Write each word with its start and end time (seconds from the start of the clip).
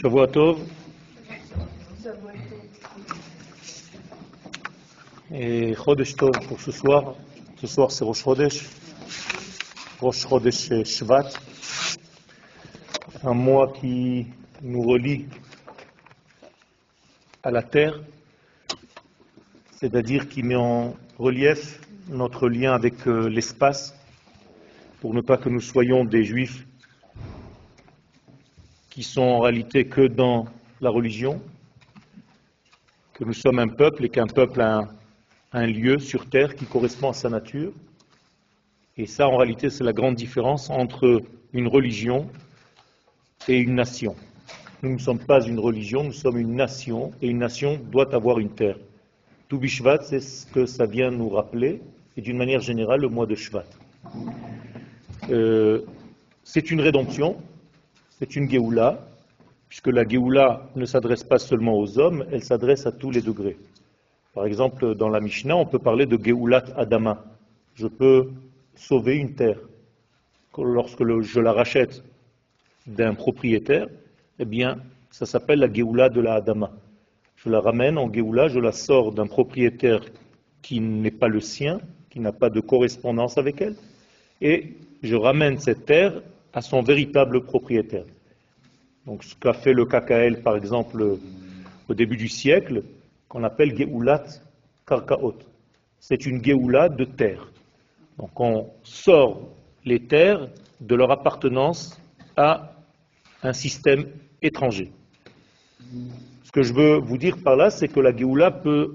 Shavua 0.00 0.28
Tov. 0.28 0.60
Et 5.32 5.74
Chodesh 5.74 6.14
Tov 6.14 6.30
pour 6.46 6.60
ce 6.60 6.70
soir. 6.70 7.16
Ce 7.56 7.66
soir 7.66 7.90
c'est 7.90 8.04
Rosh 8.04 8.22
Chodesh. 8.22 8.64
Rosh 10.00 10.28
Chodesh 10.28 10.84
Shvat. 10.84 11.30
Un 13.24 13.34
mois 13.34 13.72
qui 13.72 14.28
nous 14.62 14.82
relie 14.82 15.26
à 17.42 17.50
la 17.50 17.64
terre, 17.64 17.98
c'est-à-dire 19.80 20.28
qui 20.28 20.44
met 20.44 20.54
en 20.54 20.94
relief 21.18 21.80
notre 22.08 22.48
lien 22.48 22.72
avec 22.72 23.08
euh, 23.08 23.28
l'espace, 23.28 23.98
pour 25.00 25.12
ne 25.12 25.22
pas 25.22 25.38
que 25.38 25.48
nous 25.48 25.60
soyons 25.60 26.04
des 26.04 26.22
juifs 26.22 26.67
qui 28.98 29.04
sont 29.04 29.22
en 29.22 29.38
réalité 29.38 29.84
que 29.84 30.08
dans 30.08 30.46
la 30.80 30.90
religion, 30.90 31.40
que 33.14 33.22
nous 33.22 33.32
sommes 33.32 33.60
un 33.60 33.68
peuple 33.68 34.04
et 34.04 34.08
qu'un 34.08 34.26
peuple 34.26 34.60
a 34.60 34.88
un, 35.52 35.66
lieu 35.68 36.00
sur 36.00 36.28
terre 36.28 36.56
qui 36.56 36.64
correspond 36.64 37.10
à 37.10 37.12
sa 37.12 37.28
nature. 37.28 37.70
Et 38.96 39.06
ça, 39.06 39.28
en 39.28 39.36
réalité, 39.36 39.70
c'est 39.70 39.84
la 39.84 39.92
grande 39.92 40.16
différence 40.16 40.68
entre 40.68 41.22
une 41.52 41.68
religion 41.68 42.28
et 43.46 43.60
une 43.60 43.76
nation. 43.76 44.16
Nous 44.82 44.94
ne 44.94 44.98
sommes 44.98 45.20
pas 45.20 45.46
une 45.46 45.60
religion, 45.60 46.02
nous 46.02 46.12
sommes 46.12 46.38
une 46.38 46.56
nation, 46.56 47.12
et 47.22 47.28
une 47.28 47.38
nation 47.38 47.78
doit 47.92 48.12
avoir 48.16 48.40
une 48.40 48.50
terre. 48.50 48.78
Tout 49.46 49.60
Bishvat, 49.60 50.02
c'est 50.02 50.18
ce 50.18 50.44
que 50.44 50.66
ça 50.66 50.86
vient 50.86 51.12
nous 51.12 51.28
rappeler, 51.28 51.82
et 52.16 52.20
d'une 52.20 52.36
manière 52.36 52.62
générale, 52.62 53.02
le 53.02 53.08
mois 53.08 53.26
de 53.26 53.36
Shvat. 53.36 53.62
Euh, 55.30 55.82
c'est 56.42 56.72
une 56.72 56.80
rédemption, 56.80 57.36
c'est 58.18 58.34
une 58.34 58.50
Géoula, 58.50 59.06
puisque 59.68 59.88
la 59.88 60.06
Géoula 60.06 60.68
ne 60.74 60.84
s'adresse 60.84 61.22
pas 61.22 61.38
seulement 61.38 61.78
aux 61.78 61.98
hommes, 61.98 62.24
elle 62.32 62.42
s'adresse 62.42 62.86
à 62.86 62.92
tous 62.92 63.10
les 63.10 63.22
degrés. 63.22 63.56
Par 64.34 64.46
exemple, 64.46 64.94
dans 64.94 65.08
la 65.08 65.20
Mishnah, 65.20 65.56
on 65.56 65.66
peut 65.66 65.78
parler 65.78 66.06
de 66.06 66.18
Géoulat 66.22 66.64
Adama. 66.76 67.24
Je 67.74 67.86
peux 67.86 68.30
sauver 68.74 69.16
une 69.16 69.34
terre. 69.34 69.58
Lorsque 70.56 71.04
je 71.22 71.40
la 71.40 71.52
rachète 71.52 72.02
d'un 72.86 73.14
propriétaire, 73.14 73.86
eh 74.40 74.44
bien, 74.44 74.78
ça 75.10 75.26
s'appelle 75.26 75.60
la 75.60 75.72
Géoula 75.72 76.08
de 76.08 76.20
la 76.20 76.34
Adama. 76.34 76.72
Je 77.36 77.48
la 77.48 77.60
ramène 77.60 77.98
en 77.98 78.12
Géoula, 78.12 78.48
je 78.48 78.58
la 78.58 78.72
sors 78.72 79.12
d'un 79.12 79.28
propriétaire 79.28 80.00
qui 80.62 80.80
n'est 80.80 81.12
pas 81.12 81.28
le 81.28 81.40
sien, 81.40 81.80
qui 82.10 82.18
n'a 82.18 82.32
pas 82.32 82.50
de 82.50 82.60
correspondance 82.60 83.38
avec 83.38 83.60
elle, 83.60 83.76
et 84.40 84.74
je 85.02 85.14
ramène 85.14 85.58
cette 85.58 85.86
terre 85.86 86.20
à 86.52 86.60
son 86.60 86.82
véritable 86.82 87.44
propriétaire. 87.44 88.04
Donc 89.08 89.24
ce 89.24 89.34
qu'a 89.36 89.54
fait 89.54 89.72
le 89.72 89.86
KKL, 89.86 90.42
par 90.42 90.54
exemple, 90.54 91.16
au 91.88 91.94
début 91.94 92.18
du 92.18 92.28
siècle, 92.28 92.82
qu'on 93.26 93.42
appelle 93.42 93.74
Géoulat 93.74 94.22
Karkaot. 94.86 95.38
C'est 95.98 96.26
une 96.26 96.44
Géoula 96.44 96.90
de 96.90 97.06
terre. 97.06 97.50
Donc 98.18 98.38
on 98.38 98.68
sort 98.82 99.48
les 99.86 100.00
terres 100.00 100.48
de 100.82 100.94
leur 100.94 101.10
appartenance 101.10 101.98
à 102.36 102.74
un 103.42 103.54
système 103.54 104.08
étranger. 104.42 104.92
Ce 106.44 106.52
que 106.52 106.60
je 106.62 106.74
veux 106.74 106.98
vous 106.98 107.16
dire 107.16 107.38
par 107.42 107.56
là, 107.56 107.70
c'est 107.70 107.88
que 107.88 108.00
la 108.00 108.14
Géoula 108.14 108.50
peut 108.50 108.94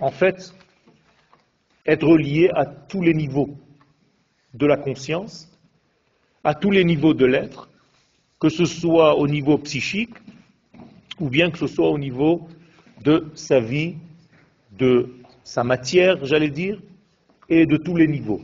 en 0.00 0.10
fait 0.10 0.52
être 1.86 2.04
reliée 2.04 2.50
à 2.52 2.66
tous 2.66 3.00
les 3.00 3.14
niveaux 3.14 3.56
de 4.54 4.66
la 4.66 4.76
conscience, 4.76 5.48
à 6.42 6.52
tous 6.52 6.72
les 6.72 6.84
niveaux 6.84 7.14
de 7.14 7.26
l'être, 7.26 7.70
que 8.38 8.48
ce 8.48 8.64
soit 8.64 9.16
au 9.16 9.26
niveau 9.28 9.58
psychique 9.58 10.14
ou 11.20 11.28
bien 11.28 11.50
que 11.50 11.58
ce 11.58 11.66
soit 11.66 11.88
au 11.88 11.98
niveau 11.98 12.48
de 13.02 13.26
sa 13.34 13.60
vie, 13.60 13.94
de 14.78 15.08
sa 15.42 15.64
matière, 15.64 16.24
j'allais 16.24 16.50
dire, 16.50 16.80
et 17.48 17.66
de 17.66 17.76
tous 17.76 17.96
les 17.96 18.08
niveaux. 18.08 18.42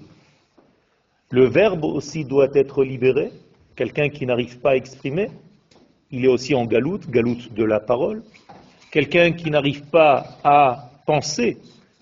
Le 1.30 1.46
verbe 1.46 1.84
aussi 1.84 2.24
doit 2.24 2.48
être 2.54 2.84
libéré. 2.84 3.30
Quelqu'un 3.76 4.08
qui 4.08 4.26
n'arrive 4.26 4.58
pas 4.60 4.70
à 4.70 4.76
exprimer, 4.76 5.28
il 6.10 6.24
est 6.24 6.28
aussi 6.28 6.54
en 6.54 6.66
galoute, 6.66 7.10
galoute 7.10 7.52
de 7.52 7.64
la 7.64 7.80
parole. 7.80 8.22
Quelqu'un 8.90 9.32
qui 9.32 9.50
n'arrive 9.50 9.82
pas 9.84 10.38
à 10.44 10.90
penser, 11.06 11.58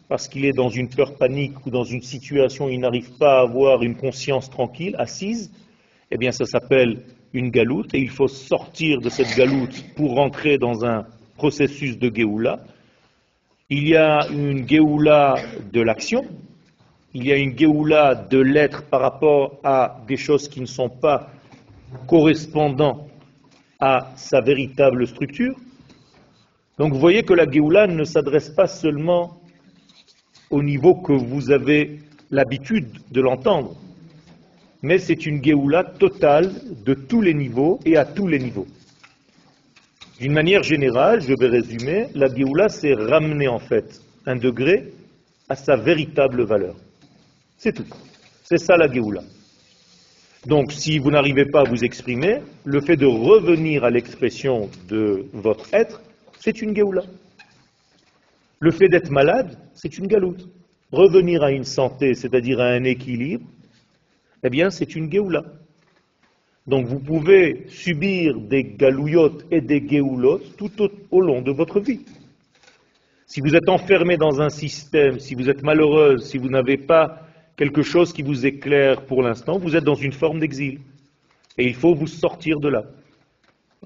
parce 0.08 0.26
qu'il 0.26 0.44
est 0.44 0.52
dans 0.52 0.68
une 0.68 0.88
peur 0.88 1.14
panique 1.14 1.64
ou 1.64 1.70
dans 1.70 1.84
une 1.84 2.02
situation 2.02 2.66
où 2.66 2.68
il 2.68 2.80
n'arrive 2.80 3.12
pas 3.16 3.38
à 3.38 3.42
avoir 3.42 3.82
une 3.82 3.96
conscience 3.96 4.50
tranquille, 4.50 4.96
assise, 4.98 5.52
eh 6.10 6.18
bien 6.18 6.32
ça 6.32 6.44
s'appelle 6.44 7.04
une 7.32 7.50
galoute, 7.50 7.94
et 7.94 8.00
il 8.00 8.10
faut 8.10 8.28
sortir 8.28 9.00
de 9.00 9.08
cette 9.08 9.36
galoute 9.36 9.84
pour 9.94 10.14
rentrer 10.14 10.58
dans 10.58 10.84
un 10.84 11.06
processus 11.36 11.98
de 11.98 12.14
Géoula. 12.14 12.60
Il 13.68 13.86
y 13.88 13.96
a 13.96 14.26
une 14.30 14.68
Géoula 14.68 15.36
de 15.72 15.80
l'action, 15.80 16.24
il 17.14 17.26
y 17.26 17.32
a 17.32 17.36
une 17.36 17.56
Géoula 17.56 18.14
de 18.14 18.38
l'être 18.38 18.84
par 18.84 19.00
rapport 19.00 19.58
à 19.64 20.00
des 20.06 20.16
choses 20.16 20.48
qui 20.48 20.60
ne 20.60 20.66
sont 20.66 20.88
pas 20.88 21.30
correspondant 22.06 23.06
à 23.78 24.12
sa 24.16 24.40
véritable 24.40 25.06
structure. 25.06 25.54
Donc 26.78 26.92
vous 26.92 27.00
voyez 27.00 27.22
que 27.22 27.32
la 27.32 27.50
Géoula 27.50 27.86
ne 27.86 28.04
s'adresse 28.04 28.50
pas 28.50 28.66
seulement 28.66 29.40
au 30.50 30.62
niveau 30.62 30.94
que 30.94 31.12
vous 31.12 31.50
avez 31.50 32.00
l'habitude 32.30 32.88
de 33.10 33.20
l'entendre, 33.20 33.76
mais 34.82 34.98
c'est 34.98 35.26
une 35.26 35.42
Géoula 35.42 35.84
totale 35.84 36.52
de 36.84 36.94
tous 36.94 37.20
les 37.20 37.34
niveaux 37.34 37.80
et 37.84 37.96
à 37.96 38.04
tous 38.04 38.26
les 38.26 38.38
niveaux. 38.38 38.66
D'une 40.18 40.32
manière 40.32 40.62
générale, 40.62 41.20
je 41.22 41.34
vais 41.38 41.48
résumer, 41.48 42.08
la 42.14 42.28
Géoula 42.34 42.68
c'est 42.68 42.94
ramener 42.94 43.48
en 43.48 43.58
fait 43.58 44.00
un 44.26 44.36
degré 44.36 44.92
à 45.48 45.56
sa 45.56 45.76
véritable 45.76 46.44
valeur. 46.44 46.76
C'est 47.56 47.72
tout. 47.72 47.86
C'est 48.44 48.58
ça 48.58 48.76
la 48.76 48.90
Géoula. 48.90 49.22
Donc, 50.46 50.72
si 50.72 50.98
vous 50.98 51.10
n'arrivez 51.10 51.44
pas 51.44 51.60
à 51.60 51.64
vous 51.64 51.84
exprimer, 51.84 52.38
le 52.64 52.80
fait 52.80 52.96
de 52.96 53.04
revenir 53.04 53.84
à 53.84 53.90
l'expression 53.90 54.70
de 54.88 55.26
votre 55.34 55.72
être, 55.74 56.00
c'est 56.38 56.62
une 56.62 56.74
Géoula. 56.74 57.02
Le 58.58 58.70
fait 58.70 58.88
d'être 58.88 59.10
malade, 59.10 59.58
c'est 59.74 59.98
une 59.98 60.06
galoute. 60.06 60.48
Revenir 60.92 61.42
à 61.42 61.50
une 61.50 61.64
santé, 61.64 62.14
c'est-à-dire 62.14 62.60
à 62.60 62.68
un 62.68 62.84
équilibre, 62.84 63.46
eh 64.42 64.50
bien, 64.50 64.70
c'est 64.70 64.94
une 64.96 65.10
Géoula. 65.10 65.44
Donc, 66.66 66.86
vous 66.86 67.00
pouvez 67.00 67.64
subir 67.68 68.38
des 68.38 68.64
galouillottes 68.64 69.46
et 69.50 69.60
des 69.60 69.86
géoulottes 69.86 70.56
tout 70.56 70.70
au, 71.10 71.20
long 71.20 71.42
de 71.42 71.50
votre 71.50 71.80
vie. 71.80 72.00
Si 73.26 73.40
vous 73.40 73.54
êtes 73.56 73.68
enfermé 73.68 74.16
dans 74.16 74.40
un 74.40 74.50
système, 74.50 75.18
si 75.18 75.34
vous 75.34 75.48
êtes 75.48 75.62
malheureuse, 75.62 76.24
si 76.24 76.38
vous 76.38 76.48
n'avez 76.48 76.76
pas 76.76 77.26
quelque 77.56 77.82
chose 77.82 78.12
qui 78.12 78.22
vous 78.22 78.46
éclaire 78.46 79.04
pour 79.06 79.22
l'instant, 79.22 79.58
vous 79.58 79.74
êtes 79.74 79.84
dans 79.84 79.94
une 79.94 80.12
forme 80.12 80.40
d'exil. 80.40 80.80
Et 81.58 81.66
il 81.66 81.74
faut 81.74 81.94
vous 81.94 82.06
sortir 82.06 82.60
de 82.60 82.68
là. 82.68 82.84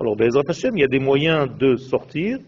Alors, 0.00 0.16
Bezrat 0.16 0.42
Hashem, 0.48 0.76
il 0.76 0.80
y 0.80 0.84
a 0.84 0.88
des 0.88 0.98
moyens 0.98 1.48
de 1.58 1.76
sortir, 1.76 2.38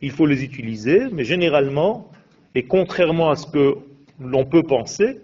il 0.00 0.10
faut 0.10 0.26
les 0.26 0.42
utiliser, 0.42 1.00
mais 1.12 1.24
généralement, 1.24 2.10
et 2.54 2.64
contrairement 2.64 3.30
à 3.30 3.36
ce 3.36 3.46
que 3.46 3.74
l'on 4.18 4.46
peut 4.46 4.62
penser, 4.62 5.20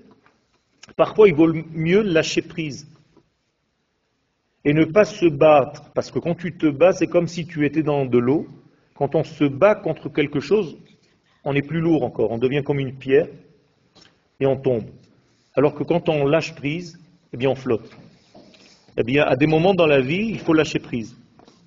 parfois 0.96 1.28
il 1.28 1.34
vaut 1.34 1.52
mieux 1.72 2.02
lâcher 2.02 2.42
prise 2.42 2.88
et 4.64 4.72
ne 4.72 4.84
pas 4.84 5.04
se 5.04 5.26
battre, 5.26 5.90
parce 5.92 6.10
que 6.10 6.18
quand 6.18 6.34
tu 6.34 6.56
te 6.56 6.66
bats, 6.66 6.92
c'est 6.92 7.08
comme 7.08 7.26
si 7.26 7.46
tu 7.46 7.66
étais 7.66 7.82
dans 7.82 8.04
de 8.04 8.18
l'eau. 8.18 8.46
Quand 8.94 9.14
on 9.14 9.24
se 9.24 9.44
bat 9.44 9.74
contre 9.74 10.08
quelque 10.08 10.38
chose, 10.38 10.76
on 11.44 11.54
est 11.54 11.62
plus 11.62 11.80
lourd 11.80 12.04
encore, 12.04 12.30
on 12.30 12.38
devient 12.38 12.62
comme 12.62 12.78
une 12.78 12.94
pierre 12.94 13.26
et 14.38 14.46
on 14.46 14.56
tombe. 14.56 14.84
Alors 15.54 15.74
que 15.74 15.82
quand 15.82 16.08
on 16.08 16.24
lâche 16.26 16.54
prise, 16.54 17.00
eh 17.32 17.36
bien 17.36 17.50
on 17.50 17.54
flotte. 17.54 17.90
Eh 18.96 19.02
bien, 19.02 19.24
à 19.24 19.36
des 19.36 19.46
moments 19.46 19.74
dans 19.74 19.86
la 19.86 20.00
vie, 20.00 20.28
il 20.28 20.38
faut 20.38 20.52
lâcher 20.52 20.78
prise. 20.78 21.16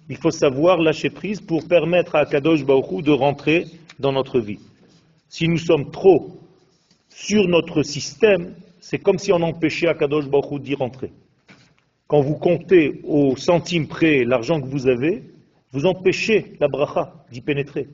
Il 0.09 0.17
faut 0.17 0.31
savoir 0.31 0.77
lâcher 0.77 1.09
prise 1.09 1.41
pour 1.41 1.67
permettre 1.67 2.15
à 2.15 2.25
Kadosh 2.25 2.61
Hu 2.61 3.01
de 3.01 3.11
rentrer 3.11 3.65
dans 3.99 4.11
notre 4.11 4.39
vie. 4.39 4.59
Si 5.27 5.47
nous 5.47 5.57
sommes 5.57 5.91
trop 5.91 6.39
sur 7.09 7.47
notre 7.47 7.81
système, 7.81 8.53
c'est 8.87 8.99
comme 8.99 9.17
si 9.17 9.33
on 9.33 9.41
empêchait 9.41 9.87
Akadosh 9.87 10.27
Baruch 10.27 10.61
d'y 10.61 10.75
rentrer. 10.75 11.11
Quand 12.05 12.21
vous 12.21 12.35
comptez 12.35 13.01
au 13.03 13.35
centime 13.35 13.87
près 13.87 14.23
l'argent 14.23 14.61
que 14.61 14.67
vous 14.67 14.87
avez, 14.87 15.23
vous 15.71 15.87
empêchez 15.87 16.53
la 16.59 16.67
bracha 16.67 17.11
d'y 17.31 17.41
pénétrer. 17.41 17.87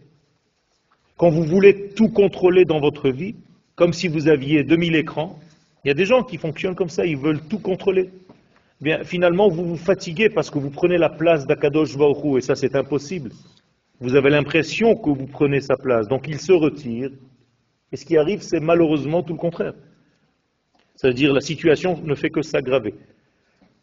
Quand 1.15 1.29
vous 1.29 1.43
voulez 1.43 1.91
tout 1.95 2.09
contrôler 2.09 2.65
dans 2.65 2.81
votre 2.81 3.09
vie, 3.09 3.37
comme 3.75 3.93
si 3.93 4.09
vous 4.09 4.27
aviez 4.27 4.65
2000 4.65 4.97
écrans, 4.97 5.39
il 5.85 5.87
y 5.87 5.91
a 5.91 5.93
des 5.93 6.03
gens 6.03 6.23
qui 6.23 6.37
fonctionnent 6.37 6.75
comme 6.75 6.89
ça, 6.89 7.05
ils 7.05 7.15
veulent 7.15 7.41
tout 7.47 7.59
contrôler. 7.59 8.09
Finalement, 9.05 9.47
vous 9.47 9.63
vous 9.63 9.77
fatiguez 9.77 10.27
parce 10.27 10.49
que 10.49 10.59
vous 10.59 10.71
prenez 10.71 10.97
la 10.97 11.09
place 11.09 11.47
d'Akadosh 11.47 11.95
Baruch 11.95 12.39
et 12.39 12.41
ça 12.41 12.55
c'est 12.55 12.75
impossible. 12.75 13.31
Vous 14.01 14.15
avez 14.15 14.29
l'impression 14.29 14.97
que 14.97 15.09
vous 15.09 15.27
prenez 15.27 15.61
sa 15.61 15.77
place, 15.77 16.09
donc 16.09 16.27
il 16.27 16.41
se 16.41 16.51
retire, 16.51 17.11
et 17.93 17.95
ce 17.95 18.03
qui 18.03 18.17
arrive, 18.17 18.41
c'est 18.41 18.59
malheureusement 18.59 19.23
tout 19.23 19.33
le 19.33 19.39
contraire. 19.39 19.73
C'est-à-dire 21.01 21.33
la 21.33 21.41
situation 21.41 21.99
ne 22.03 22.13
fait 22.13 22.29
que 22.29 22.43
s'aggraver. 22.43 22.93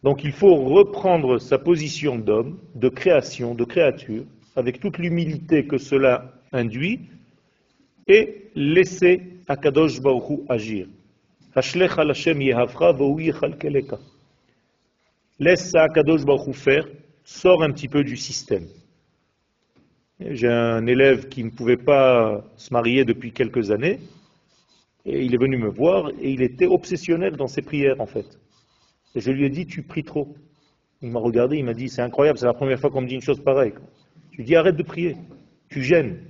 Donc 0.04 0.22
il 0.22 0.30
faut 0.30 0.54
reprendre 0.54 1.38
sa 1.38 1.58
position 1.58 2.16
d'homme, 2.16 2.60
de 2.76 2.88
création, 2.88 3.56
de 3.56 3.64
créature, 3.64 4.22
avec 4.54 4.78
toute 4.78 4.98
l'humilité 4.98 5.66
que 5.66 5.78
cela 5.78 6.32
induit, 6.52 7.00
et 8.06 8.50
laisser 8.54 9.22
Akadosh 9.48 10.00
Baruch 10.00 10.42
agir. 10.48 10.86
Laisse 15.40 15.74
Akadosh 15.74 16.24
Baruch 16.24 16.54
faire, 16.54 16.86
sors 17.24 17.64
un 17.64 17.72
petit 17.72 17.88
peu 17.88 18.04
du 18.04 18.16
système. 18.16 18.68
J'ai 20.20 20.46
un 20.46 20.86
élève 20.86 21.28
qui 21.28 21.42
ne 21.42 21.50
pouvait 21.50 21.76
pas 21.76 22.44
se 22.56 22.72
marier 22.72 23.04
depuis 23.04 23.32
quelques 23.32 23.72
années, 23.72 23.98
il 25.10 25.34
est 25.34 25.38
venu 25.38 25.56
me 25.56 25.68
voir, 25.68 26.10
et 26.20 26.30
il 26.30 26.42
était 26.42 26.66
obsessionnel 26.66 27.36
dans 27.36 27.46
ses 27.46 27.62
prières, 27.62 28.00
en 28.00 28.06
fait. 28.06 28.38
Et 29.14 29.20
je 29.20 29.30
lui 29.30 29.44
ai 29.44 29.50
dit, 29.50 29.66
tu 29.66 29.82
pries 29.82 30.04
trop. 30.04 30.34
Il 31.00 31.10
m'a 31.10 31.20
regardé, 31.20 31.56
il 31.56 31.64
m'a 31.64 31.74
dit, 31.74 31.88
c'est 31.88 32.02
incroyable, 32.02 32.38
c'est 32.38 32.46
la 32.46 32.54
première 32.54 32.78
fois 32.78 32.90
qu'on 32.90 33.00
me 33.00 33.06
dit 33.06 33.14
une 33.14 33.22
chose 33.22 33.42
pareille. 33.42 33.72
Je 34.32 34.42
lui 34.42 34.52
ai 34.52 34.56
arrête 34.56 34.76
de 34.76 34.82
prier, 34.82 35.16
tu 35.68 35.82
gênes. 35.82 36.20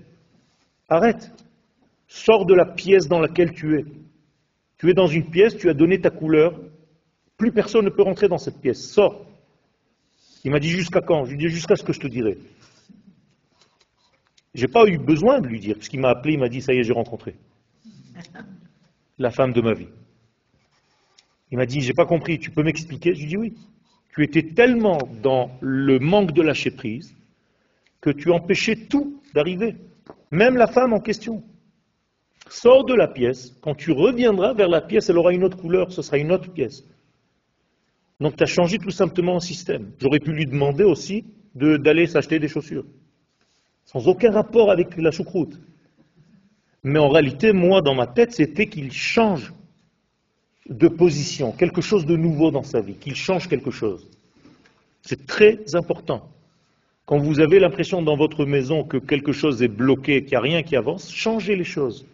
Arrête. 0.88 1.32
Sors 2.06 2.46
de 2.46 2.54
la 2.54 2.64
pièce 2.64 3.08
dans 3.08 3.20
laquelle 3.20 3.52
tu 3.52 3.78
es. 3.78 3.84
Tu 4.78 4.90
es 4.90 4.94
dans 4.94 5.06
une 5.06 5.28
pièce, 5.28 5.56
tu 5.56 5.68
as 5.68 5.74
donné 5.74 6.00
ta 6.00 6.10
couleur, 6.10 6.58
plus 7.36 7.52
personne 7.52 7.84
ne 7.84 7.90
peut 7.90 8.02
rentrer 8.02 8.28
dans 8.28 8.38
cette 8.38 8.60
pièce. 8.60 8.90
Sors. 8.90 9.26
Il 10.44 10.50
m'a 10.50 10.60
dit 10.60 10.68
jusqu'à 10.68 11.00
quand? 11.00 11.24
Je 11.24 11.30
lui 11.30 11.44
ai 11.44 11.48
dit 11.48 11.54
jusqu'à 11.54 11.76
ce 11.76 11.82
que 11.82 11.92
je 11.92 12.00
te 12.00 12.06
dirai. 12.06 12.38
Je 14.54 14.62
n'ai 14.62 14.72
pas 14.72 14.86
eu 14.86 14.98
besoin 14.98 15.40
de 15.40 15.46
lui 15.46 15.60
dire, 15.60 15.74
parce 15.76 15.88
qu'il 15.88 16.00
m'a 16.00 16.10
appelé, 16.10 16.34
il 16.34 16.40
m'a 16.40 16.48
dit, 16.48 16.60
ça 16.62 16.72
y 16.72 16.78
est, 16.78 16.82
j'ai 16.84 16.92
rencontré. 16.92 17.36
La 19.18 19.30
femme 19.30 19.52
de 19.52 19.60
ma 19.60 19.74
vie. 19.74 19.88
Il 21.50 21.58
m'a 21.58 21.66
dit, 21.66 21.80
j'ai 21.80 21.94
pas 21.94 22.06
compris, 22.06 22.38
tu 22.38 22.50
peux 22.50 22.62
m'expliquer? 22.62 23.14
Je 23.14 23.24
lui 23.24 23.32
ai 23.32 23.36
oui. 23.36 23.54
Tu 24.14 24.22
étais 24.22 24.42
tellement 24.42 24.98
dans 25.22 25.50
le 25.60 25.98
manque 25.98 26.32
de 26.32 26.42
lâcher 26.42 26.70
prise 26.70 27.14
que 28.00 28.10
tu 28.10 28.30
empêchais 28.30 28.76
tout 28.76 29.20
d'arriver, 29.34 29.76
même 30.30 30.56
la 30.56 30.66
femme 30.66 30.92
en 30.92 31.00
question. 31.00 31.42
Sors 32.48 32.84
de 32.84 32.94
la 32.94 33.08
pièce, 33.08 33.56
quand 33.60 33.74
tu 33.74 33.92
reviendras 33.92 34.54
vers 34.54 34.68
la 34.68 34.80
pièce, 34.80 35.10
elle 35.10 35.18
aura 35.18 35.32
une 35.32 35.44
autre 35.44 35.56
couleur, 35.56 35.92
ce 35.92 36.02
sera 36.02 36.18
une 36.18 36.32
autre 36.32 36.50
pièce. 36.52 36.84
Donc 38.20 38.36
tu 38.36 38.42
as 38.42 38.46
changé 38.46 38.78
tout 38.78 38.90
simplement 38.90 39.36
un 39.36 39.40
système. 39.40 39.92
J'aurais 40.00 40.20
pu 40.20 40.32
lui 40.32 40.46
demander 40.46 40.84
aussi 40.84 41.24
d'aller 41.54 42.06
s'acheter 42.06 42.38
des 42.38 42.48
chaussures, 42.48 42.86
sans 43.84 44.06
aucun 44.06 44.30
rapport 44.30 44.70
avec 44.70 44.96
la 44.96 45.10
choucroute. 45.10 45.58
Mais 46.84 46.98
en 46.98 47.08
réalité, 47.08 47.52
moi, 47.52 47.82
dans 47.82 47.94
ma 47.94 48.06
tête, 48.06 48.32
c'était 48.32 48.66
qu'il 48.66 48.92
change 48.92 49.52
de 50.68 50.88
position, 50.88 51.52
quelque 51.52 51.80
chose 51.80 52.06
de 52.06 52.16
nouveau 52.16 52.50
dans 52.50 52.62
sa 52.62 52.80
vie, 52.80 52.94
qu'il 52.94 53.16
change 53.16 53.48
quelque 53.48 53.70
chose. 53.70 54.06
C'est 55.02 55.26
très 55.26 55.74
important. 55.74 56.28
Quand 57.06 57.18
vous 57.18 57.40
avez 57.40 57.58
l'impression 57.58 58.02
dans 58.02 58.16
votre 58.16 58.44
maison 58.44 58.84
que 58.84 58.98
quelque 58.98 59.32
chose 59.32 59.62
est 59.62 59.68
bloqué, 59.68 60.22
qu'il 60.22 60.32
n'y 60.32 60.36
a 60.36 60.40
rien 60.40 60.62
qui 60.62 60.76
avance, 60.76 61.10
changez 61.10 61.56
les 61.56 61.64
choses. 61.64 62.06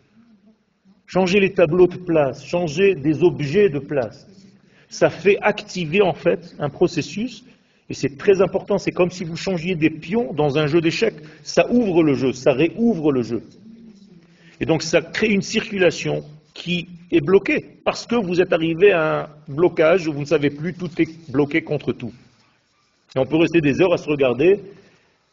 Changez 1.07 1.41
les 1.41 1.53
tableaux 1.53 1.89
de 1.89 1.97
place, 1.97 2.45
changez 2.45 2.95
des 2.95 3.25
objets 3.25 3.69
de 3.69 3.81
place. 3.81 4.27
Ça 4.89 5.11
fait 5.11 5.37
activer 5.41 6.01
en 6.01 6.15
fait 6.15 6.55
un 6.61 6.71
processus, 6.71 7.45
et 7.91 7.95
c'est 7.95 8.17
très 8.17 8.41
important, 8.41 8.79
c'est 8.79 8.93
comme 8.93 9.11
si 9.11 9.25
vous 9.25 9.37
changiez 9.37 9.75
des 9.75 9.91
pions 9.91 10.33
dans 10.33 10.57
un 10.57 10.67
jeu 10.67 10.81
d'échecs. 10.81 11.17
Ça 11.43 11.71
ouvre 11.71 12.03
le 12.03 12.15
jeu, 12.15 12.33
ça 12.33 12.53
réouvre 12.53 13.13
le 13.13 13.23
jeu. 13.23 13.43
Et 14.61 14.67
donc 14.67 14.83
ça 14.83 15.01
crée 15.03 15.29
une 15.29 15.43
circulation 15.43 16.25
qui 16.55 16.89
est 17.11 17.21
bloquée, 17.21 17.81
parce 17.85 18.07
que 18.07 18.15
vous 18.15 18.41
êtes 18.41 18.53
arrivé 18.53 18.93
à 18.93 19.23
un 19.23 19.29
blocage 19.49 20.07
où 20.07 20.13
vous 20.13 20.21
ne 20.21 20.27
savez 20.27 20.51
plus, 20.51 20.73
tout 20.75 20.91
est 21.01 21.31
bloqué 21.31 21.63
contre 21.63 21.93
tout. 21.93 22.13
Et 23.15 23.19
on 23.19 23.27
peut 23.27 23.37
rester 23.37 23.61
des 23.61 23.81
heures 23.81 23.93
à 23.93 23.99
se 23.99 24.09
regarder 24.09 24.61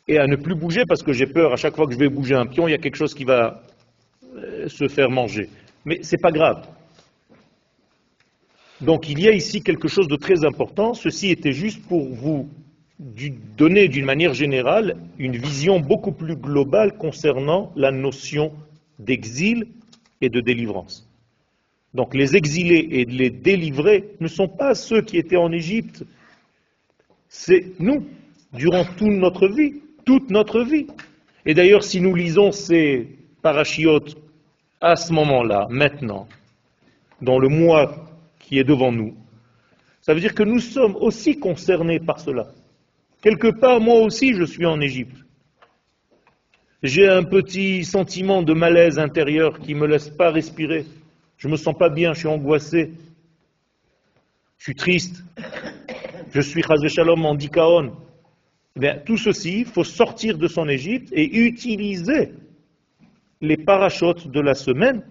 et 0.08 0.18
à 0.18 0.28
ne 0.28 0.36
plus 0.36 0.56
bouger 0.56 0.84
parce 0.88 1.04
que 1.04 1.14
j'ai 1.14 1.28
peur, 1.28 1.54
à 1.54 1.58
chaque 1.58 1.76
fois 1.76 1.86
que 1.86 1.94
je 1.94 2.00
vais 2.00 2.10
bouger 2.10 2.36
un 2.36 2.46
pion, 2.46 2.68
il 2.68 2.72
y 2.72 2.74
a 2.76 2.80
quelque 2.80 2.96
chose 2.96 3.14
qui 3.14 3.24
va 3.24 3.64
euh, 4.36 4.68
se 4.68 4.88
faire 4.88 5.10
manger. 5.10 5.50
Mais 5.86 6.02
ce 6.04 6.16
n'est 6.16 6.22
pas 6.22 6.32
grave. 6.32 6.68
Donc 8.82 9.10
il 9.10 9.20
y 9.20 9.28
a 9.28 9.32
ici 9.32 9.62
quelque 9.62 9.88
chose 9.88 10.08
de 10.08 10.16
très 10.16 10.44
important. 10.44 10.94
Ceci 10.94 11.30
était 11.30 11.54
juste 11.54 11.86
pour 11.88 12.10
vous 12.10 12.50
donner 13.58 13.88
d'une 13.88 14.06
manière 14.06 14.34
générale 14.34 14.98
une 15.18 15.38
vision 15.38 15.80
beaucoup 15.80 16.12
plus 16.12 16.36
globale 16.36 16.98
concernant 16.98 17.72
la 17.76 17.92
notion 17.92 18.52
d'exil 19.02 19.68
et 20.22 20.30
de 20.30 20.40
délivrance. 20.40 21.08
Donc 21.94 22.16
les 22.16 22.36
exilés 22.36 22.88
et 22.92 23.06
les 23.06 23.30
délivrés 23.30 24.16
ne 24.20 24.28
sont 24.28 24.48
pas 24.48 24.76
ceux 24.76 25.02
qui 25.02 25.18
étaient 25.18 25.38
en 25.38 25.52
Égypte, 25.52 26.06
c'est 27.28 27.74
nous, 27.80 28.06
durant 28.54 28.86
toute 28.86 29.10
notre 29.10 29.48
vie, 29.48 29.82
toute 30.06 30.30
notre 30.30 30.62
vie. 30.62 30.88
Et 31.46 31.54
d'ailleurs, 31.54 31.84
si 31.84 32.02
nous 32.02 32.16
lisons 32.16 32.52
ces 32.52 33.08
parachiotes 33.42 34.18
à 34.80 34.96
ce 34.96 35.12
moment-là, 35.14 35.68
maintenant, 35.70 36.28
dans 37.22 37.40
le 37.40 37.50
mois 37.50 38.10
qui 38.40 38.58
est 38.58 38.64
devant 38.64 38.92
nous, 38.92 39.16
ça 40.02 40.14
veut 40.14 40.20
dire 40.20 40.34
que 40.34 40.44
nous 40.44 40.60
sommes 40.60 40.96
aussi 40.96 41.40
concernés 41.40 42.00
par 42.00 42.20
cela. 42.20 42.52
Quelque 43.22 43.48
part, 43.48 43.80
moi 43.80 44.02
aussi, 44.02 44.34
je 44.34 44.44
suis 44.44 44.66
en 44.66 44.82
Égypte. 44.82 45.18
J'ai 46.84 47.08
un 47.08 47.24
petit 47.24 47.86
sentiment 47.86 48.42
de 48.42 48.54
malaise 48.54 48.98
intérieur 48.98 49.60
qui 49.60 49.76
ne 49.76 49.82
me 49.82 49.88
laisse 49.88 50.10
pas 50.10 50.32
respirer. 50.32 50.86
Je 51.38 51.48
ne 51.48 51.52
me 51.52 51.58
sens 51.58 51.78
pas 51.78 51.90
bien, 51.90 52.14
je 52.14 52.20
suis 52.20 52.28
angoissé. 52.28 52.92
Je 54.58 54.64
suis 54.64 54.76
triste. 54.76 55.24
Je 56.32 56.42
suis 56.42 56.64
Chazé 56.64 56.90
Shalom 56.90 57.24
en 57.24 57.36
dikaon. 57.36 57.92
Eh 58.82 58.90
tout 59.06 59.18
ceci, 59.18 59.60
il 59.60 59.66
faut 59.66 59.84
sortir 59.84 60.40
de 60.40 60.48
son 60.48 60.68
Égypte 60.68 61.10
et 61.12 61.46
utiliser 61.46 62.32
les 63.42 63.58
parachutes 63.58 64.28
de 64.28 64.40
la 64.40 64.56
semaine 64.56 65.04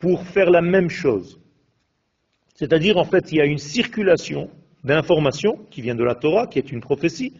pour 0.00 0.24
faire 0.26 0.50
la 0.50 0.62
même 0.62 0.90
chose. 0.90 1.38
C'est-à-dire, 2.56 2.96
en 2.96 3.04
fait, 3.04 3.30
il 3.30 3.38
y 3.38 3.40
a 3.40 3.44
une 3.44 3.58
circulation 3.58 4.50
d'informations 4.82 5.58
qui 5.70 5.80
vient 5.80 5.94
de 5.94 6.04
la 6.04 6.16
Torah, 6.16 6.48
qui 6.48 6.58
est 6.58 6.72
une 6.72 6.80
prophétie, 6.80 7.34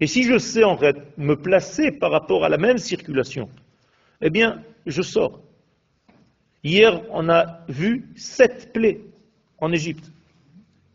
et 0.00 0.06
si 0.06 0.24
je 0.24 0.38
sais 0.38 0.64
en 0.64 0.76
fait 0.76 0.96
me 1.16 1.36
placer 1.36 1.90
par 1.90 2.10
rapport 2.10 2.44
à 2.44 2.48
la 2.48 2.58
même 2.58 2.78
circulation, 2.78 3.48
eh 4.20 4.30
bien, 4.30 4.62
je 4.86 5.02
sors. 5.02 5.40
Hier, 6.64 7.02
on 7.10 7.28
a 7.28 7.60
vu 7.68 8.08
sept 8.16 8.72
plaies 8.72 9.00
en 9.58 9.72
Égypte. 9.72 10.10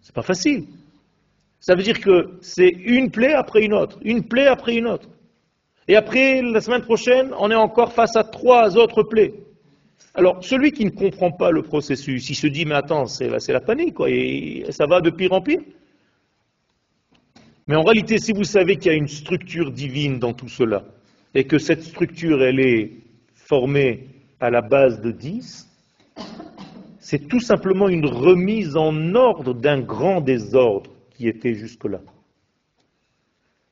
C'est 0.02 0.14
pas 0.14 0.22
facile. 0.22 0.66
Ça 1.60 1.76
veut 1.76 1.84
dire 1.84 2.00
que 2.00 2.32
c'est 2.42 2.70
une 2.70 3.12
plaie 3.12 3.34
après 3.34 3.64
une 3.64 3.74
autre, 3.74 4.00
une 4.04 4.24
plaie 4.24 4.48
après 4.48 4.76
une 4.76 4.88
autre. 4.88 5.08
Et 5.88 5.96
après, 5.96 6.42
la 6.42 6.62
semaine 6.62 6.82
prochaine, 6.82 7.32
on 7.38 7.52
est 7.52 7.56
encore 7.56 7.94
face 7.94 8.16
à 8.16 8.24
trois 8.24 8.78
autres 8.78 9.04
plaies. 9.04 9.34
Alors, 10.14 10.44
celui 10.44 10.72
qui 10.72 10.86
ne 10.86 10.90
comprend 10.90 11.32
pas 11.32 11.52
le 11.52 11.62
processus, 11.62 12.30
il 12.30 12.36
se 12.36 12.48
dit, 12.48 12.66
mais 12.66 12.76
attends, 12.76 13.06
c'est 13.06 13.30
la, 13.30 13.60
panique, 13.62 13.94
quoi, 13.94 14.10
et 14.10 14.66
ça 14.72 14.86
va 14.86 15.00
de 15.02 15.10
pire 15.10 15.32
en 15.32 15.42
pire. 15.42 15.62
Mais 17.72 17.78
en 17.78 17.84
réalité, 17.84 18.18
si 18.18 18.34
vous 18.34 18.44
savez 18.44 18.76
qu'il 18.76 18.92
y 18.92 18.96
a 18.96 18.98
une 18.98 19.08
structure 19.08 19.72
divine 19.72 20.20
dans 20.20 20.34
tout 20.34 20.50
cela, 20.50 20.84
et 21.34 21.46
que 21.46 21.58
cette 21.58 21.84
structure, 21.84 22.44
elle 22.44 22.60
est 22.60 22.92
formée 23.34 24.10
à 24.42 24.50
la 24.50 24.60
base 24.60 25.00
de 25.00 25.10
10, 25.12 25.70
c'est 27.00 27.30
tout 27.30 27.40
simplement 27.40 27.88
une 27.88 28.06
remise 28.06 28.76
en 28.76 29.16
ordre 29.16 29.54
d'un 29.54 29.80
grand 29.80 30.20
désordre 30.20 30.92
qui 31.12 31.30
était 31.30 31.54
jusque-là. 31.54 32.02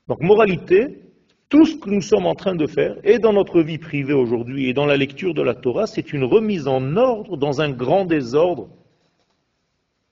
Donc, 0.07 0.21
moralité, 0.21 0.99
tout 1.49 1.65
ce 1.65 1.75
que 1.75 1.89
nous 1.89 2.01
sommes 2.01 2.25
en 2.25 2.35
train 2.35 2.55
de 2.55 2.67
faire, 2.67 2.95
et 3.03 3.19
dans 3.19 3.33
notre 3.33 3.61
vie 3.61 3.79
privée 3.79 4.13
aujourd'hui, 4.13 4.69
et 4.69 4.73
dans 4.73 4.85
la 4.85 4.95
lecture 4.95 5.33
de 5.33 5.41
la 5.41 5.55
Torah, 5.55 5.87
c'est 5.87 6.13
une 6.13 6.23
remise 6.23 6.69
en 6.69 6.95
ordre 6.95 7.35
dans 7.35 7.59
un 7.59 7.71
grand 7.71 8.05
désordre 8.05 8.69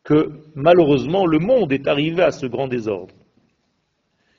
que 0.04 0.42
malheureusement 0.56 1.26
le 1.26 1.40
monde 1.40 1.72
est 1.72 1.88
arrivé 1.88 2.22
à 2.22 2.32
ce 2.32 2.48
grand 2.48 2.68
désordre. 2.68 3.16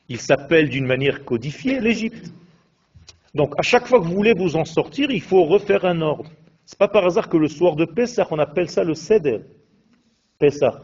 Il 0.08 0.18
s'appelle 0.18 0.70
d'une 0.70 0.86
manière 0.86 1.24
codifiée 1.24 1.80
l'Égypte. 1.80 2.32
Donc 3.34 3.54
à 3.58 3.62
chaque 3.62 3.86
fois 3.86 4.00
que 4.00 4.04
vous 4.04 4.14
voulez 4.14 4.34
vous 4.34 4.56
en 4.56 4.64
sortir, 4.64 5.10
il 5.10 5.20
faut 5.20 5.44
refaire 5.44 5.84
un 5.84 6.00
ordre. 6.00 6.30
Ce 6.64 6.74
n'est 6.74 6.78
pas 6.78 6.88
par 6.88 7.04
hasard 7.04 7.28
que 7.28 7.36
le 7.36 7.48
soir 7.48 7.76
de 7.76 7.84
Pessah, 7.84 8.26
on 8.30 8.38
appelle 8.38 8.70
ça 8.70 8.84
le 8.84 8.94
Seder. 8.94 9.40
Pessah. 10.38 10.82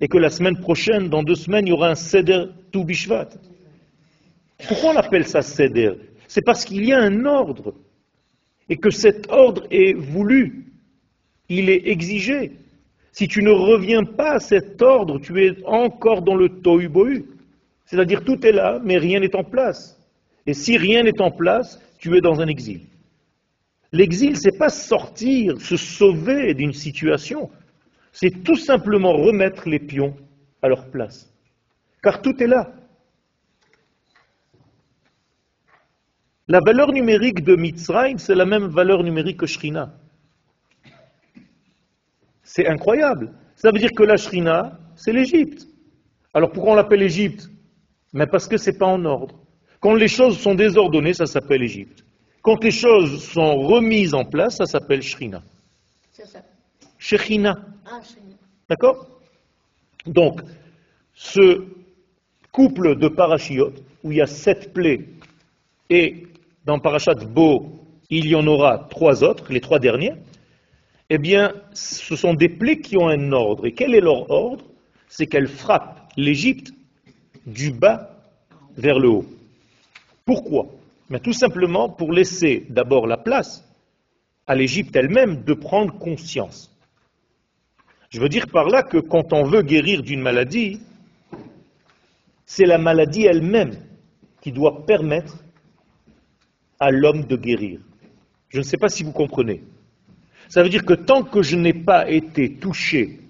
Et 0.00 0.08
que 0.08 0.18
la 0.18 0.30
semaine 0.30 0.58
prochaine, 0.58 1.08
dans 1.08 1.22
deux 1.22 1.34
semaines, 1.34 1.66
il 1.66 1.70
y 1.70 1.72
aura 1.72 1.88
un 1.88 1.94
Seder 1.94 2.46
Toubishvat. 2.72 3.28
Pourquoi 4.68 4.92
on 4.92 4.96
appelle 4.96 5.26
ça 5.26 5.42
Seder? 5.42 5.92
C'est 6.28 6.42
parce 6.42 6.64
qu'il 6.64 6.84
y 6.84 6.92
a 6.92 6.98
un 6.98 7.24
ordre. 7.24 7.74
Et 8.68 8.76
que 8.76 8.90
cet 8.90 9.30
ordre 9.30 9.66
est 9.70 9.92
voulu. 9.92 10.72
Il 11.48 11.68
est 11.68 11.88
exigé. 11.88 12.52
Si 13.12 13.28
tu 13.28 13.42
ne 13.42 13.50
reviens 13.50 14.04
pas 14.04 14.32
à 14.32 14.40
cet 14.40 14.80
ordre, 14.80 15.18
tu 15.20 15.44
es 15.44 15.62
encore 15.66 16.22
dans 16.22 16.36
le 16.36 16.48
tohu 16.48 16.88
c'est-à-dire 17.92 18.24
tout 18.24 18.46
est 18.46 18.52
là, 18.52 18.80
mais 18.82 18.96
rien 18.96 19.20
n'est 19.20 19.36
en 19.36 19.44
place. 19.44 20.00
Et 20.46 20.54
si 20.54 20.78
rien 20.78 21.02
n'est 21.02 21.20
en 21.20 21.30
place, 21.30 21.78
tu 21.98 22.16
es 22.16 22.22
dans 22.22 22.40
un 22.40 22.46
exil. 22.46 22.86
L'exil, 23.92 24.38
c'est 24.38 24.56
pas 24.56 24.70
sortir, 24.70 25.60
se 25.60 25.76
sauver 25.76 26.54
d'une 26.54 26.72
situation, 26.72 27.50
c'est 28.10 28.42
tout 28.42 28.56
simplement 28.56 29.12
remettre 29.12 29.68
les 29.68 29.78
pions 29.78 30.16
à 30.62 30.68
leur 30.68 30.90
place. 30.90 31.30
car 32.02 32.22
tout 32.22 32.42
est 32.42 32.46
là. 32.46 32.72
La 36.48 36.60
valeur 36.60 36.92
numérique 36.92 37.44
de 37.44 37.54
Mitzrayim, 37.54 38.16
c'est 38.16 38.34
la 38.34 38.46
même 38.46 38.68
valeur 38.68 39.04
numérique 39.04 39.40
que 39.40 39.46
Shrina. 39.46 39.94
C'est 42.42 42.66
incroyable. 42.66 43.34
Ça 43.54 43.70
veut 43.70 43.78
dire 43.78 43.92
que 43.92 44.02
la 44.02 44.16
Shrina, 44.16 44.80
c'est 44.96 45.12
l'Égypte. 45.12 45.68
Alors 46.32 46.50
pourquoi 46.50 46.72
on 46.72 46.76
l'appelle 46.76 47.02
Égypte? 47.02 47.51
Mais 48.12 48.26
parce 48.26 48.46
que 48.46 48.56
ce 48.56 48.70
n'est 48.70 48.78
pas 48.78 48.86
en 48.86 49.04
ordre. 49.04 49.38
Quand 49.80 49.94
les 49.94 50.08
choses 50.08 50.38
sont 50.38 50.54
désordonnées, 50.54 51.14
ça 51.14 51.26
s'appelle 51.26 51.62
Égypte. 51.62 52.04
Quand 52.42 52.62
les 52.62 52.70
choses 52.70 53.24
sont 53.24 53.56
remises 53.56 54.14
en 54.14 54.24
place, 54.24 54.56
ça 54.56 54.66
s'appelle 54.66 55.02
Shrina. 55.02 55.42
C'est 56.12 56.26
ça. 56.26 56.42
Ah, 57.86 58.00
D'accord? 58.68 59.06
Donc, 60.06 60.40
ce 61.14 61.64
couple 62.50 62.96
de 62.96 63.08
parachiotes, 63.08 63.82
où 64.02 64.12
il 64.12 64.18
y 64.18 64.20
a 64.20 64.26
sept 64.26 64.72
plaies, 64.72 65.08
et 65.90 66.26
dans 66.64 66.78
Parachat 66.78 67.14
Bo, 67.14 67.80
il 68.10 68.26
y 68.26 68.34
en 68.34 68.46
aura 68.46 68.86
trois 68.90 69.24
autres, 69.24 69.52
les 69.52 69.60
trois 69.60 69.78
derniers, 69.78 70.14
eh 71.10 71.18
bien, 71.18 71.52
ce 71.72 72.16
sont 72.16 72.34
des 72.34 72.48
plaies 72.48 72.80
qui 72.80 72.96
ont 72.96 73.08
un 73.08 73.32
ordre. 73.32 73.66
Et 73.66 73.72
quel 73.72 73.94
est 73.94 74.00
leur 74.00 74.30
ordre? 74.30 74.64
C'est 75.08 75.26
qu'elles 75.26 75.48
frappent 75.48 76.08
l'Égypte 76.16 76.72
du 77.46 77.72
bas 77.72 78.10
vers 78.76 78.98
le 78.98 79.08
haut. 79.08 79.26
Pourquoi? 80.24 80.68
Mais 81.10 81.20
Tout 81.20 81.32
simplement 81.32 81.88
pour 81.88 82.12
laisser 82.12 82.66
d'abord 82.70 83.06
la 83.06 83.16
place 83.16 83.64
à 84.46 84.54
l'Égypte 84.54 84.94
elle-même 84.96 85.44
de 85.44 85.54
prendre 85.54 85.98
conscience. 85.98 86.70
Je 88.10 88.20
veux 88.20 88.28
dire 88.28 88.48
par 88.48 88.68
là 88.68 88.82
que 88.82 88.98
quand 88.98 89.32
on 89.32 89.44
veut 89.44 89.62
guérir 89.62 90.02
d'une 90.02 90.20
maladie, 90.20 90.80
c'est 92.44 92.66
la 92.66 92.78
maladie 92.78 93.24
elle-même 93.24 93.74
qui 94.40 94.52
doit 94.52 94.84
permettre 94.84 95.38
à 96.78 96.90
l'homme 96.90 97.24
de 97.24 97.36
guérir. 97.36 97.80
Je 98.48 98.58
ne 98.58 98.62
sais 98.62 98.76
pas 98.76 98.88
si 98.88 99.02
vous 99.02 99.12
comprenez. 99.12 99.62
Ça 100.48 100.62
veut 100.62 100.68
dire 100.68 100.84
que 100.84 100.92
tant 100.92 101.22
que 101.22 101.42
je 101.42 101.56
n'ai 101.56 101.72
pas 101.72 102.10
été 102.10 102.56
touché, 102.56 103.20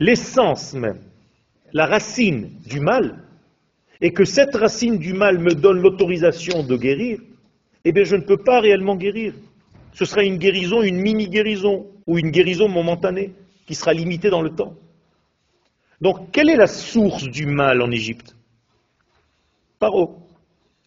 l'essence 0.00 0.72
même, 0.74 1.00
la 1.72 1.86
racine 1.86 2.50
du 2.66 2.80
mal, 2.80 3.22
et 4.00 4.12
que 4.12 4.24
cette 4.24 4.54
racine 4.54 4.98
du 4.98 5.12
mal 5.12 5.38
me 5.38 5.54
donne 5.54 5.80
l'autorisation 5.80 6.62
de 6.62 6.76
guérir, 6.76 7.20
eh 7.84 7.92
bien 7.92 8.04
je 8.04 8.16
ne 8.16 8.22
peux 8.22 8.38
pas 8.38 8.60
réellement 8.60 8.96
guérir. 8.96 9.34
Ce 9.92 10.04
sera 10.04 10.22
une 10.22 10.38
guérison, 10.38 10.82
une 10.82 10.98
mini-guérison, 10.98 11.86
ou 12.06 12.18
une 12.18 12.30
guérison 12.30 12.68
momentanée, 12.68 13.32
qui 13.66 13.74
sera 13.74 13.92
limitée 13.92 14.30
dans 14.30 14.42
le 14.42 14.50
temps. 14.50 14.74
Donc, 16.00 16.30
quelle 16.32 16.48
est 16.48 16.56
la 16.56 16.66
source 16.66 17.24
du 17.24 17.46
mal 17.46 17.82
en 17.82 17.90
Égypte? 17.90 18.34
Paro. 19.78 20.16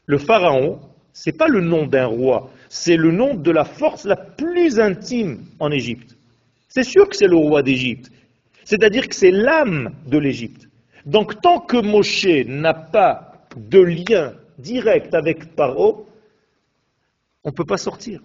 Le 0.05 0.17
pharaon, 0.17 0.79
ce 1.13 1.29
n'est 1.29 1.37
pas 1.37 1.47
le 1.47 1.61
nom 1.61 1.85
d'un 1.85 2.07
roi, 2.07 2.51
c'est 2.67 2.97
le 2.97 3.11
nom 3.11 3.35
de 3.35 3.51
la 3.51 3.63
force 3.63 4.05
la 4.05 4.15
plus 4.15 4.79
intime 4.79 5.45
en 5.59 5.71
Égypte. 5.71 6.17
C'est 6.67 6.83
sûr 6.83 7.07
que 7.07 7.15
c'est 7.15 7.27
le 7.27 7.35
roi 7.35 7.61
d'Égypte. 7.61 8.11
C'est-à-dire 8.65 9.07
que 9.07 9.15
c'est 9.15 9.31
l'âme 9.31 9.93
de 10.07 10.17
l'Égypte. 10.17 10.62
Donc 11.05 11.41
tant 11.41 11.59
que 11.59 11.77
Moshe 11.77 12.45
n'a 12.47 12.73
pas 12.73 13.47
de 13.55 13.79
lien 13.79 14.33
direct 14.57 15.13
avec 15.13 15.55
Paro, 15.55 16.07
on 17.43 17.49
ne 17.49 17.53
peut 17.53 17.65
pas 17.65 17.77
sortir. 17.77 18.21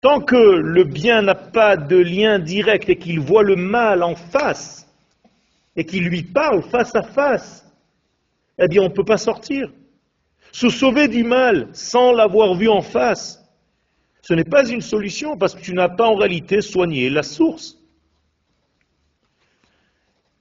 Tant 0.00 0.20
que 0.20 0.36
le 0.36 0.84
bien 0.84 1.22
n'a 1.22 1.34
pas 1.34 1.76
de 1.76 1.96
lien 1.96 2.38
direct 2.38 2.88
et 2.88 2.96
qu'il 2.96 3.20
voit 3.20 3.42
le 3.42 3.56
mal 3.56 4.02
en 4.02 4.14
face, 4.14 4.86
et 5.76 5.84
qu'il 5.84 6.04
lui 6.04 6.22
parle 6.22 6.62
face 6.62 6.94
à 6.94 7.02
face, 7.02 7.66
eh 8.58 8.68
bien 8.68 8.82
on 8.82 8.88
ne 8.88 8.94
peut 8.94 9.04
pas 9.04 9.18
sortir. 9.18 9.72
Se 10.52 10.68
sauver 10.68 11.08
du 11.08 11.24
mal 11.24 11.68
sans 11.72 12.12
l'avoir 12.12 12.54
vu 12.54 12.68
en 12.68 12.82
face, 12.82 13.44
ce 14.22 14.34
n'est 14.34 14.44
pas 14.44 14.68
une 14.68 14.80
solution 14.80 15.36
parce 15.36 15.54
que 15.54 15.60
tu 15.60 15.74
n'as 15.74 15.88
pas 15.88 16.06
en 16.06 16.14
réalité 16.14 16.60
soigné 16.60 17.10
la 17.10 17.22
source. 17.22 17.78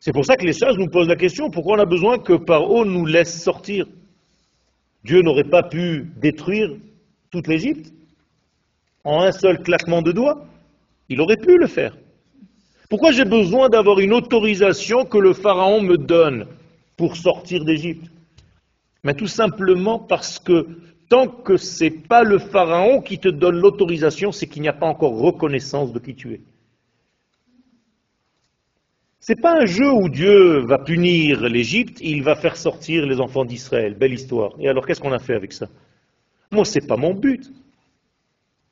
C'est 0.05 0.11
pour 0.11 0.25
ça 0.25 0.35
que 0.35 0.45
les 0.45 0.51
sages 0.51 0.75
nous 0.77 0.89
posent 0.89 1.07
la 1.07 1.15
question, 1.15 1.49
pourquoi 1.49 1.77
on 1.77 1.79
a 1.79 1.85
besoin 1.85 2.17
que 2.17 2.33
Paro 2.33 2.83
nous 2.83 3.05
laisse 3.05 3.41
sortir? 3.41 3.85
Dieu 5.05 5.21
n'aurait 5.21 5.45
pas 5.45 5.63
pu 5.63 6.11
détruire 6.17 6.71
toute 7.31 7.47
l'Égypte 7.47 7.93
en 9.05 9.21
un 9.21 9.31
seul 9.31 9.63
claquement 9.63 10.01
de 10.01 10.11
doigts 10.11 10.45
Il 11.07 11.21
aurait 11.21 11.37
pu 11.37 11.57
le 11.57 11.67
faire. 11.67 11.95
Pourquoi 12.89 13.13
j'ai 13.13 13.23
besoin 13.23 13.69
d'avoir 13.69 14.01
une 14.01 14.11
autorisation 14.11 15.05
que 15.05 15.17
le 15.17 15.31
Pharaon 15.31 15.81
me 15.81 15.97
donne 15.97 16.47
pour 16.97 17.15
sortir 17.15 17.63
d'Égypte? 17.63 18.11
Mais 19.05 19.13
tout 19.13 19.27
simplement 19.27 19.99
parce 19.99 20.37
que 20.37 20.67
tant 21.07 21.27
que 21.27 21.55
ce 21.55 21.85
n'est 21.85 21.91
pas 21.91 22.23
le 22.23 22.39
Pharaon 22.39 22.99
qui 22.99 23.19
te 23.19 23.29
donne 23.29 23.55
l'autorisation, 23.55 24.33
c'est 24.33 24.47
qu'il 24.47 24.63
n'y 24.63 24.67
a 24.67 24.73
pas 24.73 24.85
encore 24.85 25.17
reconnaissance 25.17 25.93
de 25.93 25.99
qui 25.99 26.13
tu 26.13 26.33
es. 26.33 26.41
C'est 29.25 29.39
pas 29.39 29.57
un 29.57 29.65
jeu 29.65 29.89
où 29.89 30.09
Dieu 30.09 30.65
va 30.65 30.77
punir 30.77 31.43
l'Égypte, 31.47 31.99
il 32.01 32.23
va 32.23 32.35
faire 32.35 32.57
sortir 32.57 33.05
les 33.05 33.21
enfants 33.21 33.45
d'Israël. 33.45 33.93
Belle 33.93 34.11
histoire. 34.11 34.51
Et 34.59 34.67
alors 34.67 34.85
qu'est-ce 34.85 34.99
qu'on 34.99 35.13
a 35.13 35.19
fait 35.19 35.33
avec 35.33 35.53
ça? 35.53 35.69
Moi, 36.51 36.65
c'est 36.65 36.85
pas 36.85 36.97
mon 36.97 37.13
but. 37.13 37.49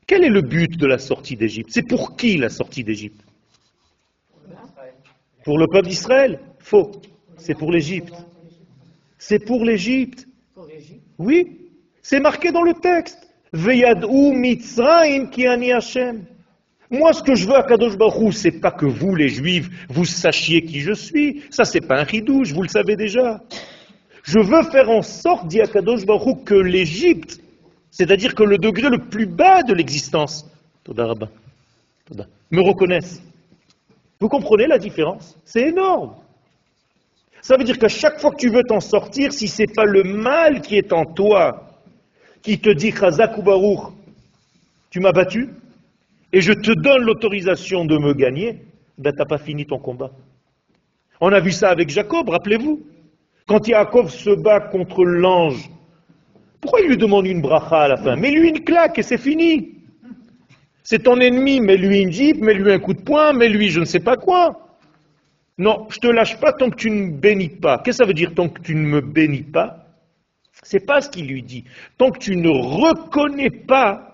Quel 0.06 0.26
est 0.26 0.30
le 0.30 0.42
but 0.42 0.76
de 0.76 0.86
la 0.86 0.98
sortie 0.98 1.38
d'Égypte? 1.38 1.70
C'est 1.72 1.88
pour 1.88 2.18
qui 2.18 2.36
la 2.36 2.50
sortie 2.50 2.84
d'Égypte? 2.84 3.24
Pour 5.46 5.58
le 5.58 5.68
peuple 5.68 5.88
d'Israël? 5.88 6.38
Faux. 6.60 7.02
C'est 7.38 7.56
pour 7.56 7.72
l'Égypte. 7.72 8.14
C'est 9.18 9.40
pour 9.40 9.64
l'Égypte. 9.64 10.28
Oui, 11.18 11.60
c'est 12.02 12.20
marqué 12.20 12.52
dans 12.52 12.64
le 12.64 12.74
texte. 12.74 13.26
Veyadou 13.54 14.34
mitzrayim 14.34 15.30
ki 15.30 15.48
ani 15.48 15.72
Hashem. 15.72 16.26
Moi, 16.92 17.14
ce 17.14 17.24
que 17.24 17.36
je 17.36 17.48
veux 17.48 17.56
à 17.56 17.64
Kadosh 17.64 17.98
Baruch 17.98 18.34
c'est 18.34 18.52
pas 18.52 18.72
que 18.72 18.86
vous, 18.86 19.16
les 19.16 19.30
Juifs, 19.30 19.70
vous 19.88 20.04
sachiez 20.04 20.62
qui 20.62 20.82
je 20.82 20.92
suis. 20.92 21.42
Ça, 21.50 21.64
c'est 21.64 21.80
pas 21.80 22.02
un 22.02 22.04
ridouche, 22.04 22.52
vous 22.52 22.64
le 22.64 22.68
savez 22.68 22.98
déjà. 22.98 23.42
Je 24.24 24.40
veux 24.40 24.64
faire 24.64 24.90
en 24.90 25.02
sorte, 25.02 25.48
dit 25.48 25.62
Akadosh 25.62 26.06
Baruch 26.06 26.44
que 26.44 26.54
l'Égypte, 26.54 27.40
c'est-à-dire 27.92 28.36
que 28.36 28.44
le 28.44 28.58
degré 28.58 28.90
le 28.90 28.98
plus 28.98 29.26
bas 29.26 29.64
de 29.64 29.74
l'existence, 29.74 30.46
me 30.90 32.62
reconnaisse. 32.62 33.24
Vous 34.20 34.28
comprenez 34.28 34.68
la 34.68 34.78
différence? 34.78 35.38
C'est 35.46 35.70
énorme. 35.70 36.14
Ça 37.42 37.56
veut 37.56 37.64
dire 37.64 37.80
qu'à 37.80 37.88
chaque 37.88 38.20
fois 38.20 38.32
que 38.32 38.36
tu 38.36 38.50
veux 38.50 38.64
t'en 38.64 38.82
sortir, 38.82 39.32
si 39.32 39.48
ce 39.48 39.62
n'est 39.62 39.74
pas 39.74 39.86
le 39.86 40.04
mal 40.04 40.62
qui 40.62 40.78
est 40.78 40.92
en 40.92 41.06
toi, 41.06 41.70
qui 42.42 42.60
te 42.60 42.70
dit 42.70 42.92
Chazak 42.92 43.42
Baruch, 43.42 43.94
tu 44.90 45.00
m'as 45.00 45.14
battu, 45.14 45.50
et 46.34 46.42
je 46.42 46.54
te 46.54 46.72
donne 46.72 47.04
l'autorisation 47.04 47.86
de 47.86 47.98
me 47.98 48.14
gagner, 48.14 48.62
ben 48.98 49.14
t'as 49.16 49.26
pas 49.26 49.38
fini 49.38 49.66
ton 49.66 49.80
combat. 49.80 50.12
On 51.20 51.32
a 51.32 51.40
vu 51.40 51.52
ça 51.52 51.70
avec 51.70 51.90
Jacob, 51.90 52.30
rappelez-vous. 52.30 52.82
Quand 53.48 53.64
Jacob 53.64 54.08
se 54.08 54.30
bat 54.30 54.60
contre 54.60 55.04
l'ange, 55.04 55.70
pourquoi 56.62 56.82
il 56.82 56.90
lui 56.90 56.98
demande 56.98 57.26
une 57.28 57.42
bracha 57.42 57.82
à 57.82 57.88
la 57.88 57.98
fin? 57.98 58.16
Mais 58.16 58.32
lui 58.32 58.50
une 58.50 58.64
claque 58.64 59.00
et 59.00 59.04
c'est 59.04 59.18
fini. 59.18 59.78
C'est 60.84 61.04
ton 61.04 61.20
ennemi, 61.20 61.60
mais 61.60 61.78
lui 61.78 62.02
une 62.02 62.12
jeep, 62.12 62.38
mais 62.40 62.54
lui 62.54 62.72
un 62.72 62.80
coup 62.80 62.94
de 62.94 63.02
poing, 63.02 63.34
mais 63.34 63.50
lui 63.50 63.70
je 63.70 63.80
ne 63.80 63.86
sais 63.86 64.00
pas 64.00 64.16
quoi. 64.16 64.78
Non, 65.58 65.88
je 65.90 66.00
te 66.00 66.08
lâche 66.08 66.40
pas 66.40 66.54
tant 66.54 66.70
que 66.70 66.76
tu 66.76 66.90
ne 66.90 67.12
bénis 67.12 67.50
pas. 67.50 67.78
Qu'est-ce 67.80 68.00
que 68.00 68.04
ça 68.04 68.08
veut 68.08 68.14
dire 68.14 68.34
tant 68.34 68.50
que 68.50 68.62
tu 68.62 68.74
ne 68.74 68.82
me 68.82 69.02
bénis 69.02 69.44
pas? 69.44 69.86
C'est 70.64 70.86
pas 70.86 71.02
ce 71.02 71.10
qu'il 71.10 71.28
lui 71.28 71.44
dit. 71.44 71.66
Tant 71.98 72.10
que 72.10 72.20
tu 72.20 72.36
ne 72.36 72.50
reconnais 72.50 73.50
pas 73.50 74.11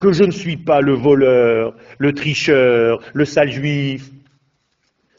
que 0.00 0.12
je 0.12 0.24
ne 0.24 0.30
suis 0.30 0.56
pas 0.56 0.80
le 0.80 0.94
voleur, 0.94 1.74
le 1.98 2.12
tricheur, 2.14 3.00
le 3.12 3.24
sale 3.26 3.52
juif. 3.52 4.10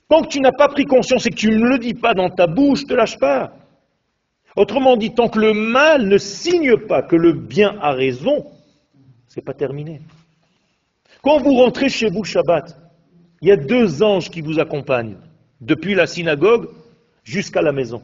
Tant 0.09 0.23
que 0.23 0.27
tu 0.27 0.41
n'as 0.41 0.51
pas 0.51 0.67
pris 0.67 0.85
conscience 0.85 1.25
et 1.27 1.29
que 1.29 1.35
tu 1.35 1.51
ne 1.51 1.67
le 1.67 1.77
dis 1.77 1.93
pas 1.93 2.13
dans 2.13 2.29
ta 2.29 2.47
bouche, 2.47 2.85
te 2.85 2.93
lâche 2.93 3.17
pas. 3.17 3.53
Autrement 4.55 4.97
dit, 4.97 5.13
tant 5.13 5.29
que 5.29 5.39
le 5.39 5.53
mal 5.53 6.07
ne 6.07 6.17
signe 6.17 6.75
pas 6.75 7.03
que 7.03 7.15
le 7.15 7.31
bien 7.31 7.77
a 7.79 7.93
raison, 7.93 8.45
c'est 9.27 9.45
pas 9.45 9.53
terminé. 9.53 10.01
Quand 11.21 11.37
vous 11.37 11.53
rentrez 11.53 11.87
chez 11.87 12.09
vous 12.09 12.23
Shabbat, 12.23 12.75
il 13.41 13.47
y 13.47 13.51
a 13.51 13.55
deux 13.55 14.03
anges 14.03 14.29
qui 14.29 14.41
vous 14.41 14.59
accompagnent, 14.59 15.15
depuis 15.61 15.93
la 15.93 16.07
synagogue 16.07 16.69
jusqu'à 17.23 17.61
la 17.61 17.71
maison. 17.71 18.01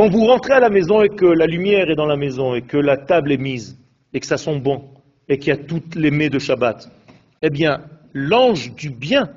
Quand 0.00 0.08
vous 0.08 0.24
rentrez 0.24 0.54
à 0.54 0.60
la 0.60 0.70
maison 0.70 1.02
et 1.02 1.10
que 1.10 1.26
la 1.26 1.44
lumière 1.44 1.90
est 1.90 1.94
dans 1.94 2.06
la 2.06 2.16
maison 2.16 2.54
et 2.54 2.62
que 2.62 2.78
la 2.78 2.96
table 2.96 3.32
est 3.32 3.36
mise 3.36 3.78
et 4.14 4.20
que 4.20 4.24
ça 4.24 4.38
sent 4.38 4.58
bon 4.58 4.82
et 5.28 5.36
qu'il 5.36 5.48
y 5.48 5.52
a 5.52 5.58
toutes 5.58 5.94
les 5.94 6.10
mets 6.10 6.30
de 6.30 6.38
Shabbat, 6.38 6.90
eh 7.42 7.50
bien, 7.50 7.84
l'ange 8.14 8.74
du 8.74 8.88
bien 8.88 9.30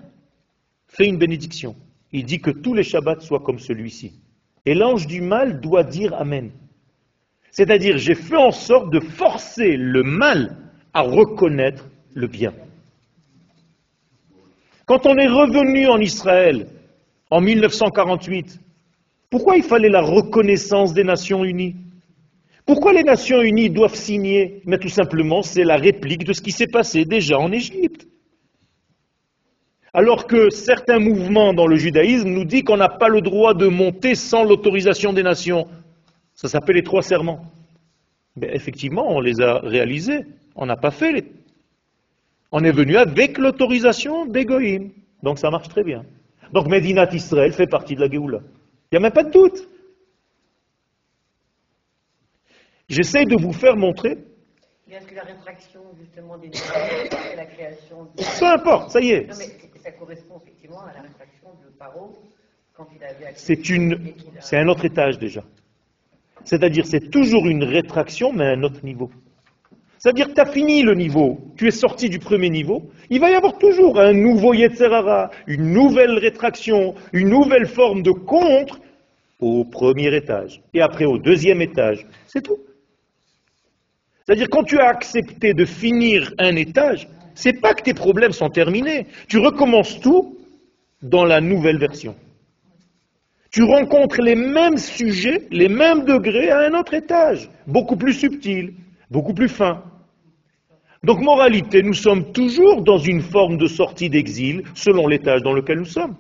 fait 0.88 1.06
une 1.06 1.18
bénédiction. 1.18 1.76
Il 2.14 2.24
dit 2.24 2.40
que 2.40 2.50
tous 2.50 2.74
les 2.74 2.84
Shabbats 2.84 3.20
soient 3.20 3.42
comme 3.42 3.60
celui-ci. 3.60 4.14
Et 4.66 4.74
l'ange 4.74 5.06
du 5.06 5.20
mal 5.20 5.60
doit 5.60 5.84
dire 5.84 6.14
Amen. 6.14 6.50
C'est-à-dire, 7.52 7.98
j'ai 7.98 8.16
fait 8.16 8.38
en 8.38 8.52
sorte 8.52 8.90
de 8.90 9.02
forcer 9.02 9.76
le 9.76 10.04
mal 10.04 10.56
à 10.94 11.02
reconnaître 11.02 11.90
le 12.14 12.28
bien. 12.28 12.54
Quand 14.86 15.06
on 15.06 15.18
est 15.18 15.28
revenu 15.28 15.88
en 15.88 15.98
Israël 15.98 16.68
en 17.30 17.42
1948 17.42 18.62
Pourquoi 19.34 19.58
il 19.58 19.64
fallait 19.64 19.90
la 19.90 20.04
reconnaissance 20.04 20.94
des 20.94 21.04
Nations 21.04 21.44
Unies? 21.44 21.76
Pourquoi 22.68 22.94
les 22.94 23.02
Nations 23.02 23.42
Unies 23.42 23.72
doivent 23.72 23.96
signer? 23.96 24.62
Mais 24.64 24.78
tout 24.78 24.90
simplement, 24.90 25.42
c'est 25.42 25.64
la 25.64 25.76
réplique 25.76 26.24
de 26.24 26.34
ce 26.34 26.42
qui 26.44 26.52
s'est 26.52 26.68
passé 26.68 27.04
déjà 27.04 27.40
en 27.40 27.52
Égypte. 27.52 28.08
Alors 29.92 30.28
que 30.28 30.52
certains 30.52 31.00
mouvements 31.00 31.56
dans 31.56 31.66
le 31.66 31.78
judaïsme 31.78 32.30
nous 32.30 32.46
disent 32.46 32.62
qu'on 32.62 32.78
n'a 32.78 32.90
pas 32.90 33.08
le 33.08 33.22
droit 33.22 33.56
de 33.56 33.66
monter 33.66 34.14
sans 34.14 34.44
l'autorisation 34.44 35.14
des 35.14 35.24
nations. 35.24 35.66
Ça 36.36 36.48
s'appelle 36.48 36.76
les 36.76 36.84
trois 36.84 37.02
serments. 37.02 37.44
Mais 38.36 38.52
effectivement, 38.54 39.16
on 39.16 39.20
les 39.20 39.42
a 39.42 39.58
réalisés. 39.58 40.28
On 40.56 40.68
n'a 40.68 40.78
pas 40.78 40.92
fait 40.92 41.12
les... 41.12 41.24
On 42.52 42.64
est 42.64 42.72
venu 42.72 42.98
avec 42.98 43.40
l'autorisation 43.40 44.28
des. 44.28 44.46
Donc 45.24 45.40
ça 45.40 45.50
marche 45.50 45.70
très 45.70 45.84
bien. 45.84 46.06
Donc 46.52 46.68
Medinat 46.68 47.12
Israël 47.14 47.52
fait 47.52 47.66
partie 47.66 47.96
de 47.96 48.02
la 48.02 48.12
Géoula. 48.12 48.40
Il 48.94 48.98
n'y 48.98 49.06
a 49.06 49.10
même 49.10 49.12
pas 49.12 49.24
de 49.24 49.32
doute. 49.32 49.68
J'essaie 52.88 53.26
de 53.26 53.36
vous 53.36 53.52
faire 53.52 53.76
montrer. 53.76 54.20
Est-ce 54.88 55.08
que 55.08 55.16
la 55.16 55.24
rétraction 55.24 55.82
justement 56.00 56.38
des 56.38 56.52
c'est 56.54 57.36
la 57.36 57.46
création 57.48 58.04
de... 58.04 58.40
Peu 58.40 58.46
importe, 58.46 58.92
ça 58.92 59.00
y 59.00 59.10
est. 59.10 59.26
Non, 59.28 59.36
mais 59.40 59.80
ça 59.80 59.92
correspond 59.94 60.40
effectivement 60.44 60.82
à 60.82 60.94
la 60.94 61.02
de 61.02 61.76
Paro 61.80 62.22
quand 62.76 62.88
il 62.96 63.04
avait 63.04 63.34
C'est 63.34 63.68
une, 63.68 64.14
c'est 64.40 64.58
un 64.60 64.68
autre 64.68 64.86
étage 64.86 65.18
déjà. 65.18 65.44
C'est-à-dire, 66.44 66.86
c'est 66.86 67.10
toujours 67.10 67.48
une 67.48 67.64
rétraction, 67.64 68.32
mais 68.32 68.46
à 68.46 68.50
un 68.50 68.62
autre 68.62 68.86
niveau. 68.86 69.10
C'est-à-dire 69.98 70.28
que 70.28 70.34
tu 70.34 70.42
as 70.42 70.46
fini 70.46 70.84
le 70.84 70.94
niveau, 70.94 71.40
tu 71.58 71.68
es 71.68 71.72
sorti 71.72 72.10
du 72.10 72.20
premier 72.20 72.52
niveau, 72.52 72.92
il 73.10 73.20
va 73.20 73.32
y 73.32 73.34
avoir 73.34 73.58
toujours 73.58 74.00
un 74.00 74.14
nouveau 74.14 74.54
Yetzerara, 74.54 75.32
une 75.48 75.72
nouvelle 75.72 76.20
rétraction, 76.20 76.94
une 77.12 77.30
nouvelle 77.30 77.66
forme 77.66 78.04
de 78.04 78.12
contre 78.12 78.80
au 79.44 79.66
premier 79.66 80.16
étage, 80.16 80.62
et 80.74 80.82
après 80.82 81.06
au 81.06 81.18
deuxième 81.18 81.62
étage. 81.62 82.06
C'est 82.28 82.42
tout. 82.42 82.60
C'est-à-dire 84.26 84.48
quand 84.50 84.64
tu 84.64 84.80
as 84.80 84.88
accepté 84.88 85.54
de 85.54 85.66
finir 85.66 86.34
un 86.40 86.56
étage, 86.56 87.08
c'est 87.36 87.60
pas 87.60 87.74
que 87.74 87.84
tes 87.84 87.94
problèmes 87.94 88.32
sont 88.32 88.50
terminés. 88.50 89.08
Tu 89.28 89.38
recommences 89.38 90.00
tout 90.00 90.38
dans 91.02 91.26
la 91.26 91.42
nouvelle 91.42 91.78
version. 91.78 92.16
Tu 93.52 93.64
rencontres 93.64 94.22
les 94.22 94.36
mêmes 94.36 94.78
sujets, 94.78 95.48
les 95.52 95.68
mêmes 95.68 96.06
degrés 96.06 96.50
à 96.50 96.60
un 96.60 96.74
autre 96.74 96.94
étage, 96.94 97.50
beaucoup 97.68 97.98
plus 97.98 98.14
subtil, 98.14 98.74
beaucoup 99.12 99.34
plus 99.34 99.50
fin. 99.50 99.84
Donc, 101.04 101.20
moralité, 101.20 101.84
nous 101.84 101.94
sommes 101.94 102.32
toujours 102.32 102.82
dans 102.82 102.98
une 102.98 103.22
forme 103.22 103.58
de 103.58 103.68
sortie 103.68 104.10
d'exil 104.10 104.64
selon 104.74 105.06
l'étage 105.08 105.44
dans 105.44 105.52
lequel 105.54 105.80
nous 105.80 105.86
sommes. 105.86 106.16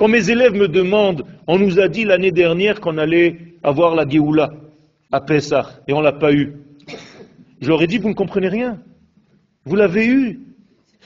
Quand 0.00 0.08
mes 0.08 0.30
élèves 0.30 0.54
me 0.54 0.66
demandent, 0.66 1.24
on 1.46 1.58
nous 1.58 1.78
a 1.78 1.86
dit 1.86 2.06
l'année 2.06 2.32
dernière 2.32 2.80
qu'on 2.80 2.96
allait 2.96 3.36
avoir 3.62 3.94
la 3.94 4.08
Géoula 4.08 4.50
à 5.12 5.20
Pessah 5.20 5.82
et 5.86 5.92
on 5.92 5.98
ne 5.98 6.04
l'a 6.04 6.12
pas 6.12 6.32
eu. 6.32 6.54
J'aurais 7.60 7.86
dit, 7.86 7.98
vous 7.98 8.08
ne 8.08 8.14
comprenez 8.14 8.48
rien. 8.48 8.80
Vous 9.66 9.76
l'avez 9.76 10.06
eu. 10.06 10.40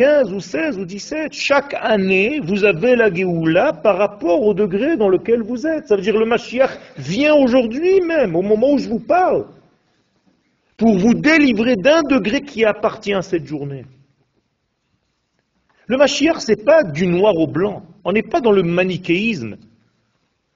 15 0.00 0.32
ou 0.32 0.40
16 0.40 0.78
ou 0.78 0.86
17. 0.86 1.34
Chaque 1.34 1.74
année, 1.74 2.40
vous 2.42 2.64
avez 2.64 2.96
la 2.96 3.12
Géoula 3.12 3.74
par 3.74 3.98
rapport 3.98 4.42
au 4.42 4.54
degré 4.54 4.96
dans 4.96 5.10
lequel 5.10 5.42
vous 5.42 5.66
êtes. 5.66 5.88
Ça 5.88 5.96
veut 5.96 6.00
dire 6.00 6.16
le 6.16 6.24
Mashiach 6.24 6.70
vient 6.96 7.34
aujourd'hui 7.34 8.00
même, 8.00 8.34
au 8.34 8.40
moment 8.40 8.72
où 8.72 8.78
je 8.78 8.88
vous 8.88 8.98
parle, 8.98 9.44
pour 10.78 10.96
vous 10.96 11.12
délivrer 11.12 11.76
d'un 11.76 12.00
degré 12.00 12.40
qui 12.40 12.64
appartient 12.64 13.12
à 13.12 13.20
cette 13.20 13.44
journée. 13.44 13.84
Le 15.86 15.98
Mashiach, 15.98 16.40
ce 16.40 16.52
n'est 16.52 16.64
pas 16.64 16.82
du 16.82 17.06
noir 17.06 17.36
au 17.36 17.46
blanc. 17.46 17.82
On 18.02 18.12
n'est 18.12 18.22
pas 18.22 18.40
dans 18.40 18.52
le 18.52 18.62
manichéisme. 18.62 19.58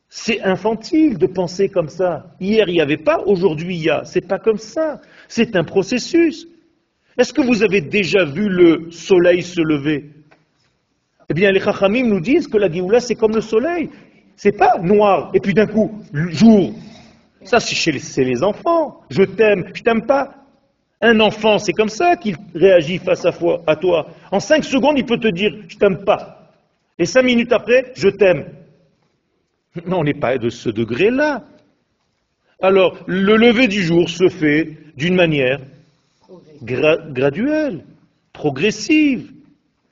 C'est 0.09 0.41
infantile 0.41 1.19
de 1.19 1.27
penser 1.27 1.69
comme 1.69 1.91
ça. 1.91 2.31
Hier, 2.41 2.67
il 2.71 2.73
n'y 2.73 2.81
avait 2.81 2.97
pas, 2.97 3.19
aujourd'hui, 3.27 3.77
il 3.77 3.83
y 3.83 3.91
a. 3.91 4.07
C'est 4.07 4.27
pas 4.27 4.39
comme 4.39 4.57
ça. 4.57 5.03
C'est 5.29 5.55
un 5.55 5.65
processus. 5.65 6.49
Est-ce 7.17 7.33
que 7.33 7.43
vous 7.43 7.63
avez 7.63 7.81
déjà 7.81 8.25
vu 8.25 8.49
le 8.49 8.91
soleil 8.91 9.43
se 9.43 9.61
lever? 9.61 10.11
Eh 11.31 11.35
bien, 11.35 11.53
les 11.53 11.61
Chachamim 11.61 12.07
nous 12.07 12.21
disent 12.21 12.49
que 12.49 12.59
la 12.59 12.71
Géoula, 12.71 13.01
c'est 13.01 13.15
comme 13.15 13.35
le 13.35 13.41
soleil. 13.41 13.89
C'est 14.37 14.57
pas 14.57 14.79
noir, 14.79 15.31
et 15.33 15.41
puis 15.41 15.55
d'un 15.55 15.67
coup, 15.67 16.03
jour. 16.13 16.75
Ça, 17.45 17.61
c'est 17.61 17.75
chez 17.75 17.93
les, 18.25 18.43
enfants. 18.43 19.01
Je 19.11 19.23
t'aime, 19.23 19.71
je 19.75 19.83
t'aime 19.83 20.07
pas. 20.07 20.35
Un 21.01 21.21
enfant, 21.21 21.59
c'est 21.59 21.73
comme 21.73 21.89
ça 21.89 22.17
qu'il 22.17 22.37
réagit 22.55 22.99
face 22.99 23.25
à, 23.25 23.33
à 23.67 23.77
toi. 23.77 24.09
En 24.33 24.41
cinq 24.41 24.65
secondes, 24.65 24.99
il 24.99 25.05
peut 25.05 25.19
te 25.19 25.29
dire, 25.29 25.53
je 25.69 25.77
t'aime 25.77 26.05
pas. 26.05 26.51
Et 26.99 27.07
cinq 27.07 27.23
minutes 27.23 27.53
après, 27.53 27.93
je 27.95 28.09
t'aime. 28.09 28.47
Non, 29.87 30.01
on 30.01 30.05
n'est 30.05 30.15
pas 30.15 30.39
de 30.39 30.49
ce 30.49 30.69
degré-là. 30.69 31.45
Alors, 32.61 32.97
le 33.07 33.37
lever 33.37 33.69
du 33.69 33.83
jour 33.83 34.09
se 34.09 34.29
fait 34.29 34.79
d'une 34.97 35.15
manière 35.15 35.61
graduelle, 36.65 37.85
progressive. 38.33 39.33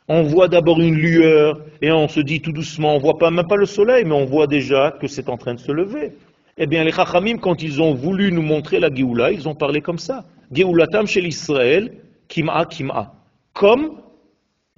On 0.09 0.23
voit 0.23 0.49
d'abord 0.49 0.81
une 0.81 0.95
lueur 0.95 1.61
et 1.81 1.93
on 1.93 2.09
se 2.09 2.21
dit 2.21 2.41
tout 2.41 2.53
doucement, 2.53 2.97
on 2.97 2.99
voit 2.99 3.19
pas 3.19 3.31
même 3.31 3.47
pas 3.47 3.57
le 3.57 3.67
soleil, 3.67 4.05
mais 4.05 4.15
on 4.15 4.25
voit 4.25 4.47
déjà 4.47 4.91
que 4.91 5.07
c'est 5.07 5.29
en 5.29 5.37
train 5.37 5.55
de 5.55 5.61
se 5.61 5.73
lever. 5.73 6.13
Eh 6.59 6.67
bien, 6.67 6.85
les 6.85 6.93
Chachamim, 6.93 7.39
quand 7.39 7.63
ils 7.63 7.81
ont 7.81 7.95
voulu 7.95 8.31
nous 8.31 8.43
montrer 8.43 8.79
la 8.79 8.93
Géoula, 8.93 9.33
ils 9.33 9.49
ont 9.49 9.55
parlé 9.55 9.81
comme 9.81 9.99
ça. 9.99 10.25
Géoulatam 10.51 11.07
chez 11.07 11.21
l'Israël, 11.21 11.97
Kim'a 12.29 12.67
Kim'a. 12.67 13.15
Comme 13.55 14.03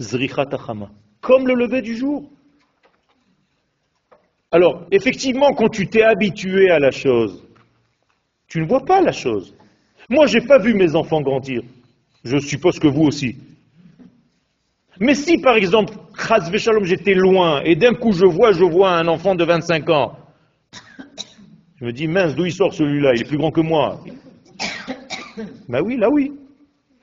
Zrichat 0.00 0.46
Comme 1.20 1.48
le 1.48 1.54
lever 1.54 1.82
du 1.82 1.96
jour. 1.96 2.30
Alors, 4.50 4.86
effectivement, 4.92 5.52
quand 5.52 5.68
tu 5.68 5.88
t'es 5.88 6.02
habitué 6.02 6.70
à 6.70 6.78
la 6.78 6.92
chose, 6.92 7.44
tu 8.46 8.60
ne 8.60 8.66
vois 8.66 8.84
pas 8.84 9.00
la 9.00 9.12
chose. 9.12 9.54
Moi, 10.08 10.26
je 10.26 10.38
n'ai 10.38 10.46
pas 10.46 10.58
vu 10.58 10.74
mes 10.74 10.94
enfants 10.94 11.22
grandir. 11.22 11.62
Je 12.24 12.38
suppose 12.38 12.78
que 12.78 12.88
vous 12.88 13.02
aussi. 13.02 13.36
Mais 14.98 15.14
si, 15.14 15.38
par 15.38 15.56
exemple, 15.56 15.94
j'étais 16.82 17.14
loin, 17.14 17.62
et 17.62 17.76
d'un 17.76 17.94
coup 17.94 18.12
je 18.12 18.24
vois, 18.24 18.52
je 18.52 18.64
vois 18.64 18.92
un 18.92 19.08
enfant 19.08 19.34
de 19.34 19.44
25 19.44 19.90
ans, 19.90 20.16
je 21.80 21.84
me 21.84 21.92
dis, 21.92 22.06
mince, 22.06 22.34
d'où 22.34 22.46
il 22.46 22.52
sort 22.52 22.72
celui-là? 22.72 23.14
Il 23.14 23.22
est 23.22 23.28
plus 23.28 23.36
grand 23.36 23.50
que 23.50 23.60
moi. 23.60 24.00
Ben 25.68 25.80
oui, 25.82 25.96
là 25.96 26.08
oui. 26.08 26.32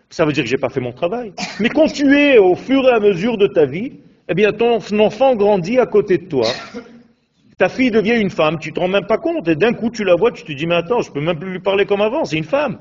Ça 0.10 0.26
veut 0.26 0.32
dire 0.34 0.44
que 0.44 0.50
je 0.50 0.56
n'ai 0.56 0.60
pas 0.60 0.70
fait 0.70 0.80
mon 0.80 0.94
travail. 0.94 1.34
Mais 1.60 1.70
quand 1.70 1.88
tu 1.88 2.18
es 2.18 2.38
au 2.38 2.56
fur 2.56 2.84
et 2.86 2.92
à 2.92 3.00
mesure 3.00 3.38
de 3.38 3.48
ta 3.48 3.66
vie, 3.66 3.94
eh 4.28 4.34
bien 4.34 4.52
ton 4.54 4.80
enfant 5.00 5.36
grandit 5.36 5.78
à 5.78 5.86
côté 5.86 6.18
de 6.18 6.26
toi. 6.26 6.48
Ta 7.58 7.70
fille 7.70 7.92
devient 7.92 8.20
une 8.20 8.30
femme, 8.30 8.58
tu 8.60 8.70
ne 8.70 8.76
te 8.76 8.80
rends 8.80 8.88
même 8.88 9.06
pas 9.06 9.18
compte, 9.18 9.48
et 9.48 9.56
d'un 9.56 9.74
coup 9.74 9.92
tu 9.92 10.04
la 10.04 10.16
vois, 10.16 10.32
tu 10.32 10.44
te 10.44 10.52
dis, 10.52 10.66
mais 10.66 10.76
attends, 10.76 11.02
je 11.02 11.12
peux 11.12 11.22
même 11.22 11.38
plus 11.38 11.52
lui 11.52 11.60
parler 11.60 11.86
comme 11.86 12.02
avant, 12.02 12.26
c'est 12.26 12.38
une 12.38 12.44
femme. 12.44 12.80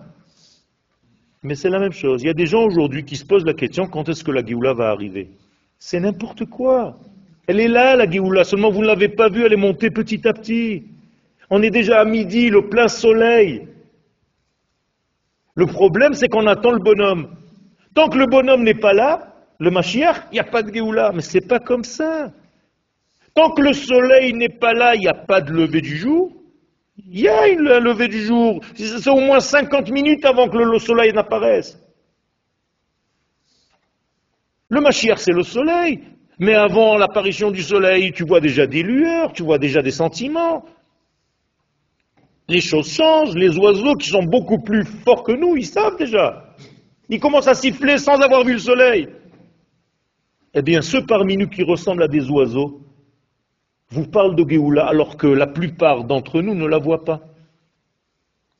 Mais 1.43 1.55
c'est 1.55 1.71
la 1.71 1.79
même 1.79 1.93
chose. 1.93 2.23
Il 2.23 2.27
y 2.27 2.31
a 2.31 2.35
des 2.35 2.47
gens 2.47 2.65
aujourd'hui 2.65 3.05
qui 3.05 3.17
se 3.17 3.25
posent 3.25 3.47
la 3.47 3.55
question 3.55 3.87
quand 3.87 4.09
est-ce 4.09 4.23
que 4.23 4.31
la 4.31 4.45
Géoula 4.45 4.75
va 4.75 4.91
arriver? 4.91 5.31
C'est 5.79 6.01
n'importe 6.01 6.45
quoi. 6.45 6.99
Elle 7.47 7.61
est 7.61 7.69
là, 7.69 7.97
la 7.97 8.09
Géoula, 8.09 8.45
seulement 8.45 8.71
vous 8.71 8.83
ne 8.83 8.87
l'avez 8.87 9.09
pas 9.09 9.31
vue, 9.31 9.45
elle 9.45 9.55
est 9.55 9.57
montée 9.57 9.91
petit 9.91 10.29
à 10.29 10.35
petit. 10.35 10.85
On 11.49 11.63
est 11.63 11.71
déjà 11.71 12.01
à 12.01 12.05
midi, 12.05 12.51
le 12.51 12.69
plein 12.69 12.89
soleil. 12.89 13.67
Le 15.55 15.67
problème, 15.67 16.13
c'est 16.13 16.29
qu'on 16.29 16.47
attend 16.47 16.73
le 16.73 16.79
bonhomme. 16.79 17.31
Tant 17.95 18.09
que 18.09 18.19
le 18.19 18.27
bonhomme 18.27 18.63
n'est 18.63 18.75
pas 18.75 18.93
là, 18.93 19.35
le 19.59 19.71
Mashiach, 19.71 20.29
il 20.31 20.35
n'y 20.35 20.41
a 20.41 20.45
pas 20.45 20.63
de 20.63 20.73
Géoula. 20.73 21.13
Mais 21.13 21.23
ce 21.23 21.39
n'est 21.39 21.47
pas 21.47 21.59
comme 21.59 21.85
ça. 21.85 22.31
Tant 23.35 23.51
que 23.51 23.63
le 23.63 23.73
soleil 23.73 24.35
n'est 24.35 24.49
pas 24.51 24.75
là, 24.75 24.95
il 24.95 25.01
n'y 25.01 25.09
a 25.09 25.15
pas 25.15 25.41
de 25.41 25.53
lever 25.53 25.81
du 25.81 25.97
jour. 25.97 26.33
Il 27.07 27.21
y 27.21 27.29
a 27.29 27.49
une 27.49 27.63
levée 27.63 28.09
du 28.09 28.23
jour. 28.23 28.61
C'est 28.75 29.11
au 29.11 29.21
moins 29.21 29.41
50 29.41 29.91
minutes 29.91 30.25
avant 30.25 30.49
que 30.49 30.57
le 30.57 30.79
soleil 30.79 31.13
n'apparaisse. 31.13 31.79
Le 34.69 34.81
Mashiach, 34.81 35.19
c'est 35.19 35.33
le 35.33 35.43
soleil. 35.43 36.01
Mais 36.39 36.55
avant 36.55 36.97
l'apparition 36.97 37.51
du 37.51 37.63
soleil, 37.63 38.13
tu 38.13 38.25
vois 38.25 38.41
déjà 38.41 38.67
des 38.67 38.83
lueurs, 38.83 39.33
tu 39.33 39.43
vois 39.43 39.59
déjà 39.59 39.83
des 39.83 39.91
sentiments. 39.91 40.65
Les 42.49 42.61
choses 42.61 42.91
changent. 42.91 43.35
Les 43.35 43.57
oiseaux 43.59 43.95
qui 43.95 44.09
sont 44.09 44.25
beaucoup 44.25 44.59
plus 44.59 44.85
forts 44.85 45.23
que 45.23 45.33
nous, 45.33 45.57
ils 45.57 45.67
savent 45.67 45.97
déjà. 45.97 46.55
Ils 47.09 47.21
commencent 47.21 47.49
à 47.49 47.55
siffler 47.55 47.99
sans 47.99 48.21
avoir 48.21 48.45
vu 48.45 48.55
le 48.55 48.59
soleil. 48.59 49.09
Eh 50.55 50.63
bien, 50.63 50.83
ceux 50.83 51.05
parmi 51.05 51.37
nous 51.37 51.49
qui 51.49 51.63
ressemblent 51.63 52.03
à 52.03 52.09
des 52.09 52.29
oiseaux, 52.29 52.81
vous 53.91 54.07
parle 54.07 54.37
de 54.37 54.49
Géoula 54.49 54.87
alors 54.87 55.17
que 55.17 55.27
la 55.27 55.47
plupart 55.47 56.05
d'entre 56.05 56.41
nous 56.43 56.55
ne 56.55 56.67
la 56.67 56.79
voient 56.79 57.05
pas. 57.05 57.21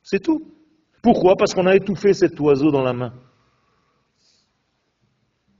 C'est 0.03 0.21
tout. 0.21 0.41
Pourquoi? 1.01 1.35
Parce 1.35 1.53
qu'on 1.53 1.67
a 1.67 1.75
étouffé 1.75 2.13
cet 2.13 2.39
oiseau 2.39 2.71
dans 2.71 2.83
la 2.83 2.93
main. 2.93 3.13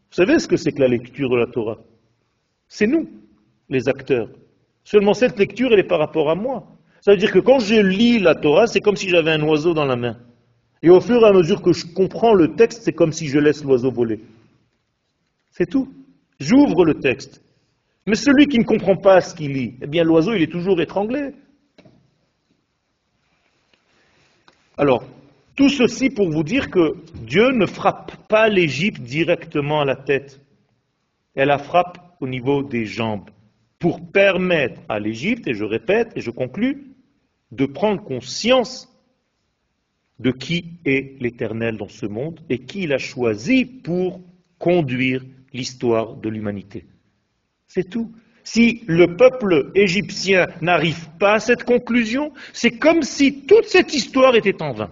Vous 0.10 0.15
savez 0.15 0.39
ce 0.39 0.47
que 0.47 0.57
c'est 0.57 0.71
que 0.71 0.81
la 0.81 0.88
lecture 0.88 1.29
de 1.29 1.38
la 1.38 1.47
Torah? 1.47 1.77
C'est 2.67 2.88
nous, 2.88 3.10
les 3.69 3.88
acteurs. 3.88 4.29
Seulement 4.84 5.13
cette 5.13 5.39
lecture, 5.39 5.71
elle 5.71 5.79
est 5.79 5.88
par 5.88 5.99
rapport 5.99 6.29
à 6.29 6.36
moi. 6.36 6.67
Ça 6.99 7.12
veut 7.12 7.17
dire 7.17 7.31
que 7.31 7.39
quand 7.39 7.60
je 7.60 7.75
lis 7.75 8.19
la 8.19 8.36
Torah, 8.36 8.67
c'est 8.67 8.81
comme 8.81 8.95
si 8.95 9.10
j'avais 9.10 9.31
un 9.31 9.41
oiseau 9.41 9.73
dans 9.73 9.86
la 9.86 9.95
main. 9.95 10.17
Et 10.84 10.89
au 10.89 10.99
fur 10.99 11.21
et 11.21 11.27
à 11.27 11.31
mesure 11.31 11.62
que 11.62 11.73
je 11.73 11.86
comprends 11.86 12.34
le 12.34 12.55
texte, 12.55 12.84
c'est 12.84 12.93
comme 12.93 13.12
si 13.12 13.27
je 13.27 13.39
laisse 13.39 13.63
l'oiseau 13.63 13.91
voler. 13.91 14.19
C'est 15.51 15.69
tout. 15.69 15.88
J'ouvre 16.39 16.86
le 16.86 16.95
texte. 16.95 17.41
Mais 18.08 18.16
celui 18.16 18.48
qui 18.48 18.58
ne 18.58 18.64
comprend 18.64 18.96
pas 18.96 19.22
ce 19.22 19.36
qu'il 19.36 19.54
lit, 19.54 19.76
eh 19.82 19.88
bien 19.88 20.04
l'oiseau, 20.04 20.34
il 20.34 20.42
est 20.42 20.52
toujours 20.52 20.82
étranglé. 20.82 21.34
Alors, 24.78 25.04
tout 25.56 25.70
ceci 25.70 26.10
pour 26.10 26.30
vous 26.30 26.44
dire 26.44 26.72
que 26.72 26.96
Dieu 27.14 27.52
ne 27.52 27.66
frappe 27.66 28.28
pas 28.28 28.50
l'Égypte 28.50 29.02
directement 29.02 29.82
à 29.82 29.86
la 29.86 29.96
tête. 29.96 30.42
Elle 31.36 31.50
la 31.50 31.60
frappe 31.60 32.16
au 32.20 32.28
niveau 32.28 32.64
des 32.64 32.86
jambes 32.86 33.30
pour 33.78 34.12
permettre 34.12 34.82
à 34.90 35.00
l'Égypte, 35.00 35.48
et 35.48 35.54
je 35.54 35.66
répète 35.66 36.12
et 36.16 36.22
je 36.22 36.32
conclus, 36.32 36.96
de 37.52 37.66
prendre 37.66 38.02
conscience 38.02 38.88
de 40.20 40.32
qui 40.32 40.80
est 40.86 41.20
l'Éternel 41.22 41.78
dans 41.78 41.90
ce 41.90 42.06
monde 42.06 42.40
et 42.50 42.60
qui 42.60 42.84
il 42.84 42.94
a 42.94 43.00
choisi 43.00 43.66
pour 43.66 44.22
conduire 44.60 45.24
l'histoire 45.52 46.16
de 46.16 46.30
l'humanité. 46.30 46.86
C'est 47.73 47.89
tout. 47.89 48.12
Si 48.43 48.84
le 48.86 49.15
peuple 49.15 49.71
égyptien 49.75 50.47
n'arrive 50.60 51.10
pas 51.19 51.36
à 51.36 51.39
cette 51.39 51.63
conclusion, 51.63 52.34
c'est 52.51 52.71
comme 52.71 53.01
si 53.01 53.45
toute 53.45 53.63
cette 53.63 53.93
histoire 53.93 54.36
était 54.36 54.62
en 54.62 54.73
vain. 54.73 54.89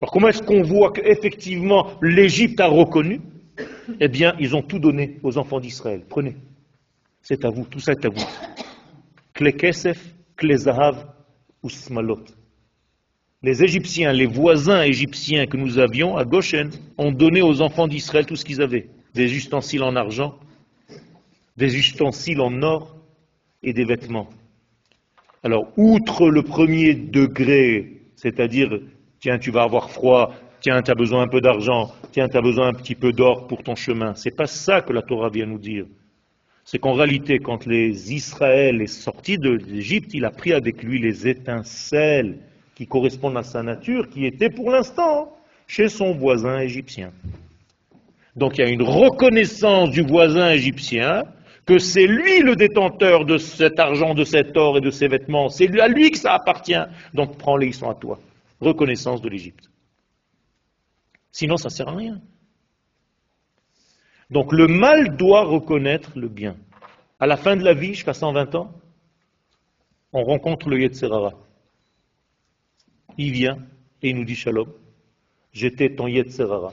Alors 0.00 0.10
comment 0.10 0.28
est-ce 0.28 0.42
qu'on 0.42 0.62
voit 0.62 0.92
qu'effectivement 0.92 1.90
l'Égypte 2.00 2.60
a 2.60 2.66
reconnu? 2.66 3.20
Eh 4.00 4.08
bien, 4.08 4.34
ils 4.40 4.56
ont 4.56 4.62
tout 4.62 4.78
donné 4.78 5.18
aux 5.22 5.36
enfants 5.36 5.60
d'Israël. 5.60 6.02
Prenez. 6.08 6.34
C'est 7.20 7.44
à 7.44 7.50
vous, 7.50 7.66
tout 7.66 7.80
ça 7.80 7.92
est 7.92 8.04
à 8.06 8.08
vous. 8.08 8.24
Les 13.42 13.64
Égyptiens, 13.64 14.12
les 14.12 14.26
voisins 14.26 14.80
égyptiens 14.80 15.46
que 15.46 15.58
nous 15.58 15.78
avions 15.78 16.16
à 16.16 16.24
Goshen, 16.24 16.70
ont 16.96 17.12
donné 17.12 17.42
aux 17.42 17.60
enfants 17.60 17.86
d'Israël 17.86 18.24
tout 18.24 18.36
ce 18.36 18.46
qu'ils 18.46 18.62
avaient. 18.62 18.88
Des 19.14 19.34
ustensiles 19.34 19.82
en 19.82 19.96
argent, 19.96 20.38
des 21.56 21.76
ustensiles 21.76 22.40
en 22.40 22.62
or 22.62 22.96
et 23.62 23.72
des 23.72 23.84
vêtements. 23.84 24.28
Alors, 25.42 25.72
outre 25.76 26.30
le 26.30 26.42
premier 26.42 26.94
degré, 26.94 28.02
c'est-à-dire, 28.16 28.80
tiens, 29.20 29.38
tu 29.38 29.50
vas 29.50 29.62
avoir 29.62 29.90
froid, 29.90 30.34
tiens, 30.60 30.82
tu 30.82 30.90
as 30.90 30.94
besoin 30.94 31.22
un 31.22 31.28
peu 31.28 31.40
d'argent, 31.40 31.92
tiens, 32.12 32.28
tu 32.28 32.36
as 32.36 32.42
besoin 32.42 32.68
un 32.68 32.74
petit 32.74 32.94
peu 32.94 33.12
d'or 33.12 33.46
pour 33.46 33.62
ton 33.62 33.74
chemin. 33.74 34.14
C'est 34.14 34.36
pas 34.36 34.46
ça 34.46 34.82
que 34.82 34.92
la 34.92 35.02
Torah 35.02 35.30
vient 35.30 35.46
nous 35.46 35.58
dire. 35.58 35.86
C'est 36.64 36.78
qu'en 36.78 36.92
réalité, 36.92 37.38
quand 37.38 37.66
les 37.66 38.12
Israël 38.12 38.82
est 38.82 38.86
sorti 38.86 39.38
de 39.38 39.50
l'Égypte, 39.50 40.12
il 40.12 40.24
a 40.24 40.30
pris 40.30 40.52
avec 40.52 40.82
lui 40.82 40.98
les 41.00 41.26
étincelles 41.26 42.38
qui 42.74 42.86
correspondent 42.86 43.38
à 43.38 43.42
sa 43.42 43.62
nature, 43.62 44.08
qui 44.10 44.26
était 44.26 44.50
pour 44.50 44.70
l'instant 44.70 45.34
chez 45.66 45.88
son 45.88 46.12
voisin 46.12 46.60
égyptien. 46.60 47.10
Donc 48.38 48.56
il 48.56 48.64
y 48.64 48.64
a 48.64 48.70
une 48.70 48.82
reconnaissance 48.82 49.90
du 49.90 50.02
voisin 50.02 50.50
égyptien 50.50 51.24
que 51.66 51.78
c'est 51.78 52.06
lui 52.06 52.40
le 52.40 52.56
détenteur 52.56 53.26
de 53.26 53.36
cet 53.36 53.78
argent, 53.78 54.14
de 54.14 54.24
cet 54.24 54.56
or 54.56 54.78
et 54.78 54.80
de 54.80 54.90
ces 54.90 55.08
vêtements. 55.08 55.48
C'est 55.48 55.68
à 55.80 55.88
lui 55.88 56.10
que 56.10 56.18
ça 56.18 56.32
appartient. 56.32 56.82
Donc 57.12 57.36
prends-les, 57.36 57.66
ils 57.66 57.74
sont 57.74 57.90
à 57.90 57.94
toi. 57.94 58.18
Reconnaissance 58.60 59.20
de 59.20 59.28
l'Égypte. 59.28 59.70
Sinon, 61.30 61.58
ça 61.58 61.68
ne 61.68 61.74
sert 61.74 61.88
à 61.88 61.94
rien. 61.94 62.20
Donc 64.30 64.52
le 64.52 64.66
mal 64.66 65.16
doit 65.16 65.44
reconnaître 65.44 66.12
le 66.16 66.28
bien. 66.28 66.56
À 67.20 67.26
la 67.26 67.36
fin 67.36 67.56
de 67.56 67.64
la 67.64 67.74
vie, 67.74 67.94
jusqu'à 67.94 68.14
120 68.14 68.54
ans, 68.54 68.72
on 70.12 70.22
rencontre 70.22 70.70
le 70.70 70.80
Yetzerara 70.80 71.32
il 73.18 73.32
vient 73.32 73.58
et 74.00 74.10
il 74.10 74.16
nous 74.16 74.24
dit 74.24 74.36
Shalom, 74.36 74.72
j'étais 75.52 75.94
ton 75.94 76.06
Yetzerara. 76.06 76.72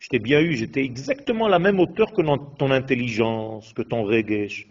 Je 0.00 0.08
t'ai 0.08 0.18
bien 0.18 0.40
eu, 0.40 0.56
j'étais 0.56 0.82
exactement 0.82 1.44
à 1.44 1.50
la 1.50 1.58
même 1.58 1.78
hauteur 1.78 2.12
que 2.12 2.22
ton 2.56 2.70
intelligence, 2.70 3.72
que 3.74 3.82
ton 3.82 4.02
regesh. 4.02 4.66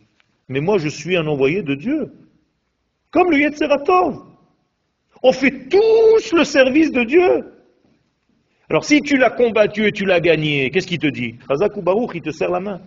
Mais 0.49 0.59
moi, 0.59 0.79
je 0.79 0.89
suis 0.89 1.15
un 1.15 1.27
envoyé 1.27 1.61
de 1.61 1.75
Dieu. 1.75 2.11
Comme 3.11 3.29
le 3.29 3.37
Yetzeratov. 3.37 4.25
On 5.21 5.31
fait 5.31 5.69
tous 5.69 6.33
le 6.33 6.43
service 6.43 6.91
de 6.91 7.03
Dieu. 7.03 7.45
Alors 8.69 8.85
si 8.85 9.01
tu 9.01 9.17
l'as 9.17 9.29
combattu 9.29 9.85
et 9.85 9.91
tu 9.91 10.05
l'as 10.05 10.19
gagné, 10.19 10.69
qu'est-ce 10.71 10.87
qu'il 10.87 10.99
te 10.99 11.07
dit? 11.07 11.35
Chazak 11.47 11.77
Baruch, 11.79 12.11
il 12.15 12.21
te 12.21 12.31
serre 12.31 12.51
la 12.51 12.59
main. 12.59 12.81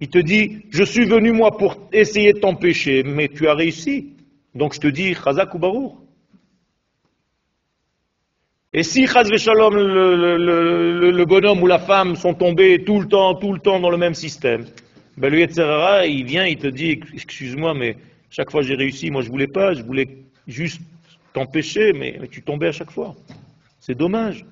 Il 0.00 0.08
te 0.08 0.18
dit, 0.18 0.66
je 0.70 0.84
suis 0.84 1.06
venu 1.06 1.32
moi 1.32 1.56
pour 1.56 1.88
essayer 1.92 2.32
de 2.32 2.40
t'empêcher, 2.40 3.02
mais 3.04 3.28
tu 3.28 3.48
as 3.48 3.54
réussi. 3.54 4.12
Donc 4.54 4.74
je 4.74 4.80
te 4.80 4.88
dis, 4.88 5.14
Chazak 5.14 5.54
ou 5.54 5.58
Baruch. 5.58 5.92
Et 8.76 8.82
si 8.82 9.06
Chaz 9.06 9.30
Shalom, 9.36 9.72
le, 9.76 11.24
bonhomme 11.26 11.62
ou 11.62 11.68
la 11.68 11.78
femme 11.78 12.16
sont 12.16 12.34
tombés 12.34 12.82
tout 12.82 13.00
le 13.00 13.06
temps, 13.06 13.36
tout 13.36 13.52
le 13.52 13.60
temps 13.60 13.78
dans 13.78 13.88
le 13.88 13.96
même 13.96 14.14
système, 14.14 14.66
ben 15.16 15.30
le 15.30 15.38
Yetzerara, 15.38 16.06
il 16.06 16.24
vient, 16.24 16.44
il 16.44 16.58
te 16.58 16.66
dit, 16.66 17.00
excuse-moi, 17.14 17.72
mais 17.74 17.96
chaque 18.30 18.50
fois 18.50 18.62
j'ai 18.62 18.74
réussi, 18.74 19.12
moi 19.12 19.22
je 19.22 19.30
voulais 19.30 19.46
pas, 19.46 19.74
je 19.74 19.84
voulais 19.84 20.08
juste 20.48 20.82
t'empêcher, 21.32 21.92
mais, 21.92 22.18
tu 22.32 22.42
tombais 22.42 22.66
à 22.66 22.72
chaque 22.72 22.90
fois. 22.90 23.14
C'est 23.78 23.94
dommage. 23.94 24.44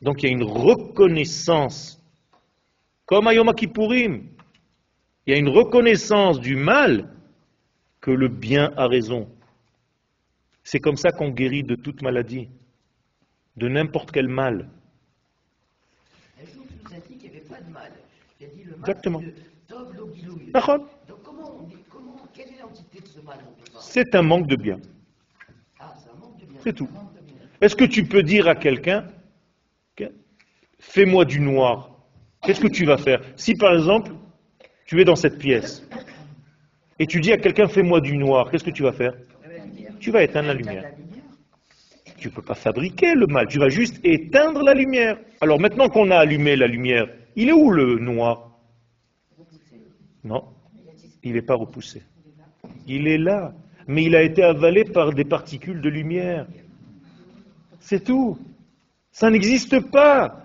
Donc 0.00 0.22
il 0.22 0.26
y 0.26 0.28
a 0.30 0.32
une 0.32 0.44
reconnaissance, 0.44 2.00
comme 3.04 3.26
à 3.26 3.34
Yom 3.34 3.52
Kippourim, 3.54 4.22
il 5.26 5.30
y 5.30 5.36
a 5.36 5.38
une 5.38 5.50
reconnaissance 5.50 6.40
du 6.40 6.56
mal 6.56 7.10
que 8.00 8.10
le 8.10 8.28
bien 8.28 8.72
a 8.78 8.86
raison. 8.86 9.28
C'est 10.66 10.80
comme 10.80 10.96
ça 10.96 11.12
qu'on 11.12 11.30
guérit 11.30 11.62
de 11.62 11.76
toute 11.76 12.02
maladie, 12.02 12.48
de 13.56 13.68
n'importe 13.68 14.10
quel 14.10 14.26
mal. 14.26 14.68
Exactement. 18.80 19.22
C'est 23.78 24.12
un 24.16 24.22
manque 24.22 24.48
de 24.48 24.56
bien. 24.56 24.80
Ah, 25.78 25.94
c'est 26.58 26.72
tout. 26.72 26.88
Est-ce 27.60 27.76
que 27.76 27.84
tu 27.84 28.04
peux 28.04 28.24
dire 28.24 28.48
à 28.48 28.56
quelqu'un, 28.56 29.06
fais-moi 30.80 31.24
du 31.24 31.38
noir 31.38 31.96
Qu'est-ce 32.42 32.60
que 32.60 32.66
tu 32.66 32.84
vas 32.84 32.98
faire 32.98 33.22
Si 33.36 33.54
par 33.54 33.72
exemple, 33.72 34.10
tu 34.84 35.00
es 35.00 35.04
dans 35.04 35.14
cette 35.14 35.38
pièce, 35.38 35.88
et 36.98 37.06
tu 37.06 37.20
dis 37.20 37.32
à 37.32 37.38
quelqu'un 37.38 37.68
fais-moi 37.68 38.00
du 38.00 38.16
noir, 38.16 38.50
qu'est-ce 38.50 38.64
que 38.64 38.70
tu 38.70 38.82
vas 38.82 38.92
faire 38.92 39.14
Tu 40.00 40.10
vas 40.10 40.22
éteindre 40.22 40.48
la 40.48 40.54
lumière. 40.54 40.92
Tu 42.18 42.28
ne 42.28 42.32
peux 42.32 42.42
pas 42.42 42.54
fabriquer 42.54 43.14
le 43.14 43.26
mal, 43.26 43.46
tu 43.46 43.58
vas 43.58 43.68
juste 43.68 44.00
éteindre 44.04 44.62
la 44.62 44.74
lumière. 44.74 45.18
Alors 45.40 45.60
maintenant 45.60 45.88
qu'on 45.88 46.10
a 46.10 46.16
allumé 46.16 46.56
la 46.56 46.66
lumière, 46.66 47.06
il 47.36 47.48
est 47.48 47.52
où 47.52 47.70
le 47.70 47.98
noir 47.98 48.50
Non, 50.24 50.44
il 51.22 51.34
n'est 51.34 51.42
pas 51.42 51.54
repoussé. 51.54 52.02
Il 52.86 53.06
est 53.06 53.18
là, 53.18 53.52
mais 53.86 54.04
il 54.04 54.16
a 54.16 54.22
été 54.22 54.42
avalé 54.42 54.84
par 54.84 55.12
des 55.12 55.24
particules 55.24 55.80
de 55.80 55.88
lumière. 55.88 56.46
C'est 57.80 58.02
tout. 58.02 58.38
Ça 59.12 59.30
n'existe 59.30 59.90
pas. 59.90 60.42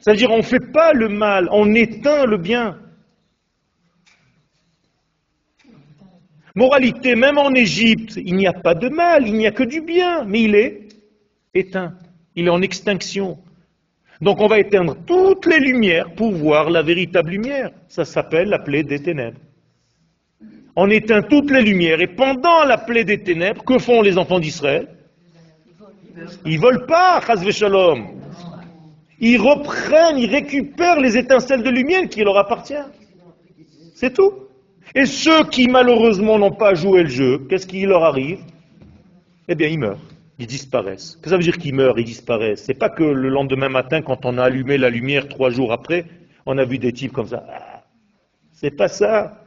C'est-à-dire 0.00 0.30
on 0.30 0.38
ne 0.38 0.42
fait 0.42 0.72
pas 0.72 0.92
le 0.92 1.08
mal, 1.08 1.48
on 1.50 1.74
éteint 1.74 2.26
le 2.26 2.38
bien. 2.38 2.78
Moralité, 6.54 7.16
même 7.16 7.38
en 7.38 7.52
Égypte, 7.52 8.16
il 8.16 8.36
n'y 8.36 8.46
a 8.46 8.52
pas 8.52 8.74
de 8.74 8.88
mal, 8.88 9.26
il 9.26 9.34
n'y 9.34 9.46
a 9.46 9.50
que 9.50 9.64
du 9.64 9.80
bien, 9.80 10.24
mais 10.24 10.42
il 10.42 10.54
est 10.54 10.88
éteint, 11.52 11.94
il 12.36 12.46
est 12.46 12.50
en 12.50 12.62
extinction. 12.62 13.38
Donc 14.20 14.40
on 14.40 14.46
va 14.46 14.60
éteindre 14.60 14.96
toutes 15.04 15.46
les 15.46 15.58
lumières 15.58 16.14
pour 16.14 16.30
voir 16.30 16.70
la 16.70 16.82
véritable 16.82 17.30
lumière. 17.30 17.72
Ça 17.88 18.04
s'appelle 18.04 18.48
la 18.48 18.60
plaie 18.60 18.84
des 18.84 19.02
ténèbres. 19.02 19.40
On 20.76 20.88
éteint 20.90 21.22
toutes 21.22 21.50
les 21.50 21.62
lumières 21.62 22.00
et 22.00 22.06
pendant 22.06 22.64
la 22.64 22.78
plaie 22.78 23.04
des 23.04 23.22
ténèbres, 23.22 23.64
que 23.64 23.78
font 23.78 24.02
les 24.02 24.16
enfants 24.16 24.38
d'Israël? 24.38 24.88
Ils 26.44 26.60
volent 26.60 26.86
pas, 26.86 27.20
shalom. 27.50 28.06
Ils 29.18 29.38
reprennent, 29.38 30.18
ils 30.18 30.30
récupèrent 30.30 31.00
les 31.00 31.16
étincelles 31.16 31.62
de 31.62 31.70
lumière 31.70 32.08
qui 32.08 32.22
leur 32.22 32.36
appartiennent. 32.36 32.92
C'est 33.94 34.12
tout. 34.12 34.32
Et 34.94 35.06
ceux 35.06 35.44
qui 35.44 35.66
malheureusement 35.66 36.38
n'ont 36.38 36.52
pas 36.52 36.74
joué 36.74 37.02
le 37.02 37.08
jeu, 37.08 37.38
qu'est-ce 37.48 37.66
qui 37.66 37.84
leur 37.84 38.04
arrive? 38.04 38.38
Eh 39.48 39.54
bien, 39.56 39.68
ils 39.68 39.78
meurent, 39.78 39.98
ils 40.38 40.46
disparaissent. 40.46 41.18
Que 41.20 41.28
ça 41.28 41.36
veut 41.36 41.42
dire 41.42 41.58
qu'ils 41.58 41.74
meurent, 41.74 41.98
ils 41.98 42.04
disparaissent? 42.04 42.62
C'est 42.64 42.78
pas 42.78 42.90
que 42.90 43.02
le 43.02 43.28
lendemain 43.28 43.68
matin, 43.68 44.02
quand 44.02 44.24
on 44.24 44.38
a 44.38 44.44
allumé 44.44 44.78
la 44.78 44.90
lumière 44.90 45.28
trois 45.28 45.50
jours 45.50 45.72
après, 45.72 46.04
on 46.46 46.58
a 46.58 46.64
vu 46.64 46.78
des 46.78 46.92
types 46.92 47.12
comme 47.12 47.26
ça. 47.26 47.44
Ah, 47.48 47.82
c'est 48.52 48.70
pas 48.70 48.88
ça. 48.88 49.44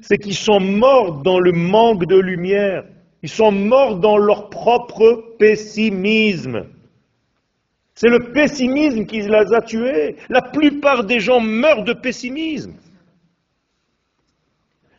C'est 0.00 0.16
qu'ils 0.16 0.34
sont 0.34 0.60
morts 0.60 1.20
dans 1.22 1.40
le 1.40 1.52
manque 1.52 2.06
de 2.06 2.18
lumière. 2.18 2.84
Ils 3.22 3.28
sont 3.28 3.52
morts 3.52 3.98
dans 3.98 4.16
leur 4.16 4.48
propre 4.48 5.34
pessimisme. 5.38 6.64
C'est 7.94 8.08
le 8.08 8.32
pessimisme 8.32 9.04
qui 9.04 9.20
les 9.20 9.52
a 9.52 9.60
tués. 9.60 10.16
La 10.30 10.40
plupart 10.40 11.04
des 11.04 11.20
gens 11.20 11.40
meurent 11.40 11.84
de 11.84 11.92
pessimisme. 11.92 12.72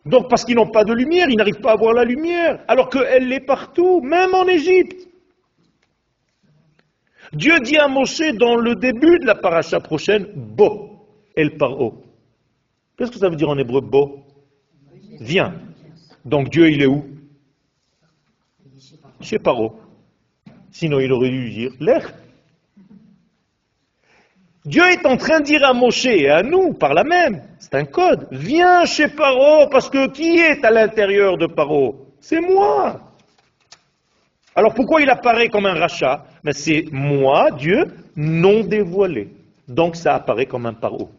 Donc 0.05 0.29
parce 0.29 0.45
qu'ils 0.45 0.55
n'ont 0.55 0.69
pas 0.69 0.83
de 0.83 0.93
lumière, 0.93 1.29
ils 1.29 1.37
n'arrivent 1.37 1.61
pas 1.61 1.73
à 1.73 1.75
voir 1.75 1.93
la 1.93 2.03
lumière, 2.03 2.63
alors 2.67 2.89
qu'elle 2.89 3.27
l'est 3.27 3.39
partout, 3.39 4.01
même 4.01 4.33
en 4.33 4.47
Égypte. 4.47 5.07
Dieu 7.33 7.59
dit 7.59 7.77
à 7.77 7.87
Moshe 7.87 8.33
dans 8.33 8.55
le 8.55 8.75
début 8.75 9.19
de 9.19 9.25
la 9.25 9.35
paracha 9.35 9.79
prochaine, 9.79 10.27
Bo, 10.35 11.07
El 11.35 11.55
Paro. 11.57 12.03
Qu'est-ce 12.97 13.11
que 13.11 13.17
ça 13.17 13.29
veut 13.29 13.35
dire 13.35 13.49
en 13.49 13.57
hébreu 13.57 13.81
Bo 13.81 14.25
Viens. 15.19 15.53
Donc 16.25 16.49
Dieu, 16.49 16.69
il 16.69 16.81
est 16.81 16.87
où? 16.87 17.05
Chez 19.21 19.39
Paro. 19.39 19.79
Sinon, 20.71 20.99
il 20.99 21.11
aurait 21.11 21.29
dû 21.29 21.49
dire 21.51 21.71
l'air. 21.79 22.13
Dieu 24.65 24.83
est 24.83 25.05
en 25.05 25.17
train 25.17 25.39
de 25.39 25.45
dire 25.45 25.65
à 25.65 25.73
Moshe 25.73 26.05
et 26.05 26.29
à 26.29 26.43
nous, 26.43 26.73
par 26.73 26.93
la 26.93 27.03
même, 27.03 27.41
c'est 27.59 27.73
un 27.75 27.85
code, 27.85 28.27
viens 28.31 28.85
chez 28.85 29.07
Paro, 29.07 29.67
parce 29.69 29.89
que 29.89 30.07
qui 30.09 30.37
est 30.37 30.63
à 30.63 30.69
l'intérieur 30.69 31.37
de 31.37 31.47
Paro? 31.47 32.07
C'est 32.19 32.41
moi. 32.41 32.99
Alors 34.55 34.73
pourquoi 34.73 35.01
il 35.01 35.09
apparaît 35.09 35.49
comme 35.49 35.65
un 35.65 35.73
rachat? 35.73 36.25
Mais 36.43 36.53
c'est 36.53 36.85
moi, 36.91 37.49
Dieu, 37.51 37.85
non 38.15 38.61
dévoilé. 38.61 39.29
Donc 39.67 39.95
ça 39.95 40.15
apparaît 40.15 40.45
comme 40.45 40.67
un 40.67 40.73
Paro. 40.73 41.09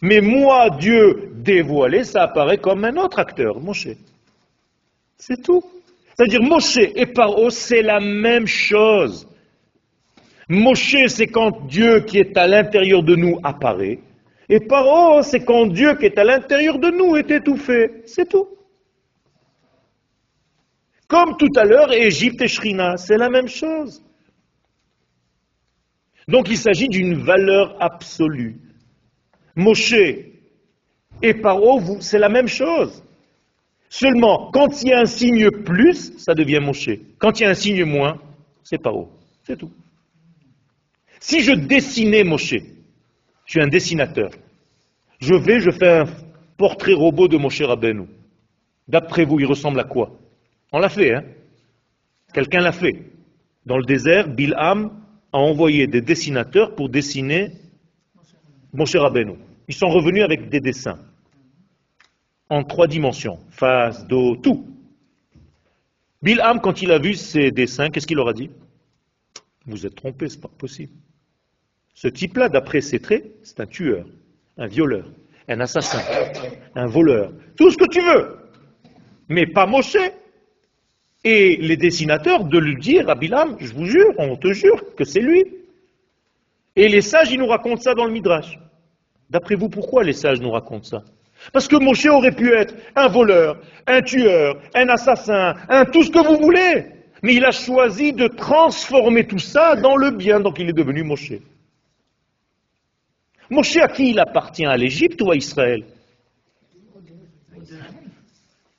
Mais 0.00 0.20
moi, 0.20 0.70
Dieu 0.70 1.32
dévoilé, 1.34 2.04
ça 2.04 2.22
apparaît 2.22 2.58
comme 2.58 2.84
un 2.84 2.96
autre 2.96 3.18
acteur, 3.18 3.60
Moshe. 3.60 3.88
C'est 5.18 5.42
tout. 5.42 5.62
C'est-à-dire 6.16 6.42
Moshe 6.42 6.78
et 6.78 7.06
Paro, 7.06 7.50
c'est 7.50 7.82
la 7.82 8.00
même 8.00 8.46
chose. 8.46 9.26
Moshe, 10.48 11.06
c'est 11.08 11.26
quand 11.26 11.66
Dieu 11.66 12.00
qui 12.00 12.18
est 12.18 12.36
à 12.36 12.46
l'intérieur 12.46 13.02
de 13.02 13.16
nous 13.16 13.38
apparaît. 13.42 14.00
Et 14.48 14.60
Paro, 14.60 15.22
c'est 15.22 15.44
quand 15.44 15.66
Dieu 15.66 15.94
qui 15.96 16.06
est 16.06 16.18
à 16.18 16.24
l'intérieur 16.24 16.78
de 16.78 16.90
nous 16.90 17.16
est 17.16 17.30
étouffé. 17.30 18.02
C'est 18.06 18.28
tout. 18.28 18.48
Comme 21.08 21.36
tout 21.36 21.52
à 21.56 21.64
l'heure, 21.64 21.92
Égypte 21.92 22.42
et 22.42 22.48
Shrina, 22.48 22.96
c'est 22.96 23.16
la 23.16 23.30
même 23.30 23.48
chose. 23.48 24.02
Donc 26.28 26.48
il 26.48 26.56
s'agit 26.56 26.88
d'une 26.88 27.14
valeur 27.14 27.76
absolue. 27.80 28.56
Moshe 29.56 29.94
et 31.22 31.34
Paro, 31.34 32.00
c'est 32.00 32.18
la 32.18 32.28
même 32.28 32.48
chose. 32.48 33.02
Seulement, 33.88 34.50
quand 34.50 34.82
il 34.82 34.88
y 34.88 34.92
a 34.92 35.00
un 35.00 35.06
signe 35.06 35.50
plus, 35.50 36.18
ça 36.18 36.34
devient 36.34 36.60
Moshe. 36.60 36.90
Quand 37.18 37.38
il 37.38 37.44
y 37.44 37.46
a 37.46 37.50
un 37.50 37.54
signe 37.54 37.84
moins, 37.84 38.18
c'est 38.62 38.78
Paro. 38.78 39.10
C'est 39.44 39.56
tout. 39.56 39.70
Si 41.20 41.40
je 41.40 41.52
dessinais 41.52 42.24
Moshe, 42.24 42.54
je 43.46 43.50
suis 43.50 43.60
un 43.60 43.68
dessinateur, 43.68 44.30
je 45.20 45.34
vais, 45.34 45.60
je 45.60 45.70
fais 45.70 46.00
un 46.00 46.04
portrait 46.56 46.92
robot 46.92 47.28
de 47.28 47.36
Moshe 47.36 47.62
Rabbeinu. 47.62 48.06
D'après 48.88 49.24
vous, 49.24 49.40
il 49.40 49.46
ressemble 49.46 49.80
à 49.80 49.84
quoi? 49.84 50.18
On 50.72 50.78
l'a 50.78 50.88
fait, 50.88 51.14
hein? 51.14 51.24
Quelqu'un 52.32 52.60
l'a 52.60 52.72
fait. 52.72 53.02
Dans 53.64 53.78
le 53.78 53.84
désert, 53.84 54.28
Bilham 54.28 54.90
a 55.32 55.38
envoyé 55.38 55.86
des 55.86 56.00
dessinateurs 56.00 56.74
pour 56.74 56.88
dessiner 56.88 57.52
Moshe 58.72 58.96
Rabbeinu. 58.96 59.34
Ils 59.68 59.74
sont 59.74 59.88
revenus 59.88 60.22
avec 60.22 60.48
des 60.48 60.60
dessins 60.60 60.98
en 62.50 62.62
trois 62.62 62.86
dimensions, 62.86 63.38
face, 63.50 64.06
dos, 64.06 64.36
tout. 64.36 64.66
Bilham, 66.22 66.60
quand 66.60 66.82
il 66.82 66.90
a 66.92 66.98
vu 66.98 67.14
ces 67.14 67.50
dessins, 67.50 67.90
qu'est-ce 67.90 68.06
qu'il 68.06 68.16
leur 68.16 68.28
a 68.28 68.32
dit? 68.32 68.50
Vous 69.66 69.86
êtes 69.86 69.94
trompés, 69.94 70.28
c'est 70.28 70.40
pas 70.40 70.48
possible. 70.48 70.92
Ce 71.94 72.08
type-là, 72.08 72.48
d'après 72.48 72.80
ses 72.80 72.98
traits, 72.98 73.24
c'est 73.44 73.60
un 73.60 73.66
tueur, 73.66 74.04
un 74.58 74.66
violeur, 74.66 75.06
un 75.48 75.60
assassin, 75.60 76.00
un 76.74 76.86
voleur, 76.86 77.32
tout 77.56 77.70
ce 77.70 77.78
que 77.78 77.88
tu 77.88 78.00
veux. 78.00 78.36
Mais 79.28 79.46
pas 79.46 79.66
Moshe. 79.66 79.96
Et 81.26 81.56
les 81.56 81.78
dessinateurs 81.78 82.44
de 82.44 82.58
lui 82.58 82.76
dire 82.76 83.08
à 83.08 83.14
je 83.58 83.72
vous 83.72 83.86
jure, 83.86 84.12
on 84.18 84.36
te 84.36 84.52
jure 84.52 84.94
que 84.94 85.04
c'est 85.04 85.20
lui. 85.20 85.42
Et 86.76 86.88
les 86.88 87.00
sages, 87.00 87.32
ils 87.32 87.38
nous 87.38 87.46
racontent 87.46 87.80
ça 87.80 87.94
dans 87.94 88.04
le 88.04 88.12
Midrash. 88.12 88.58
D'après 89.30 89.54
vous, 89.54 89.70
pourquoi 89.70 90.04
les 90.04 90.12
sages 90.12 90.40
nous 90.40 90.50
racontent 90.50 90.84
ça? 90.84 91.02
Parce 91.52 91.66
que 91.66 91.76
Moshe 91.76 92.06
aurait 92.06 92.34
pu 92.34 92.52
être 92.52 92.74
un 92.94 93.08
voleur, 93.08 93.58
un 93.86 94.02
tueur, 94.02 94.60
un 94.74 94.88
assassin, 94.88 95.54
un 95.68 95.84
tout 95.86 96.02
ce 96.02 96.10
que 96.10 96.18
vous 96.18 96.36
voulez. 96.42 96.86
Mais 97.22 97.34
il 97.34 97.44
a 97.44 97.52
choisi 97.52 98.12
de 98.12 98.26
transformer 98.26 99.26
tout 99.26 99.38
ça 99.38 99.76
dans 99.76 99.96
le 99.96 100.10
bien, 100.10 100.40
donc 100.40 100.58
il 100.58 100.68
est 100.68 100.74
devenu 100.74 101.04
Moshe. 101.04 101.32
Moshe, 103.50 103.76
à 103.76 103.88
qui 103.88 104.10
il 104.10 104.18
appartient? 104.18 104.66
À 104.66 104.76
l'Égypte 104.76 105.20
ou 105.22 105.30
à 105.30 105.36
Israël? 105.36 105.84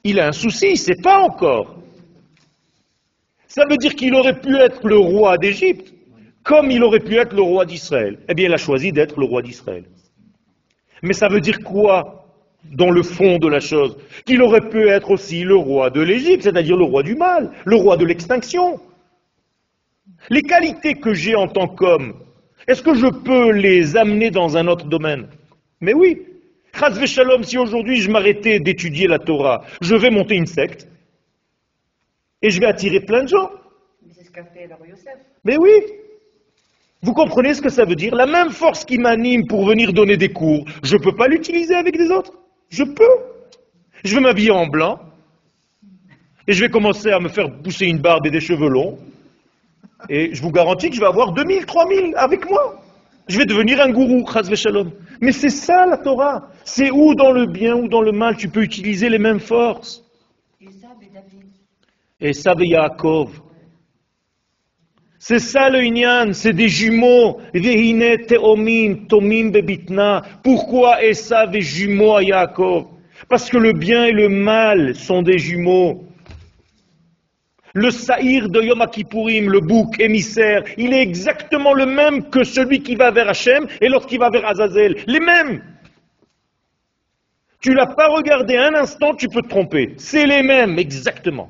Il 0.03 0.19
a 0.19 0.27
un 0.27 0.31
souci, 0.31 0.67
il 0.67 0.71
ne 0.71 0.77
sait 0.77 1.01
pas 1.01 1.19
encore. 1.19 1.77
Ça 3.47 3.63
veut 3.69 3.77
dire 3.77 3.95
qu'il 3.95 4.13
aurait 4.13 4.39
pu 4.39 4.55
être 4.57 4.87
le 4.87 4.97
roi 4.97 5.37
d'Égypte, 5.37 5.93
comme 6.43 6.69
il 6.69 6.83
aurait 6.83 6.99
pu 6.99 7.15
être 7.15 7.33
le 7.33 7.41
roi 7.41 7.65
d'Israël. 7.65 8.19
Eh 8.29 8.33
bien, 8.33 8.45
il 8.45 8.53
a 8.53 8.57
choisi 8.57 8.91
d'être 8.91 9.19
le 9.19 9.25
roi 9.25 9.41
d'Israël. 9.41 9.85
Mais 11.01 11.13
ça 11.13 11.27
veut 11.27 11.41
dire 11.41 11.59
quoi 11.59 12.27
dans 12.71 12.91
le 12.91 13.01
fond 13.01 13.37
de 13.37 13.47
la 13.47 13.59
chose? 13.59 13.97
Qu'il 14.25 14.41
aurait 14.41 14.69
pu 14.69 14.87
être 14.89 15.11
aussi 15.11 15.43
le 15.43 15.55
roi 15.55 15.89
de 15.89 16.01
l'Égypte, 16.01 16.43
c'est-à-dire 16.43 16.77
le 16.77 16.83
roi 16.83 17.01
du 17.01 17.15
mal, 17.15 17.51
le 17.65 17.75
roi 17.75 17.97
de 17.97 18.05
l'extinction. 18.05 18.79
Les 20.29 20.41
qualités 20.41 20.95
que 20.95 21.13
j'ai 21.13 21.35
en 21.35 21.47
tant 21.47 21.67
qu'homme, 21.67 22.13
est-ce 22.67 22.81
que 22.81 22.93
je 22.93 23.07
peux 23.07 23.51
les 23.51 23.95
amener 23.95 24.31
dans 24.31 24.57
un 24.57 24.67
autre 24.67 24.85
domaine? 24.85 25.27
Mais 25.81 25.93
oui. 25.93 26.21
Shalom, 27.05 27.43
si 27.43 27.57
aujourd'hui 27.57 28.01
je 28.01 28.11
m'arrêtais 28.11 28.59
d'étudier 28.59 29.07
la 29.07 29.19
Torah, 29.19 29.63
je 29.81 29.95
vais 29.95 30.09
monter 30.09 30.35
une 30.35 30.45
secte 30.45 30.87
et 32.41 32.49
je 32.49 32.59
vais 32.59 32.65
attirer 32.65 32.99
plein 32.99 33.23
de 33.23 33.29
gens. 33.29 33.49
Mais 34.05 34.11
c'est 34.13 34.25
ce 34.25 34.31
qu'a 34.31 34.43
fait 34.43 34.67
Youssef. 34.87 35.15
Mais 35.45 35.57
oui. 35.57 35.71
Vous 37.01 37.13
comprenez 37.13 37.53
ce 37.53 37.61
que 37.61 37.69
ça 37.69 37.85
veut 37.85 37.95
dire? 37.95 38.13
La 38.15 38.25
même 38.25 38.49
force 38.49 38.83
qui 38.83 38.97
m'anime 38.97 39.47
pour 39.47 39.65
venir 39.65 39.93
donner 39.93 40.17
des 40.17 40.29
cours, 40.29 40.65
je 40.83 40.97
ne 40.97 41.01
peux 41.01 41.15
pas 41.15 41.27
l'utiliser 41.27 41.75
avec 41.75 41.97
des 41.97 42.09
autres. 42.11 42.33
Je 42.69 42.83
peux. 42.83 43.17
Je 44.03 44.15
vais 44.15 44.21
m'habiller 44.21 44.51
en 44.51 44.67
blanc 44.67 44.99
et 46.47 46.53
je 46.53 46.61
vais 46.61 46.69
commencer 46.69 47.11
à 47.11 47.19
me 47.19 47.29
faire 47.29 47.51
pousser 47.61 47.85
une 47.85 47.99
barbe 47.99 48.25
et 48.25 48.31
des 48.31 48.41
cheveux 48.41 48.69
longs 48.69 48.97
et 50.09 50.33
je 50.33 50.41
vous 50.41 50.51
garantis 50.51 50.89
que 50.89 50.95
je 50.95 51.01
vais 51.01 51.07
avoir 51.07 51.33
2000, 51.33 51.65
3000 51.65 52.13
avec 52.15 52.49
moi. 52.49 52.81
Je 53.27 53.37
vais 53.39 53.45
devenir 53.45 53.81
un 53.81 53.89
gourou, 53.89 54.23
shalom. 54.55 54.91
Mais 55.19 55.31
c'est 55.31 55.49
ça 55.49 55.85
la 55.85 55.97
Torah. 55.97 56.49
C'est 56.63 56.91
où 56.91 57.15
dans 57.15 57.31
le 57.31 57.47
bien 57.47 57.75
ou 57.75 57.87
dans 57.87 58.01
le 58.01 58.11
mal 58.11 58.37
tu 58.37 58.49
peux 58.49 58.61
utiliser 58.61 59.09
les 59.09 59.17
mêmes 59.17 59.39
forces? 59.39 60.03
Et 62.19 62.29
Esav 62.29 62.61
et 62.61 62.67
Yaakov. 62.67 63.41
C'est 65.17 65.39
ça 65.39 65.69
le 65.71 65.83
Inyan, 65.83 66.33
c'est 66.33 66.53
des 66.53 66.69
jumeaux. 66.69 67.39
Pourquoi 70.43 71.03
Esav 71.03 71.55
est 71.55 71.61
jumeau 71.61 72.15
à 72.15 72.23
Yaakov? 72.23 72.85
Parce 73.27 73.49
que 73.49 73.57
le 73.57 73.73
bien 73.73 74.05
et 74.05 74.11
le 74.11 74.29
mal 74.29 74.93
sont 74.93 75.23
des 75.23 75.39
jumeaux. 75.39 76.03
Le 77.75 77.91
saïr 77.91 78.47
de 78.47 78.61
Yom 78.61 78.85
Kippourim, 78.89 79.49
le 79.49 79.59
bouc 79.59 79.99
émissaire, 79.99 80.63
il 80.77 80.93
est 80.93 81.01
exactement 81.01 81.73
le 81.73 81.85
même 81.85 82.29
que 82.29 82.45
celui 82.45 82.81
qui 82.81 82.95
va 82.95 83.11
vers 83.11 83.27
Hachem 83.27 83.67
et 83.81 83.89
qui 84.07 84.17
va 84.17 84.29
vers 84.29 84.45
Azazel. 84.47 85.03
Les 85.07 85.19
mêmes. 85.19 85.61
Tu 87.59 87.73
l'as 87.73 87.87
pas 87.87 88.07
regardé 88.07 88.55
un 88.55 88.75
instant, 88.75 89.13
tu 89.13 89.27
peux 89.27 89.41
te 89.41 89.49
tromper. 89.49 89.93
C'est 89.97 90.25
les 90.25 90.41
mêmes, 90.41 90.79
exactement. 90.79 91.49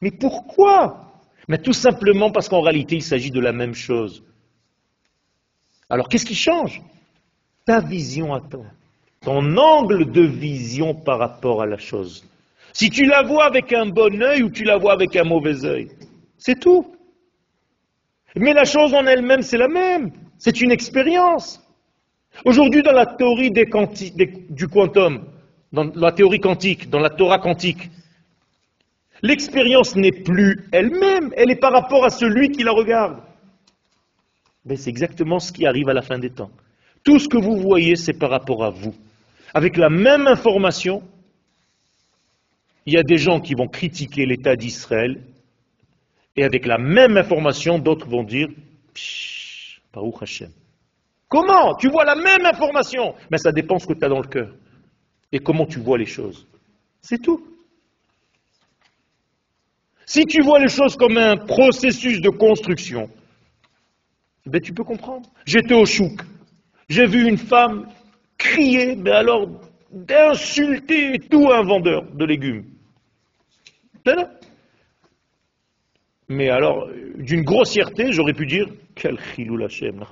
Mais 0.00 0.12
pourquoi? 0.12 1.12
Mais 1.48 1.58
tout 1.58 1.72
simplement 1.72 2.30
parce 2.30 2.48
qu'en 2.48 2.60
réalité, 2.60 2.94
il 2.96 3.02
s'agit 3.02 3.32
de 3.32 3.40
la 3.40 3.52
même 3.52 3.74
chose. 3.74 4.22
Alors 5.90 6.08
qu'est-ce 6.08 6.26
qui 6.26 6.36
change? 6.36 6.80
Ta 7.64 7.80
vision 7.80 8.32
à 8.32 8.40
toi. 8.40 8.66
Ton 9.22 9.56
angle 9.56 10.12
de 10.12 10.22
vision 10.22 10.94
par 10.94 11.18
rapport 11.18 11.62
à 11.62 11.66
la 11.66 11.78
chose. 11.78 12.24
Si 12.72 12.90
tu 12.90 13.04
la 13.04 13.22
vois 13.22 13.44
avec 13.44 13.72
un 13.72 13.86
bon 13.86 14.22
œil 14.22 14.42
ou 14.42 14.50
tu 14.50 14.64
la 14.64 14.78
vois 14.78 14.92
avec 14.94 15.14
un 15.16 15.24
mauvais 15.24 15.64
œil. 15.64 15.88
C'est 16.38 16.58
tout. 16.58 16.94
Mais 18.36 18.54
la 18.54 18.64
chose 18.64 18.94
en 18.94 19.06
elle-même, 19.06 19.42
c'est 19.42 19.58
la 19.58 19.68
même. 19.68 20.10
C'est 20.38 20.60
une 20.60 20.70
expérience. 20.70 21.60
Aujourd'hui, 22.44 22.82
dans 22.82 22.92
la 22.92 23.06
théorie 23.06 23.50
du 23.50 24.68
quantum, 24.68 25.24
dans 25.72 25.84
la 25.94 26.12
théorie 26.12 26.40
quantique, 26.40 26.88
dans 26.88 26.98
la 26.98 27.10
Torah 27.10 27.38
quantique, 27.38 27.90
l'expérience 29.22 29.94
n'est 29.96 30.12
plus 30.12 30.66
elle-même, 30.72 31.32
elle 31.36 31.50
est 31.50 31.60
par 31.60 31.72
rapport 31.72 32.04
à 32.04 32.10
celui 32.10 32.50
qui 32.50 32.62
la 32.62 32.72
regarde. 32.72 33.18
Mais 34.64 34.76
c'est 34.76 34.90
exactement 34.90 35.38
ce 35.38 35.52
qui 35.52 35.66
arrive 35.66 35.88
à 35.90 35.94
la 35.94 36.02
fin 36.02 36.18
des 36.18 36.30
temps. 36.30 36.50
Tout 37.04 37.18
ce 37.18 37.28
que 37.28 37.36
vous 37.36 37.56
voyez, 37.56 37.96
c'est 37.96 38.12
par 38.12 38.30
rapport 38.30 38.64
à 38.64 38.70
vous. 38.70 38.94
Avec 39.54 39.76
la 39.76 39.90
même 39.90 40.26
information, 40.26 41.02
il 42.86 42.94
y 42.94 42.98
a 42.98 43.02
des 43.02 43.18
gens 43.18 43.40
qui 43.40 43.54
vont 43.54 43.68
critiquer 43.68 44.26
l'État 44.26 44.56
d'Israël, 44.56 45.22
et 46.36 46.44
avec 46.44 46.66
la 46.66 46.78
même 46.78 47.16
information, 47.16 47.78
d'autres 47.78 48.08
vont 48.08 48.24
dire 48.24 48.48
Baruch 49.92 50.22
Hashem. 50.22 50.50
Comment? 51.28 51.74
Tu 51.76 51.88
vois 51.88 52.04
la 52.04 52.14
même 52.14 52.44
information? 52.46 53.14
Mais 53.30 53.38
ça 53.38 53.52
dépend 53.52 53.78
ce 53.78 53.86
que 53.86 53.94
tu 53.94 54.04
as 54.04 54.08
dans 54.08 54.20
le 54.20 54.28
cœur 54.28 54.54
et 55.30 55.38
comment 55.38 55.66
tu 55.66 55.78
vois 55.78 55.98
les 55.98 56.06
choses. 56.06 56.46
C'est 57.00 57.20
tout. 57.20 57.42
Si 60.04 60.24
tu 60.26 60.42
vois 60.42 60.60
les 60.60 60.68
choses 60.68 60.96
comme 60.96 61.16
un 61.16 61.36
processus 61.36 62.20
de 62.20 62.28
construction, 62.28 63.08
ben 64.44 64.60
tu 64.60 64.74
peux 64.74 64.84
comprendre. 64.84 65.28
J'étais 65.46 65.74
au 65.74 65.86
chouk. 65.86 66.20
J'ai 66.88 67.06
vu 67.06 67.26
une 67.26 67.38
femme 67.38 67.86
crier, 68.36 68.96
mais 68.96 69.12
alors 69.12 69.48
d'insulter 69.90 71.18
tout 71.18 71.50
un 71.50 71.62
vendeur 71.62 72.04
de 72.12 72.24
légumes. 72.24 72.71
Mais 76.28 76.48
alors, 76.48 76.88
d'une 77.16 77.42
grossièreté, 77.42 78.12
j'aurais 78.12 78.32
pu 78.32 78.46
dire, 78.46 78.66
quel 78.94 79.18
chilou 79.18 79.62
Hashem. 79.62 80.04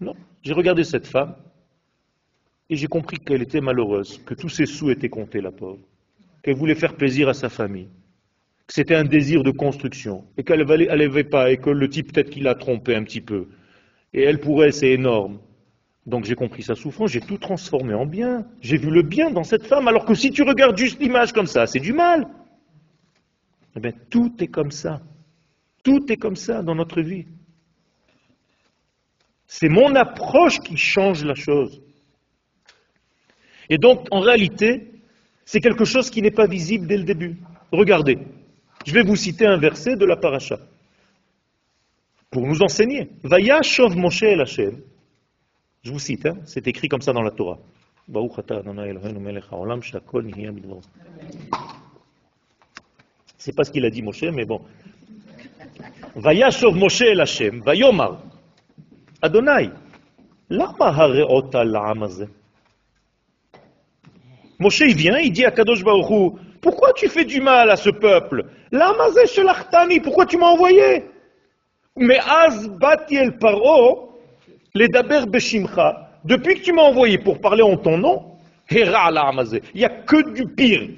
Non, 0.00 0.14
j'ai 0.42 0.52
regardé 0.52 0.82
cette 0.82 1.06
femme 1.06 1.36
et 2.68 2.76
j'ai 2.76 2.88
compris 2.88 3.18
qu'elle 3.18 3.42
était 3.42 3.60
malheureuse, 3.60 4.20
que 4.24 4.34
tous 4.34 4.48
ses 4.48 4.66
sous 4.66 4.90
étaient 4.90 5.08
comptés, 5.08 5.40
la 5.40 5.52
pauvre, 5.52 5.78
qu'elle 6.42 6.56
voulait 6.56 6.74
faire 6.74 6.96
plaisir 6.96 7.28
à 7.28 7.34
sa 7.34 7.48
famille, 7.48 7.88
que 8.66 8.74
c'était 8.74 8.94
un 8.94 9.04
désir 9.04 9.42
de 9.42 9.50
construction, 9.50 10.24
et 10.36 10.42
qu'elle 10.42 10.64
n'avait 10.64 11.24
pas, 11.24 11.50
et 11.50 11.58
que 11.58 11.70
le 11.70 11.88
type 11.88 12.12
peut-être 12.12 12.30
qu'il 12.30 12.44
l'a 12.44 12.54
trompé 12.54 12.94
un 12.96 13.04
petit 13.04 13.20
peu. 13.20 13.48
Et 14.14 14.22
elle, 14.22 14.40
pour 14.40 14.64
elle, 14.64 14.72
c'est 14.72 14.90
énorme. 14.90 15.38
Donc 16.06 16.24
j'ai 16.24 16.34
compris 16.34 16.62
sa 16.62 16.74
souffrance, 16.74 17.12
j'ai 17.12 17.20
tout 17.20 17.38
transformé 17.38 17.94
en 17.94 18.06
bien. 18.06 18.44
J'ai 18.60 18.76
vu 18.76 18.90
le 18.90 19.02
bien 19.02 19.30
dans 19.30 19.44
cette 19.44 19.66
femme, 19.66 19.86
alors 19.86 20.04
que 20.04 20.14
si 20.14 20.30
tu 20.30 20.42
regardes 20.42 20.76
juste 20.76 21.00
l'image 21.00 21.32
comme 21.32 21.46
ça, 21.46 21.66
c'est 21.66 21.78
du 21.78 21.92
mal. 21.92 22.26
Eh 23.76 23.80
bien, 23.80 23.92
tout 24.10 24.34
est 24.40 24.48
comme 24.48 24.70
ça. 24.70 25.00
Tout 25.82 26.10
est 26.10 26.16
comme 26.16 26.36
ça 26.36 26.62
dans 26.62 26.74
notre 26.74 27.00
vie. 27.00 27.26
C'est 29.46 29.68
mon 29.68 29.94
approche 29.94 30.60
qui 30.60 30.76
change 30.76 31.24
la 31.24 31.34
chose. 31.34 31.82
Et 33.68 33.78
donc, 33.78 34.06
en 34.10 34.20
réalité, 34.20 34.90
c'est 35.44 35.60
quelque 35.60 35.84
chose 35.84 36.10
qui 36.10 36.22
n'est 36.22 36.30
pas 36.30 36.46
visible 36.46 36.86
dès 36.86 36.96
le 36.96 37.04
début. 37.04 37.36
Regardez, 37.70 38.18
je 38.86 38.92
vais 38.92 39.02
vous 39.02 39.16
citer 39.16 39.46
un 39.46 39.58
verset 39.58 39.96
de 39.96 40.04
la 40.04 40.16
paracha 40.16 40.58
pour 42.30 42.46
nous 42.46 42.62
enseigner. 42.62 43.10
Moshe. 43.96 44.24
Je 45.82 45.90
vous 45.90 45.98
cite, 45.98 46.26
hein, 46.26 46.38
c'est 46.44 46.66
écrit 46.66 46.88
comme 46.88 47.02
ça 47.02 47.12
dans 47.12 47.22
la 47.22 47.30
Torah. 47.30 47.58
C'est 53.44 53.52
pas 53.52 53.64
ce 53.64 53.72
qu'il 53.72 53.84
a 53.84 53.90
dit 53.90 54.02
Moshe, 54.02 54.22
mais 54.22 54.44
bon. 54.44 54.60
Vaya 56.14 56.52
shov 56.52 56.76
Moshe 56.76 57.02
el 57.02 57.20
Hashem, 57.20 57.60
vayomar. 57.60 58.18
Adonai, 59.20 59.68
lama 60.48 60.92
hareot 60.96 61.50
al 61.54 61.76
Moshe, 64.60 64.82
il 64.82 64.94
vient, 64.94 65.18
il 65.18 65.32
dit 65.32 65.44
à 65.44 65.50
Kadosh 65.50 65.82
Baruch 65.82 66.38
pourquoi 66.60 66.92
tu 66.92 67.08
fais 67.08 67.24
du 67.24 67.40
mal 67.40 67.68
à 67.68 67.74
ce 67.74 67.90
peuple? 67.90 68.44
L'amazé 68.70 69.26
shelach'tani, 69.26 69.98
pourquoi 69.98 70.24
tu 70.26 70.36
m'as 70.36 70.46
envoyé? 70.46 71.04
Mais 71.96 72.20
az 72.20 72.70
el 73.10 73.38
paro, 73.38 74.20
les 74.72 74.86
daber 74.86 75.26
beshimcha, 75.26 76.10
depuis 76.24 76.60
que 76.60 76.60
tu 76.60 76.72
m'as 76.72 76.82
envoyé 76.82 77.18
pour 77.18 77.40
parler 77.40 77.64
en 77.64 77.76
ton 77.76 77.98
nom, 77.98 78.36
hera 78.70 79.10
l'amazé, 79.10 79.62
il 79.74 79.78
n'y 79.78 79.84
a 79.84 79.88
que 79.88 80.30
du 80.32 80.46
pire. 80.46 80.90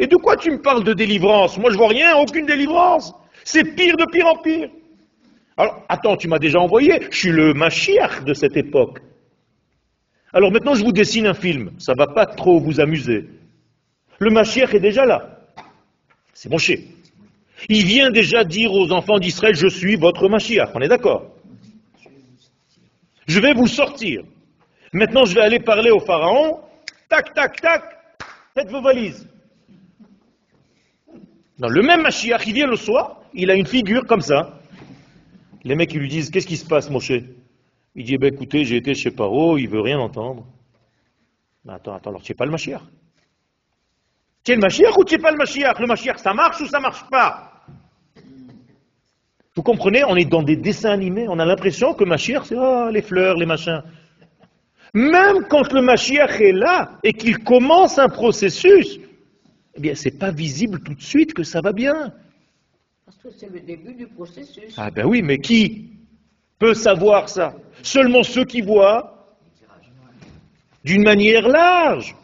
Et 0.00 0.06
de 0.06 0.16
quoi 0.16 0.36
tu 0.36 0.50
me 0.50 0.60
parles 0.60 0.82
de 0.84 0.92
délivrance? 0.92 1.56
Moi 1.58 1.70
je 1.70 1.76
vois 1.76 1.88
rien, 1.88 2.16
aucune 2.16 2.46
délivrance. 2.46 3.14
C'est 3.44 3.64
pire 3.76 3.96
de 3.96 4.04
pire 4.10 4.26
en 4.26 4.36
pire. 4.42 4.68
Alors, 5.56 5.84
attends, 5.88 6.16
tu 6.16 6.28
m'as 6.28 6.38
déjà 6.38 6.58
envoyé, 6.60 7.00
je 7.10 7.16
suis 7.16 7.30
le 7.30 7.52
Mashiach 7.54 8.24
de 8.24 8.34
cette 8.34 8.56
époque. 8.56 9.00
Alors 10.32 10.52
maintenant, 10.52 10.74
je 10.74 10.84
vous 10.84 10.92
dessine 10.92 11.26
un 11.26 11.34
film. 11.34 11.70
Ça 11.78 11.94
va 11.96 12.06
pas 12.06 12.26
trop 12.26 12.60
vous 12.60 12.80
amuser. 12.80 13.26
Le 14.18 14.30
Mashiach 14.30 14.74
est 14.74 14.80
déjà 14.80 15.06
là. 15.06 15.38
C'est 16.34 16.50
Moshe. 16.50 16.72
Il 17.68 17.84
vient 17.84 18.10
déjà 18.10 18.44
dire 18.44 18.72
aux 18.72 18.92
enfants 18.92 19.18
d'Israël, 19.18 19.54
je 19.54 19.66
suis 19.66 19.96
votre 19.96 20.28
Mashiach. 20.28 20.70
On 20.74 20.80
est 20.80 20.88
d'accord? 20.88 21.30
Je 23.26 23.40
vais 23.40 23.52
vous 23.52 23.66
sortir. 23.66 24.22
Maintenant, 24.92 25.24
je 25.24 25.34
vais 25.34 25.40
aller 25.40 25.60
parler 25.60 25.90
au 25.90 26.00
Pharaon. 26.00 26.60
Tac, 27.08 27.32
tac, 27.34 27.60
tac. 27.60 27.82
Faites 28.54 28.70
vos 28.70 28.82
valises. 28.82 29.28
Dans 31.58 31.68
le 31.68 31.82
même 31.82 32.02
Mashiach, 32.02 32.46
il 32.46 32.54
vient 32.54 32.66
le 32.66 32.76
soir, 32.76 33.22
il 33.34 33.50
a 33.50 33.54
une 33.54 33.66
figure 33.66 34.06
comme 34.06 34.20
ça. 34.20 34.60
Les 35.64 35.74
mecs, 35.74 35.92
ils 35.92 36.00
lui 36.00 36.08
disent, 36.08 36.30
qu'est-ce 36.30 36.46
qui 36.46 36.56
se 36.56 36.66
passe, 36.66 36.88
Moshe? 36.88 37.12
Il 37.94 38.04
dit, 38.04 38.14
eh 38.14 38.18
ben, 38.18 38.32
écoutez, 38.32 38.64
j'ai 38.64 38.76
été 38.76 38.94
chez 38.94 39.10
Paro, 39.10 39.58
il 39.58 39.68
veut 39.68 39.80
rien 39.80 39.98
entendre. 39.98 40.46
Mais 41.64 41.72
attends, 41.72 41.94
attends, 41.94 42.10
alors 42.10 42.22
tu 42.22 42.30
n'es 42.30 42.36
pas 42.36 42.44
le 42.44 42.52
Mashiach? 42.52 42.82
Tu 44.44 44.52
es 44.52 44.54
le 44.54 44.60
Mashiach 44.60 44.96
ou 44.96 45.04
tu 45.04 45.16
n'es 45.16 45.20
pas 45.20 45.32
le 45.32 45.36
Mashiach? 45.36 45.80
Le 45.80 45.86
Mashiach, 45.86 46.18
ça 46.18 46.32
marche 46.32 46.60
ou 46.60 46.66
ça 46.66 46.78
marche 46.78 47.04
pas? 47.10 47.64
Vous 49.56 49.62
comprenez, 49.62 50.04
on 50.04 50.14
est 50.14 50.24
dans 50.24 50.44
des 50.44 50.56
dessins 50.56 50.92
animés, 50.92 51.26
on 51.28 51.40
a 51.40 51.44
l'impression 51.44 51.92
que 51.92 52.04
Mashiach, 52.04 52.44
c'est 52.44 52.56
oh, 52.56 52.88
les 52.90 53.02
fleurs, 53.02 53.34
les 53.34 53.46
machins. 53.46 53.82
Même 54.94 55.44
quand 55.48 55.72
le 55.72 55.82
Mashiach 55.82 56.40
est 56.40 56.52
là 56.52 56.98
et 57.02 57.12
qu'il 57.12 57.38
commence 57.38 57.98
un 57.98 58.08
processus, 58.08 58.98
eh 59.74 59.80
bien, 59.80 59.94
c'est 59.94 60.18
pas 60.18 60.30
visible 60.30 60.80
tout 60.80 60.94
de 60.94 61.02
suite 61.02 61.34
que 61.34 61.42
ça 61.42 61.60
va 61.60 61.72
bien. 61.72 62.12
Parce 63.04 63.18
que 63.18 63.28
c'est 63.30 63.52
le 63.52 63.60
début 63.60 63.94
du 63.94 64.06
processus. 64.06 64.74
Ah 64.76 64.90
ben 64.90 65.06
oui, 65.06 65.22
mais 65.22 65.38
qui 65.38 65.90
peut 66.58 66.74
savoir 66.74 67.28
ça? 67.28 67.54
Seulement 67.82 68.22
ceux 68.22 68.44
qui 68.44 68.60
voient 68.60 69.36
d'une 70.84 71.02
manière 71.02 71.48
large. 71.48 72.14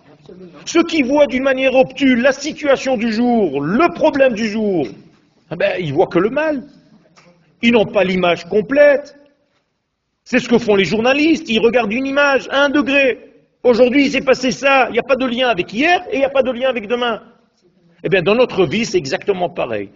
Ceux 0.65 0.85
qui 0.85 1.03
voient 1.03 1.27
d'une 1.27 1.43
manière 1.43 1.75
obtuse 1.75 2.21
la 2.21 2.33
situation 2.33 2.97
du 2.97 3.13
jour, 3.13 3.61
le 3.61 3.93
problème 3.95 4.33
du 4.33 4.49
jour, 4.49 4.87
eh 5.53 5.57
ben, 5.57 5.77
ils 5.79 5.93
voient 5.93 6.07
que 6.07 6.19
le 6.19 6.31
mal. 6.31 6.65
Ils 7.63 7.73
n'ont 7.73 7.87
pas 7.87 8.05
l'image 8.05 8.45
complète. 8.47 9.17
C'est 10.25 10.39
ce 10.39 10.49
que 10.49 10.59
font 10.59 10.75
les 10.75 10.85
journalistes. 10.85 11.49
Ils 11.49 11.61
regardent 11.61 11.93
une 11.93 12.07
image, 12.07 12.49
un 12.51 12.71
degré. 12.71 13.31
Aujourd'hui, 13.63 14.07
il 14.07 14.11
s'est 14.11 14.23
passé 14.23 14.51
ça. 14.51 14.89
Il 14.89 14.93
n'y 14.93 14.99
a 14.99 15.03
pas 15.03 15.17
de 15.17 15.27
lien 15.27 15.49
avec 15.49 15.73
hier 15.73 16.05
et 16.11 16.17
il 16.17 16.19
n'y 16.19 16.25
a 16.25 16.31
pas 16.31 16.43
de 16.43 16.51
lien 16.51 16.69
avec 16.69 16.87
demain. 16.89 17.23
Eh 18.03 18.09
bien, 18.09 18.23
dans 18.23 18.35
notre 18.35 18.67
vie, 18.67 18.85
c'est 18.85 18.99
exactement 18.99 19.49
pareil. 19.49 19.91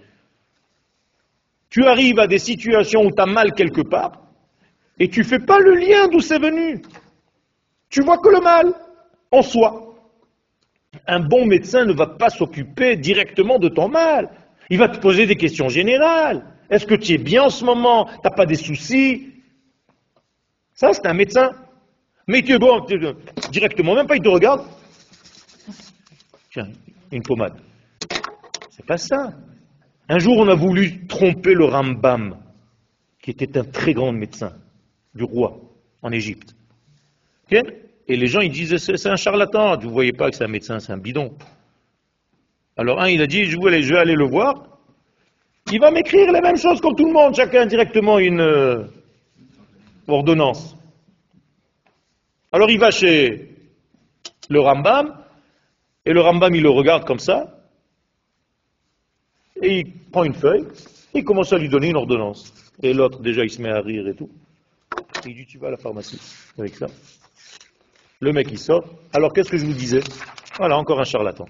Tu 1.71 1.85
arrives 1.85 2.19
à 2.19 2.27
des 2.27 2.39
situations 2.39 3.05
où 3.05 3.11
tu 3.11 3.21
as 3.21 3.27
mal 3.27 3.53
quelque 3.53 3.83
part, 3.83 4.13
et 4.99 5.09
tu 5.09 5.21
ne 5.21 5.25
fais 5.25 5.39
pas 5.39 5.59
le 5.59 5.75
lien 5.75 6.09
d'où 6.09 6.21
c'est 6.21 6.39
venu. 6.39 6.81
Tu 7.91 8.01
vois 8.03 8.17
que 8.19 8.31
le 8.31 8.41
mal 8.41 8.73
en 9.31 9.43
soi. 9.43 9.95
Un 11.07 11.21
bon 11.21 11.45
médecin 11.45 11.85
ne 11.85 11.93
va 11.93 12.07
pas 12.07 12.31
s'occuper 12.31 12.97
directement 12.97 13.59
de 13.59 13.69
ton 13.69 13.89
mal. 13.89 14.31
Il 14.71 14.79
va 14.79 14.89
te 14.89 14.99
poser 14.99 15.27
des 15.27 15.37
questions 15.37 15.69
générales. 15.69 16.43
Est-ce 16.71 16.87
que 16.87 16.95
tu 16.95 17.13
es 17.13 17.19
bien 17.19 17.45
en 17.45 17.51
ce 17.51 17.65
moment? 17.65 18.07
Tu 18.07 18.21
n'as 18.25 18.31
pas 18.31 18.47
des 18.47 18.55
soucis? 18.55 19.35
Ça, 20.79 20.93
c'est 20.93 21.07
un 21.09 21.13
médecin. 21.13 21.51
Mais 22.29 22.41
tu 22.41 22.53
es 22.53 22.59
bon 22.59 22.87
directement, 23.51 23.97
même 23.97 24.07
pas 24.07 24.15
il 24.15 24.23
te 24.23 24.29
regarde. 24.29 24.65
Tiens, 26.53 26.69
une 27.11 27.25
pommade. 27.25 27.55
C'est 28.71 28.87
pas 28.87 28.97
ça. 28.97 29.33
Un 30.09 30.21
jour, 30.21 30.39
on 30.39 30.47
a 30.47 30.55
voulu 30.55 31.05
tromper 31.09 31.55
le 31.55 31.65
Rambam, 31.65 32.37
qui 33.21 33.33
était 33.33 33.59
un 33.59 33.65
très 33.65 33.93
grand 33.93 34.13
médecin 34.13 34.53
du 35.17 35.25
roi 35.25 35.59
en 36.01 36.13
Égypte. 36.13 36.55
Et 37.51 38.17
les 38.17 38.29
gens, 38.29 38.41
ils 38.41 38.53
disent, 38.53 38.77
c'est 38.77 39.09
un 39.09 39.17
charlatan, 39.17 39.77
vous 39.79 39.89
ne 39.89 39.93
voyez 39.93 40.13
pas 40.13 40.31
que 40.31 40.37
c'est 40.37 40.45
un 40.45 40.49
médecin, 40.49 40.79
c'est 40.79 40.93
un 40.93 40.99
bidon. 40.99 41.37
Alors 42.77 43.01
un, 43.01 43.09
il 43.09 43.21
a 43.21 43.27
dit, 43.27 43.47
je 43.47 43.59
vais 43.59 43.67
aller, 43.67 43.83
je 43.83 43.95
vais 43.95 43.99
aller 43.99 44.15
le 44.15 44.27
voir, 44.27 44.79
il 45.73 45.81
va 45.81 45.91
m'écrire 45.91 46.31
les 46.31 46.41
mêmes 46.41 46.57
choses 46.57 46.81
comme 46.81 46.95
tout 46.95 47.07
le 47.07 47.13
monde, 47.13 47.35
chacun 47.35 47.67
directement 47.67 48.21
une 48.21 48.41
euh, 48.41 48.85
ordonnance. 50.09 50.77
Alors 52.51 52.71
il 52.71 52.79
va 52.79 52.91
chez 52.91 53.55
le 54.49 54.61
Rambam, 54.61 55.15
et 56.05 56.13
le 56.13 56.21
Rambam, 56.21 56.55
il 56.55 56.63
le 56.63 56.71
regarde 56.71 57.05
comme 57.05 57.19
ça, 57.19 57.61
et 59.61 59.81
il 59.81 59.93
prend 60.11 60.25
une 60.25 60.35
feuille, 60.35 60.65
et 61.15 61.19
il 61.19 61.25
commence 61.25 61.53
à 61.53 61.59
lui 61.59 61.69
donner 61.69 61.91
une 61.91 61.97
ordonnance. 61.97 62.53
Et 62.83 62.95
l'autre, 62.95 63.21
déjà, 63.21 63.45
il 63.45 63.51
se 63.51 63.61
met 63.61 63.71
à 63.71 63.81
rire 63.81 64.07
et 64.09 64.15
tout. 64.15 64.31
Il 65.27 65.35
dit, 65.35 65.47
tu 65.47 65.59
vas 65.59 65.69
à 65.69 65.73
la 65.73 65.77
pharmacie 65.77 66.21
avec 66.59 66.77
ça. 66.77 66.87
Le 68.21 68.33
mec, 68.33 68.49
il 68.51 68.59
sort. 68.59 68.85
Alors, 69.13 69.33
qu'est-ce 69.33 69.51
que 69.51 69.59
je 69.59 69.67
vous 69.67 69.73
disais? 69.73 70.01
Voilà, 70.57 70.79
encore 70.79 71.01
un 71.01 71.05
charlatan. 71.05 71.47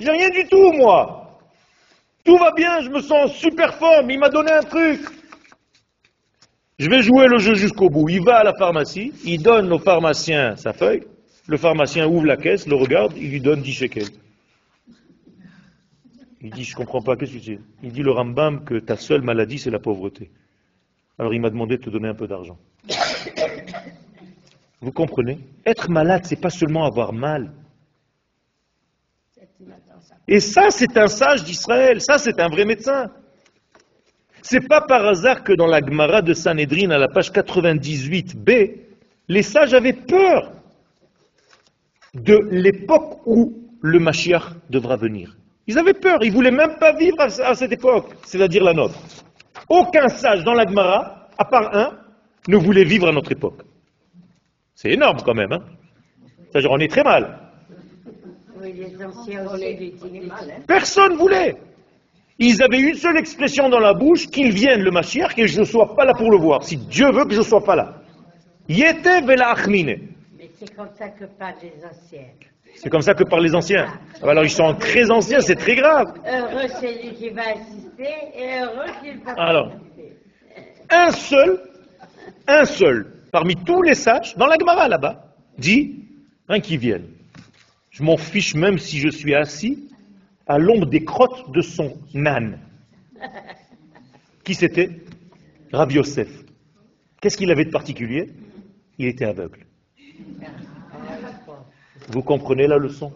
J'ai 0.00 0.10
rien 0.10 0.30
du 0.30 0.46
tout, 0.48 0.72
moi. 0.72 1.38
Tout 2.24 2.38
va 2.38 2.52
bien, 2.52 2.80
je 2.80 2.88
me 2.88 3.00
sens 3.00 3.34
super 3.34 3.74
forme, 3.74 4.10
il 4.10 4.18
m'a 4.18 4.28
donné 4.28 4.52
un 4.52 4.62
truc. 4.62 5.00
Je 6.82 6.90
vais 6.90 7.00
jouer 7.00 7.28
le 7.28 7.38
jeu 7.38 7.54
jusqu'au 7.54 7.88
bout. 7.88 8.08
Il 8.08 8.24
va 8.24 8.38
à 8.38 8.42
la 8.42 8.54
pharmacie, 8.54 9.12
il 9.24 9.40
donne 9.40 9.72
au 9.72 9.78
pharmacien 9.78 10.56
sa 10.56 10.72
feuille, 10.72 11.04
le 11.46 11.56
pharmacien 11.56 12.08
ouvre 12.08 12.26
la 12.26 12.36
caisse, 12.36 12.66
le 12.66 12.74
regarde, 12.74 13.12
il 13.16 13.30
lui 13.30 13.40
donne 13.40 13.62
10 13.62 13.72
shekels. 13.72 14.08
Il 16.40 16.50
dit, 16.50 16.64
je 16.64 16.74
comprends 16.74 17.00
pas, 17.00 17.14
qu'est-ce 17.14 17.34
que 17.34 17.38
dis 17.38 17.58
Il 17.84 17.92
dit, 17.92 18.02
le 18.02 18.10
Rambam, 18.10 18.64
que 18.64 18.80
ta 18.80 18.96
seule 18.96 19.22
maladie, 19.22 19.60
c'est 19.60 19.70
la 19.70 19.78
pauvreté. 19.78 20.32
Alors 21.20 21.32
il 21.32 21.40
m'a 21.40 21.50
demandé 21.50 21.76
de 21.76 21.82
te 21.84 21.90
donner 21.90 22.08
un 22.08 22.14
peu 22.14 22.26
d'argent. 22.26 22.58
Vous 24.80 24.90
comprenez? 24.90 25.38
Être 25.64 25.88
malade, 25.88 26.22
c'est 26.24 26.40
pas 26.40 26.50
seulement 26.50 26.84
avoir 26.84 27.12
mal. 27.12 27.52
Et 30.26 30.40
ça, 30.40 30.70
c'est 30.70 30.96
un 30.96 31.06
sage 31.06 31.44
d'Israël, 31.44 32.00
ça, 32.00 32.18
c'est 32.18 32.40
un 32.40 32.48
vrai 32.48 32.64
médecin. 32.64 33.08
C'est 34.42 34.68
pas 34.68 34.80
par 34.80 35.06
hasard 35.06 35.44
que 35.44 35.52
dans 35.52 35.68
la 35.68 35.80
Gemara 35.80 36.20
de 36.20 36.34
Sanhedrin, 36.34 36.90
à 36.90 36.98
la 36.98 37.08
page 37.08 37.30
98b, 37.30 38.74
les 39.28 39.42
sages 39.42 39.72
avaient 39.72 39.92
peur 39.92 40.52
de 42.14 42.38
l'époque 42.50 43.20
où 43.24 43.54
le 43.80 43.98
Mashiach 44.00 44.42
devra 44.68 44.96
venir. 44.96 45.36
Ils 45.68 45.78
avaient 45.78 45.94
peur, 45.94 46.18
ils 46.22 46.32
voulaient 46.32 46.50
même 46.50 46.76
pas 46.78 46.92
vivre 46.92 47.20
à 47.20 47.54
cette 47.54 47.72
époque, 47.72 48.10
c'est-à-dire 48.24 48.64
la 48.64 48.74
nôtre. 48.74 48.98
Aucun 49.68 50.08
sage 50.08 50.42
dans 50.44 50.54
la 50.54 50.66
Gemara, 50.66 51.28
à 51.38 51.44
part 51.44 51.74
un, 51.74 51.98
ne 52.48 52.56
voulait 52.56 52.84
vivre 52.84 53.08
à 53.08 53.12
notre 53.12 53.30
époque. 53.30 53.62
C'est 54.74 54.90
énorme 54.90 55.18
quand 55.24 55.34
même. 55.34 55.52
Hein 55.52 55.62
C'est-à-dire 56.50 56.70
on 56.72 56.78
est 56.78 56.90
très 56.90 57.04
mal. 57.04 57.38
Personne 60.66 61.14
voulait. 61.14 61.56
Ils 62.38 62.62
avaient 62.62 62.80
une 62.80 62.94
seule 62.94 63.18
expression 63.18 63.68
dans 63.68 63.78
la 63.78 63.94
bouche, 63.94 64.26
qu'il 64.26 64.52
vienne 64.52 64.82
le 64.82 64.90
Mashiach 64.90 65.38
et 65.38 65.46
je 65.46 65.60
ne 65.60 65.64
sois 65.64 65.94
pas 65.94 66.04
là 66.04 66.12
pour 66.14 66.30
le 66.30 66.38
voir. 66.38 66.64
Si 66.64 66.76
Dieu 66.76 67.10
veut 67.12 67.24
que 67.24 67.34
je 67.34 67.38
ne 67.38 67.44
sois 67.44 67.62
pas 67.62 67.76
là. 67.76 68.02
Yete 68.68 69.24
Mais 69.26 70.50
c'est 70.58 70.74
comme 70.74 70.88
ça 70.98 71.08
que 71.08 71.24
parlent 71.24 71.54
les 71.62 71.84
anciens. 71.84 72.28
C'est 72.76 72.88
comme 72.88 73.02
ça 73.02 73.14
que 73.14 73.24
parlent 73.24 73.44
les 73.44 73.54
anciens. 73.54 73.86
Ah, 74.22 74.30
alors 74.30 74.44
ils 74.44 74.50
sont 74.50 74.74
très 74.74 75.10
anciens, 75.10 75.40
c'est 75.40 75.56
très 75.56 75.76
grave. 75.76 76.14
Heureux 76.26 76.68
celui 76.80 77.14
qui 77.14 77.30
va 77.30 77.42
assister 77.42 78.14
et 78.34 78.60
heureux 78.60 78.90
qu'il 79.02 79.18
va 79.18 79.32
Alors, 79.32 79.72
un 80.90 81.10
seul, 81.10 81.60
un 82.46 82.64
seul, 82.64 83.12
parmi 83.30 83.56
tous 83.56 83.82
les 83.82 83.94
sages, 83.94 84.36
dans 84.36 84.46
la 84.46 84.56
Gemara 84.58 84.88
là-bas, 84.88 85.34
dit, 85.58 85.96
un 86.48 86.60
qui 86.60 86.76
vienne. 86.76 87.08
Je 87.90 88.02
m'en 88.02 88.16
fiche 88.16 88.54
même 88.54 88.78
si 88.78 88.98
je 88.98 89.08
suis 89.08 89.34
assis 89.34 89.88
à 90.46 90.58
l'ombre 90.58 90.86
des 90.86 91.04
crottes 91.04 91.52
de 91.52 91.60
son 91.60 91.96
âne. 92.26 92.58
Qui 94.44 94.54
c'était? 94.54 94.90
Rabbi 95.72 95.94
Yosef. 95.94 96.28
Qu'est-ce 97.20 97.36
qu'il 97.36 97.50
avait 97.50 97.64
de 97.64 97.70
particulier? 97.70 98.26
Il 98.98 99.06
était 99.06 99.24
aveugle. 99.24 99.66
Vous 102.08 102.22
comprenez 102.22 102.66
la 102.66 102.78
leçon? 102.78 103.12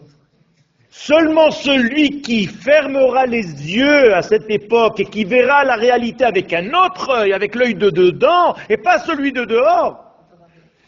Seulement 0.89 1.51
celui 1.51 2.21
qui 2.21 2.47
fermera 2.47 3.25
les 3.25 3.43
yeux 3.43 4.15
à 4.15 4.21
cette 4.21 4.49
époque 4.49 4.99
et 4.99 5.05
qui 5.05 5.25
verra 5.25 5.63
la 5.63 5.75
réalité 5.75 6.23
avec 6.23 6.51
un 6.53 6.69
autre 6.73 7.09
œil, 7.09 7.33
avec 7.33 7.53
l'œil 7.53 7.75
de 7.75 7.89
dedans, 7.89 8.55
et 8.69 8.77
pas 8.77 8.97
celui 8.99 9.31
de 9.31 9.45
dehors, 9.45 10.03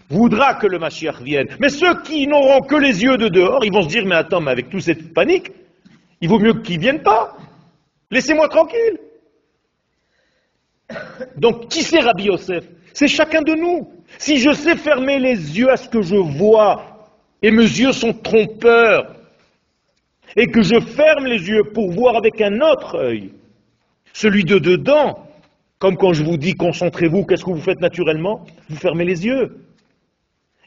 voudra 0.10 0.56
que 0.56 0.66
le 0.66 0.80
Mashiach 0.80 1.22
vienne. 1.22 1.48
Mais 1.60 1.70
ceux 1.70 2.02
qui 2.02 2.26
n'auront 2.26 2.62
que 2.62 2.76
les 2.76 3.04
yeux 3.04 3.18
de 3.18 3.28
dehors, 3.28 3.64
ils 3.64 3.72
vont 3.72 3.84
se 3.84 3.90
dire, 3.90 4.06
mais 4.06 4.16
attends, 4.16 4.42
mais 4.42 4.52
avec 4.52 4.70
toute 4.70 4.82
cette 4.82 5.14
panique, 5.14 5.52
il 6.22 6.30
vaut 6.30 6.40
mieux 6.40 6.54
qu'ils 6.62 6.78
ne 6.78 6.82
viennent 6.82 7.04
pas. 7.04 7.38
Laissez-moi 8.12 8.48
tranquille. 8.50 9.00
Donc, 11.38 11.68
qui 11.70 11.84
c'est 11.84 12.00
Rabbi 12.00 12.26
Yosef? 12.26 12.66
C'est 12.94 13.08
chacun 13.08 13.42
de 13.42 13.54
nous. 13.54 13.92
Si 14.18 14.38
je 14.38 14.52
sais 14.52 14.76
fermer 14.76 15.20
les 15.20 15.58
yeux 15.58 15.70
à 15.70 15.78
ce 15.78 15.88
que 15.88 16.02
je 16.02 16.16
vois, 16.16 17.12
et 17.42 17.52
mes 17.52 17.64
yeux 17.64 17.94
sont 17.94 18.14
trompeurs, 18.14 19.16
et 20.36 20.48
que 20.48 20.62
je 20.62 20.80
ferme 20.80 21.26
les 21.26 21.48
yeux 21.48 21.64
pour 21.64 21.92
voir 21.92 22.16
avec 22.16 22.42
un 22.42 22.60
autre 22.62 22.96
œil, 22.96 23.34
celui 24.14 24.44
de 24.44 24.60
dedans, 24.60 25.28
comme 25.78 25.96
quand 25.96 26.14
je 26.14 26.24
vous 26.24 26.38
dis 26.38 26.56
concentrez-vous, 26.56 27.26
qu'est-ce 27.26 27.46
que 27.46 27.52
vous 27.52 27.62
faites 27.62 27.80
naturellement? 27.80 28.46
Vous 28.70 28.76
fermez 28.76 29.06
les 29.06 29.26
yeux. 29.26 29.58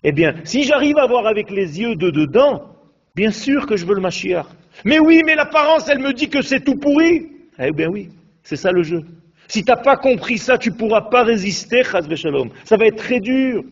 Eh 0.05 0.13
bien, 0.13 0.35
si 0.45 0.65
j'arrive 0.65 0.99
à 0.99 1.07
voir 1.07 1.27
avec 1.27 1.51
les 1.51 1.81
yeux 1.81 1.97
de 1.97 2.11
dedans, 2.11 2.77
bien 3.15 3.31
sûr 3.31 3.67
que 3.67 3.77
je 3.77 3.85
veux 3.85 3.95
le 3.95 4.01
Mashiach. 4.01 4.47
Mais 4.85 4.99
oui, 4.99 5.23
mais 5.25 5.35
l'apparence, 5.35 5.89
elle 5.89 6.01
me 6.01 6.13
dit 6.13 6.29
que 6.29 6.43
c'est 6.43 6.61
tout 6.61 6.77
pourri. 6.77 7.29
Eh 7.59 7.73
bien 7.73 7.89
oui, 7.89 8.09
c'est 8.43 8.57
ça 8.57 8.73
le 8.73 8.83
jeu. 8.83 9.03
Si 9.49 9.65
tu 9.65 9.71
n'as 9.71 9.77
pas 9.77 9.97
compris 9.97 10.39
ça, 10.39 10.57
tu 10.57 10.71
ne 10.71 10.75
pourras 10.75 11.03
pas 11.03 11.25
résister, 11.25 11.83
Shalom. 11.85 12.51
Ça 12.65 12.77
va 12.77 12.87
être 12.87 12.97
très 12.97 13.21
dur. 13.21 13.63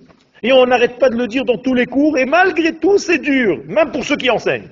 Et 0.43 0.53
on 0.53 0.67
n'arrête 0.67 0.99
pas 0.99 1.09
de 1.09 1.17
le 1.17 1.27
dire 1.27 1.45
dans 1.45 1.59
tous 1.59 1.75
les 1.75 1.87
cours, 1.87 2.17
et 2.19 2.25
malgré 2.25 2.75
tout, 2.75 2.99
c'est 2.99 3.19
dur, 3.19 3.63
même 3.67 3.91
pour 3.91 4.05
ceux 4.05 4.17
qui 4.17 4.31
enseignent. 4.31 4.71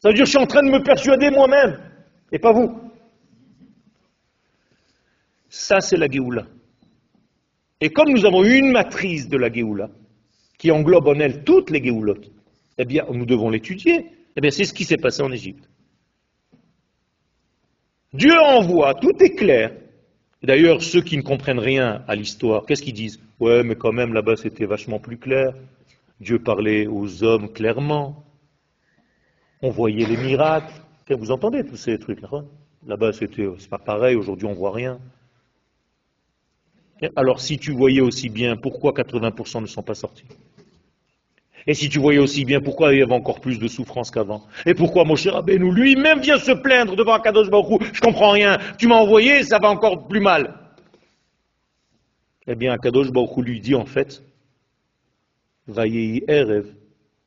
Ça 0.00 0.08
veut 0.08 0.14
dire 0.14 0.22
que 0.22 0.26
je 0.26 0.30
suis 0.30 0.38
en 0.38 0.46
train 0.46 0.62
de 0.62 0.70
me 0.70 0.82
persuader 0.82 1.30
moi-même, 1.30 1.80
et 2.30 2.38
pas 2.38 2.52
vous. 2.52 2.80
Ça, 5.48 5.80
c'est 5.80 5.96
la 5.96 6.08
Géoula. 6.08 6.46
Et 7.80 7.90
comme 7.90 8.10
nous 8.10 8.24
avons 8.24 8.44
une 8.44 8.70
matrice 8.70 9.28
de 9.28 9.36
la 9.36 9.52
Géoula, 9.52 9.88
qui 10.58 10.70
englobe 10.70 11.08
en 11.08 11.14
elle 11.14 11.42
toutes 11.42 11.70
les 11.70 11.82
Géoulottes, 11.82 12.30
eh 12.78 12.84
bien, 12.84 13.04
nous 13.12 13.26
devons 13.26 13.50
l'étudier. 13.50 14.06
Eh 14.36 14.40
bien, 14.40 14.50
c'est 14.50 14.64
ce 14.64 14.72
qui 14.72 14.84
s'est 14.84 14.96
passé 14.96 15.22
en 15.22 15.32
Égypte. 15.32 15.68
Dieu 18.12 18.32
envoie, 18.38 18.94
tout 18.94 19.22
est 19.22 19.34
clair. 19.34 19.72
D'ailleurs, 20.42 20.82
ceux 20.82 21.02
qui 21.02 21.16
ne 21.16 21.22
comprennent 21.22 21.58
rien 21.58 22.04
à 22.06 22.14
l'histoire, 22.14 22.64
qu'est-ce 22.64 22.82
qu'ils 22.82 22.94
disent? 22.94 23.20
Ouais, 23.40 23.62
mais 23.64 23.74
quand 23.74 23.92
même, 23.92 24.14
là-bas, 24.14 24.36
c'était 24.36 24.66
vachement 24.66 25.00
plus 25.00 25.18
clair. 25.18 25.52
Dieu 26.20 26.38
parlait 26.38 26.86
aux 26.86 27.22
hommes 27.24 27.52
clairement. 27.52 28.24
On 29.60 29.70
voyait 29.70 30.06
les 30.06 30.16
miracles. 30.16 30.72
Vous 31.10 31.30
entendez 31.30 31.64
tous 31.64 31.76
ces 31.76 31.98
trucs 31.98 32.20
là 32.20 32.28
Là-bas, 32.86 33.12
c'était, 33.12 33.46
c'est 33.58 33.68
pas 33.68 33.78
pareil. 33.78 34.14
Aujourd'hui, 34.14 34.46
on 34.46 34.52
voit 34.52 34.72
rien. 34.72 35.00
Alors 37.16 37.40
si 37.40 37.58
tu 37.58 37.72
voyais 37.72 38.00
aussi 38.00 38.28
bien, 38.28 38.56
pourquoi 38.56 38.92
80% 38.92 39.62
ne 39.62 39.66
sont 39.66 39.82
pas 39.82 39.94
sortis? 39.94 40.24
Et 41.66 41.74
si 41.74 41.88
tu 41.88 41.98
voyais 41.98 42.18
aussi 42.18 42.44
bien, 42.44 42.60
pourquoi 42.60 42.94
il 42.94 43.00
y 43.00 43.02
avait 43.02 43.14
encore 43.14 43.40
plus 43.40 43.58
de 43.58 43.68
souffrance 43.68 44.10
qu'avant 44.10 44.46
Et 44.64 44.74
pourquoi 44.74 45.04
mon 45.04 45.16
cher 45.16 45.36
Abénou, 45.36 45.72
lui-même 45.72 46.20
vient 46.20 46.38
se 46.38 46.52
plaindre 46.52 46.96
devant 46.96 47.14
Akadosh 47.14 47.50
Baruch 47.50 47.82
je 47.92 48.00
comprends 48.00 48.30
rien, 48.30 48.58
tu 48.78 48.86
m'as 48.86 48.96
envoyé, 48.96 49.42
ça 49.42 49.58
va 49.58 49.68
encore 49.68 50.08
plus 50.08 50.20
mal. 50.20 50.54
Eh 52.46 52.54
bien, 52.54 52.72
Akadosh 52.72 53.10
Baruch 53.10 53.36
lui 53.44 53.60
dit 53.60 53.74
en 53.74 53.84
fait, 53.84 54.22
Vayehi 55.66 56.24
Erev, 56.26 56.74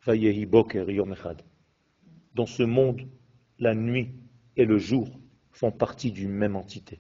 Vayehi 0.06 0.46
Boker 0.46 0.90
Yom 0.90 1.14
Echad. 1.14 1.42
Dans 2.34 2.48
ce 2.48 2.64
monde, 2.64 3.02
la 3.60 3.76
nuit 3.76 4.10
et 4.58 4.66
le 4.66 4.80
jour 4.80 5.10
font 5.52 5.72
partie 5.72 6.12
d'une 6.12 6.32
même 6.32 6.56
entité. 6.56 7.00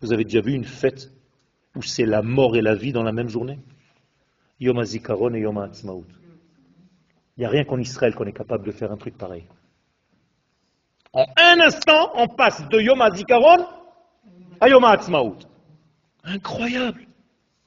Vous 0.00 0.12
avez 0.12 0.24
déjà 0.24 0.40
vu 0.40 0.52
une 0.52 0.64
fête 0.64 1.12
où 1.76 1.82
c'est 1.82 2.06
la 2.06 2.22
mort 2.22 2.56
et 2.56 2.62
la 2.62 2.74
vie 2.74 2.92
dans 2.92 3.04
la 3.04 3.12
même 3.12 3.28
journée? 3.28 3.60
Yom 4.64 4.78
HaZikaron 4.78 5.34
et 5.34 5.40
Yom 5.40 5.58
HaAtzmaut. 5.58 6.04
Il 7.36 7.40
n'y 7.40 7.46
a 7.46 7.48
rien 7.48 7.64
qu'en 7.64 7.78
Israël 7.78 8.14
qu'on 8.14 8.24
est 8.24 8.32
capable 8.32 8.64
de 8.66 8.72
faire 8.72 8.92
un 8.92 8.96
truc 8.96 9.16
pareil. 9.16 9.44
En 11.12 11.26
un 11.36 11.60
instant, 11.60 12.10
on 12.14 12.28
passe 12.28 12.66
de 12.68 12.80
Yom 12.80 13.00
HaZikaron 13.00 13.66
à 14.60 14.68
Yom 14.68 14.84
HaAtzmaut. 14.84 15.36
Incroyable 16.24 17.02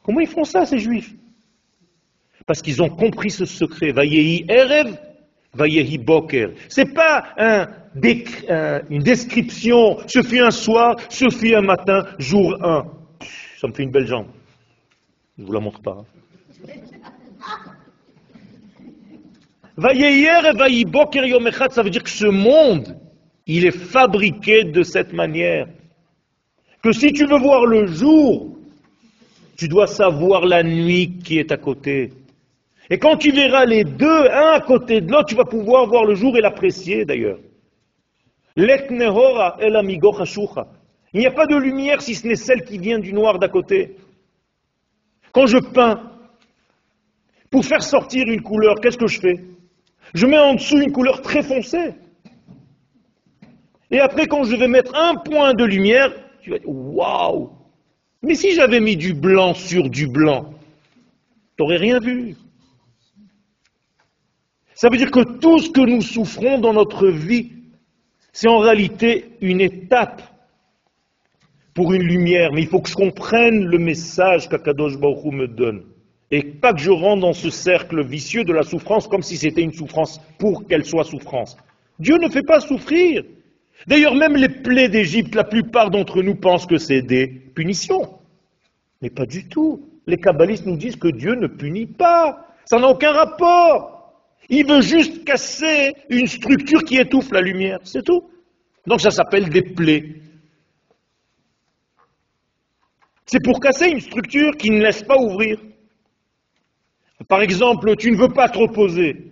Comment 0.03 0.19
ils 0.19 0.27
font 0.27 0.43
ça, 0.43 0.65
ces 0.65 0.79
juifs? 0.79 1.13
Parce 2.45 2.61
qu'ils 2.61 2.81
ont 2.81 2.89
compris 2.89 3.31
ce 3.31 3.45
secret. 3.45 3.91
Vayehi 3.91 4.45
Erev, 4.47 4.95
Vayehi 5.53 5.97
Boker. 5.97 6.51
C'est 6.69 6.93
pas 6.93 7.33
une 7.95 8.99
description, 8.99 9.97
ce 10.07 10.21
fut 10.21 10.39
un 10.39 10.51
soir, 10.51 10.95
ce 11.09 11.29
fut 11.29 11.55
un 11.55 11.61
matin, 11.61 12.05
jour 12.19 12.55
1 12.63 12.85
ça 13.65 13.67
me 13.67 13.73
fait 13.73 13.83
une 13.83 13.91
belle 13.91 14.05
jambe. 14.05 14.27
Je 15.37 15.41
ne 15.41 15.47
vous 15.47 15.53
la 15.53 15.59
montre 15.59 15.81
pas. 15.81 15.97
Hein. 15.99 16.05
Ça 21.71 21.83
veut 21.83 21.89
dire 21.89 22.03
que 22.03 22.09
ce 22.09 22.25
monde, 22.27 22.97
il 23.45 23.65
est 23.65 23.71
fabriqué 23.77 24.63
de 24.63 24.83
cette 24.83 25.13
manière. 25.13 25.67
Que 26.81 26.91
si 26.91 27.11
tu 27.11 27.25
veux 27.25 27.39
voir 27.39 27.65
le 27.65 27.87
jour, 27.87 28.57
tu 29.57 29.67
dois 29.67 29.87
savoir 29.87 30.45
la 30.45 30.63
nuit 30.63 31.17
qui 31.23 31.39
est 31.39 31.51
à 31.51 31.57
côté. 31.57 32.13
Et 32.89 32.99
quand 32.99 33.17
tu 33.17 33.31
verras 33.31 33.65
les 33.65 33.83
deux, 33.83 34.29
un 34.29 34.51
à 34.53 34.61
côté 34.61 35.01
de 35.01 35.11
l'autre, 35.11 35.27
tu 35.29 35.35
vas 35.35 35.45
pouvoir 35.45 35.87
voir 35.87 36.05
le 36.05 36.15
jour 36.15 36.37
et 36.37 36.41
l'apprécier 36.41 37.03
d'ailleurs. 37.05 37.39
Il 38.55 38.63
n'y 41.13 41.25
a 41.25 41.31
pas 41.31 41.47
de 41.47 41.55
lumière 41.55 42.01
si 42.01 42.15
ce 42.15 42.27
n'est 42.27 42.35
celle 42.35 42.63
qui 42.63 42.77
vient 42.77 42.99
du 42.99 43.11
noir 43.11 43.39
d'à 43.39 43.49
côté. 43.49 43.97
Quand 45.33 45.47
je 45.47 45.57
peins, 45.57 46.14
pour 47.55 47.63
faire 47.63 47.83
sortir 47.83 48.27
une 48.27 48.41
couleur, 48.41 48.81
qu'est-ce 48.81 48.97
que 48.97 49.07
je 49.07 49.17
fais? 49.17 49.41
Je 50.13 50.25
mets 50.25 50.37
en 50.37 50.55
dessous 50.55 50.77
une 50.77 50.91
couleur 50.91 51.21
très 51.21 51.41
foncée. 51.41 51.93
Et 53.89 54.01
après, 54.01 54.27
quand 54.27 54.43
je 54.43 54.57
vais 54.57 54.67
mettre 54.67 54.93
un 54.93 55.15
point 55.15 55.53
de 55.53 55.63
lumière, 55.63 56.11
tu 56.41 56.49
vas 56.49 56.59
dire 56.59 56.67
Waouh 56.67 57.51
Mais 58.21 58.35
si 58.35 58.51
j'avais 58.51 58.81
mis 58.81 58.97
du 58.97 59.13
blanc 59.13 59.53
sur 59.53 59.89
du 59.89 60.05
blanc, 60.05 60.53
tu 61.55 61.63
n'aurais 61.63 61.77
rien 61.77 61.99
vu. 61.99 62.35
Ça 64.73 64.89
veut 64.89 64.97
dire 64.97 65.09
que 65.09 65.23
tout 65.39 65.59
ce 65.59 65.69
que 65.69 65.79
nous 65.79 66.01
souffrons 66.01 66.59
dans 66.59 66.73
notre 66.73 67.07
vie, 67.07 67.53
c'est 68.33 68.49
en 68.49 68.59
réalité 68.59 69.29
une 69.39 69.61
étape 69.61 70.21
pour 71.73 71.93
une 71.93 72.03
lumière, 72.03 72.51
mais 72.51 72.63
il 72.63 72.67
faut 72.67 72.81
que 72.81 72.89
je 72.89 72.95
comprenne 72.95 73.63
le 73.63 73.77
message 73.77 74.49
qu'Akadosh 74.49 74.97
Baruch 74.97 75.31
me 75.31 75.47
donne. 75.47 75.94
Et 76.32 76.43
pas 76.43 76.73
que 76.73 76.80
je 76.80 76.91
rentre 76.91 77.21
dans 77.21 77.34
ce 77.34 77.49
cercle 77.49 78.03
vicieux 78.03 78.43
de 78.43 78.53
la 78.53 78.63
souffrance 78.63 79.07
comme 79.07 79.21
si 79.21 79.38
c'était 79.38 79.61
une 79.61 79.73
souffrance 79.73 80.19
pour 80.39 80.67
qu'elle 80.67 80.86
soit 80.86 81.03
souffrance. 81.03 81.55
Dieu 81.99 82.17
ne 82.17 82.30
fait 82.30 82.43
pas 82.43 82.59
souffrir. 82.59 83.23
D'ailleurs, 83.88 84.15
même 84.15 84.36
les 84.36 84.49
plaies 84.49 84.89
d'Égypte, 84.89 85.36
la 85.36 85.43
plupart 85.43 85.91
d'entre 85.91 86.23
nous 86.23 86.36
pensent 86.36 86.65
que 86.65 86.78
c'est 86.78 87.01
des 87.01 87.28
punitions. 87.28 88.19
Mais 89.01 89.09
pas 89.09 89.26
du 89.26 89.47
tout. 89.47 89.88
Les 90.07 90.17
kabbalistes 90.17 90.65
nous 90.65 90.78
disent 90.78 90.95
que 90.95 91.07
Dieu 91.07 91.36
ne 91.36 91.47
punit 91.47 91.86
pas. 91.86 92.47
Ça 92.65 92.80
n'a 92.80 92.88
aucun 92.88 93.11
rapport. 93.11 94.13
Il 94.49 94.67
veut 94.67 94.82
juste 94.82 95.23
casser 95.23 95.93
une 96.09 96.28
structure 96.28 96.84
qui 96.84 96.97
étouffe 96.97 97.32
la 97.32 97.41
lumière. 97.41 97.80
C'est 97.84 98.03
tout. 98.03 98.30
Donc 98.88 99.01
ça 99.01 99.11
s'appelle 99.11 99.49
des 99.49 99.61
plaies. 99.61 100.15
C'est 103.26 103.43
pour 103.43 103.59
casser 103.59 103.88
une 103.89 104.01
structure 104.01 104.55
qui 104.57 104.69
ne 104.69 104.82
laisse 104.82 105.03
pas 105.03 105.17
ouvrir. 105.17 105.59
Par 107.28 107.41
exemple, 107.41 107.95
tu 107.95 108.11
ne 108.11 108.18
veux 108.18 108.30
pas 108.30 108.49
te 108.49 108.57
reposer. 108.57 109.32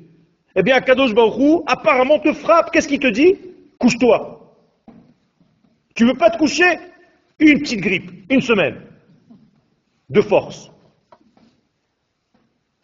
Eh 0.56 0.64
bien, 0.64 0.80
Kadosh 0.82 1.14
Baruch 1.14 1.64
apparemment 1.68 2.20
te 2.20 2.34
frappe. 2.34 2.72
Qu'est-ce 2.72 2.88
qu'il 2.88 3.00
te 3.00 3.08
dit? 3.08 3.36
Couche-toi. 3.78 4.56
Tu 5.96 6.06
veux 6.06 6.14
pas 6.14 6.30
te 6.30 6.38
coucher? 6.38 6.80
Une 7.40 7.60
petite 7.60 7.82
grippe, 7.82 8.12
une 8.30 8.42
semaine. 8.42 8.76
De 10.10 10.22
force. 10.22 10.72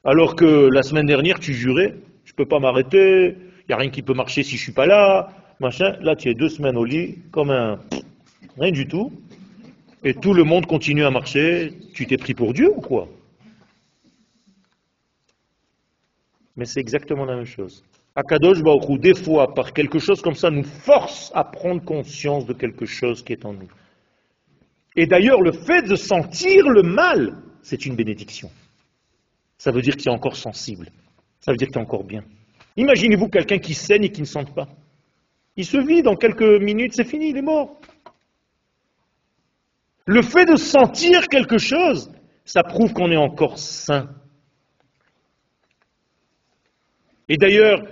Alors 0.04 0.36
que 0.36 0.70
la 0.72 0.84
semaine 0.84 1.06
dernière, 1.06 1.40
tu 1.40 1.54
jurais, 1.54 1.96
je 2.26 2.34
ne 2.34 2.36
peux 2.36 2.46
pas 2.46 2.60
m'arrêter, 2.60 3.36
il 3.38 3.66
n'y 3.70 3.74
a 3.74 3.78
rien 3.78 3.90
qui 3.90 4.02
peut 4.02 4.14
marcher 4.14 4.44
si 4.44 4.52
je 4.52 4.62
ne 4.62 4.64
suis 4.64 4.72
pas 4.72 4.86
là, 4.86 5.30
machin. 5.60 5.96
Là, 6.02 6.16
tu 6.16 6.30
es 6.30 6.34
deux 6.34 6.50
semaines 6.50 6.78
au 6.78 6.86
lit, 6.86 7.20
comme 7.32 7.52
un... 7.52 7.80
Rien 8.58 8.72
du 8.72 8.88
tout. 8.88 9.12
Et 10.04 10.14
tout 10.14 10.34
le 10.34 10.44
monde 10.44 10.66
continue 10.66 11.04
à 11.04 11.12
marcher. 11.12 11.74
Tu 11.94 12.08
t'es 12.08 12.18
pris 12.18 12.34
pour 12.34 12.54
Dieu 12.54 12.70
ou 12.76 12.82
quoi? 12.82 13.08
Mais 16.60 16.66
c'est 16.66 16.82
exactement 16.82 17.24
la 17.24 17.38
même 17.38 17.46
chose. 17.46 17.86
Akadosh 18.16 18.62
Baruch 18.62 19.00
des 19.00 19.14
fois, 19.14 19.54
par 19.54 19.72
quelque 19.72 19.98
chose 19.98 20.22
comme 20.22 20.36
ça, 20.36 20.50
nous 20.50 20.66
force 20.66 21.32
à 21.34 21.46
prendre 21.46 21.82
conscience 21.82 22.46
de 22.46 22.52
quelque 22.52 22.86
chose 22.86 23.24
qui 23.24 23.32
est 23.32 23.46
en 23.46 23.54
nous. 23.54 23.70
Et 24.98 25.08
d'ailleurs, 25.08 25.40
le 25.40 25.54
fait 25.54 25.84
de 25.84 25.96
sentir 25.96 26.68
le 26.68 26.84
mal, 26.84 27.38
c'est 27.62 27.86
une 27.86 27.96
bénédiction. 27.96 28.52
Ça 29.58 29.72
veut 29.72 29.82
dire 29.82 29.96
qu'il 29.96 30.10
est 30.10 30.14
encore 30.14 30.36
sensible. 30.36 30.90
Ça 31.40 31.54
veut 31.54 31.58
dire 31.58 31.70
qu'il 31.70 31.78
est 31.78 31.82
encore 31.82 32.04
bien. 32.04 32.26
Imaginez-vous 32.76 33.30
quelqu'un 33.30 33.60
qui 33.60 33.74
saigne 33.74 34.04
et 34.04 34.12
qui 34.12 34.20
ne 34.20 34.26
sente 34.26 34.54
pas. 34.54 34.68
Il 35.56 35.66
se 35.66 35.78
vit, 35.78 36.02
dans 36.02 36.18
quelques 36.18 36.62
minutes, 36.62 36.92
c'est 36.94 37.08
fini, 37.08 37.30
il 37.30 37.38
est 37.38 37.42
mort. 37.42 37.80
Le 40.06 40.22
fait 40.24 40.44
de 40.44 40.58
sentir 40.58 41.30
quelque 41.30 41.58
chose, 41.58 42.12
ça 42.44 42.64
prouve 42.64 42.92
qu'on 42.92 43.12
est 43.12 43.18
encore 43.18 43.58
sain. 43.58 44.10
Et 47.30 47.38
d'ailleurs, 47.38 47.84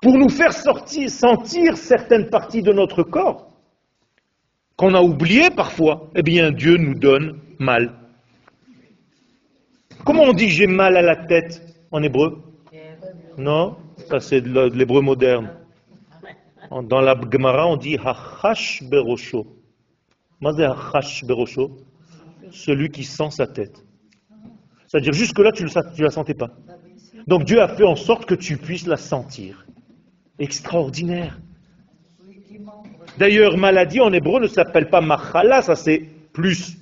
pour 0.00 0.16
nous 0.16 0.28
faire 0.28 0.52
sentir 0.52 1.76
certaines 1.76 2.30
parties 2.30 2.62
de 2.62 2.72
notre 2.72 3.02
corps, 3.02 3.48
qu'on 4.76 4.94
a 4.94 5.02
oubliées 5.02 5.50
parfois, 5.50 6.10
eh 6.14 6.22
bien 6.22 6.50
Dieu 6.50 6.76
nous 6.76 6.94
donne 6.94 7.40
mal. 7.58 7.92
Comment 10.04 10.22
on 10.22 10.32
dit 10.32 10.48
j'ai 10.48 10.66
mal 10.66 10.96
à 10.96 11.02
la 11.02 11.16
tête 11.16 11.62
en 11.90 12.02
hébreu? 12.02 12.42
Non, 13.36 13.76
ça 14.08 14.20
c'est 14.20 14.40
de 14.40 14.76
l'hébreu 14.76 15.00
moderne. 15.00 15.50
Dans 16.84 17.00
la 17.00 17.14
Gemara, 17.30 17.66
on 17.66 17.76
dit 17.76 17.96
hachash 17.96 18.82
berosho. 18.84 19.46
Hachash 20.42 21.24
berosho? 21.24 21.78
Celui 22.50 22.90
qui 22.90 23.04
sent 23.04 23.30
sa 23.30 23.46
tête. 23.46 23.84
C'est-à-dire 24.86 25.12
jusque-là, 25.12 25.52
tu 25.52 25.64
ne 25.64 26.02
la 26.02 26.10
sentais 26.10 26.34
pas. 26.34 26.50
Donc 27.26 27.44
Dieu 27.44 27.60
a 27.60 27.68
fait 27.68 27.84
en 27.84 27.96
sorte 27.96 28.26
que 28.26 28.34
tu 28.34 28.56
puisses 28.56 28.86
la 28.86 28.96
sentir. 28.96 29.66
Extraordinaire. 30.38 31.38
D'ailleurs, 33.18 33.56
maladie 33.56 34.00
en 34.00 34.12
hébreu 34.12 34.40
ne 34.40 34.46
s'appelle 34.46 34.88
pas 34.88 35.00
machala, 35.00 35.62
ça 35.62 35.76
c'est 35.76 36.02
plus 36.32 36.78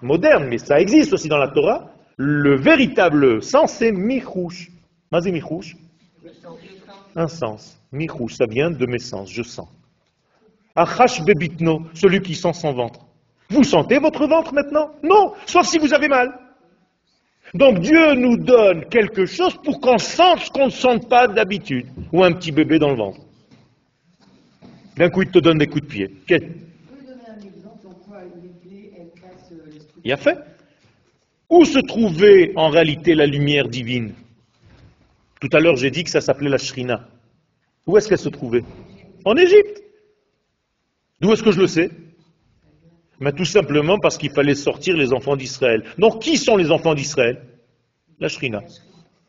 moderne, 0.00 0.46
mais 0.48 0.58
ça 0.58 0.80
existe 0.80 1.12
aussi 1.12 1.28
dans 1.28 1.36
la 1.36 1.48
Torah. 1.48 1.90
Le 2.16 2.56
véritable 2.56 3.42
sens, 3.42 3.72
c'est 3.72 3.92
michouch. 3.92 4.70
Mazé 5.12 5.30
michouch 5.30 5.76
Un 7.14 7.28
sens. 7.28 7.78
Michouch, 7.92 8.34
ça 8.34 8.46
vient 8.46 8.70
de 8.70 8.86
mes 8.86 8.98
sens, 8.98 9.30
je 9.30 9.42
sens. 9.42 9.68
Achash 10.74 11.22
bebitno, 11.22 11.82
celui 11.94 12.20
qui 12.22 12.34
sent 12.34 12.52
son 12.54 12.72
ventre. 12.72 13.00
Vous 13.50 13.64
sentez 13.64 13.98
votre 13.98 14.26
ventre 14.26 14.52
maintenant? 14.52 14.90
Non, 15.02 15.32
sauf 15.46 15.66
si 15.66 15.78
vous 15.78 15.94
avez 15.94 16.08
mal. 16.08 16.38
Donc 17.54 17.80
Dieu 17.80 18.14
nous 18.14 18.36
donne 18.36 18.84
quelque 18.86 19.26
chose 19.26 19.54
pour 19.62 19.80
qu'on 19.80 19.98
sente 19.98 20.40
ce 20.40 20.50
qu'on 20.50 20.66
ne 20.66 20.70
sente 20.70 21.08
pas 21.08 21.26
d'habitude, 21.26 21.86
ou 22.12 22.22
un 22.22 22.32
petit 22.32 22.52
bébé 22.52 22.78
dans 22.78 22.90
le 22.90 22.96
ventre. 22.96 23.20
D'un 24.96 25.10
coup, 25.10 25.22
il 25.22 25.30
te 25.30 25.38
donne 25.38 25.58
des 25.58 25.66
coups 25.66 25.82
de 25.82 25.88
pied. 25.88 26.10
Il 30.04 30.12
a 30.12 30.16
fait. 30.16 30.38
Où 31.50 31.64
se 31.64 31.78
trouvait 31.78 32.52
en 32.56 32.68
réalité 32.68 33.14
la 33.14 33.26
lumière 33.26 33.68
divine? 33.68 34.12
Tout 35.40 35.48
à 35.52 35.60
l'heure, 35.60 35.76
j'ai 35.76 35.90
dit 35.90 36.04
que 36.04 36.10
ça 36.10 36.20
s'appelait 36.20 36.50
la 36.50 36.58
Shrina. 36.58 37.08
Où 37.86 37.96
est-ce 37.96 38.08
qu'elle 38.08 38.18
se 38.18 38.28
trouvait? 38.28 38.64
En 39.24 39.36
Égypte. 39.36 39.82
D'où 41.20 41.32
est-ce 41.32 41.42
que 41.42 41.52
je 41.52 41.60
le 41.60 41.66
sais? 41.66 41.90
Mais 43.20 43.32
tout 43.32 43.44
simplement 43.44 43.98
parce 43.98 44.16
qu'il 44.16 44.30
fallait 44.30 44.54
sortir 44.54 44.96
les 44.96 45.12
enfants 45.12 45.36
d'Israël. 45.36 45.84
Donc 45.98 46.22
qui 46.22 46.36
sont 46.36 46.56
les 46.56 46.70
enfants 46.70 46.94
d'Israël? 46.94 47.42
La 48.20 48.28
Shrina. 48.28 48.62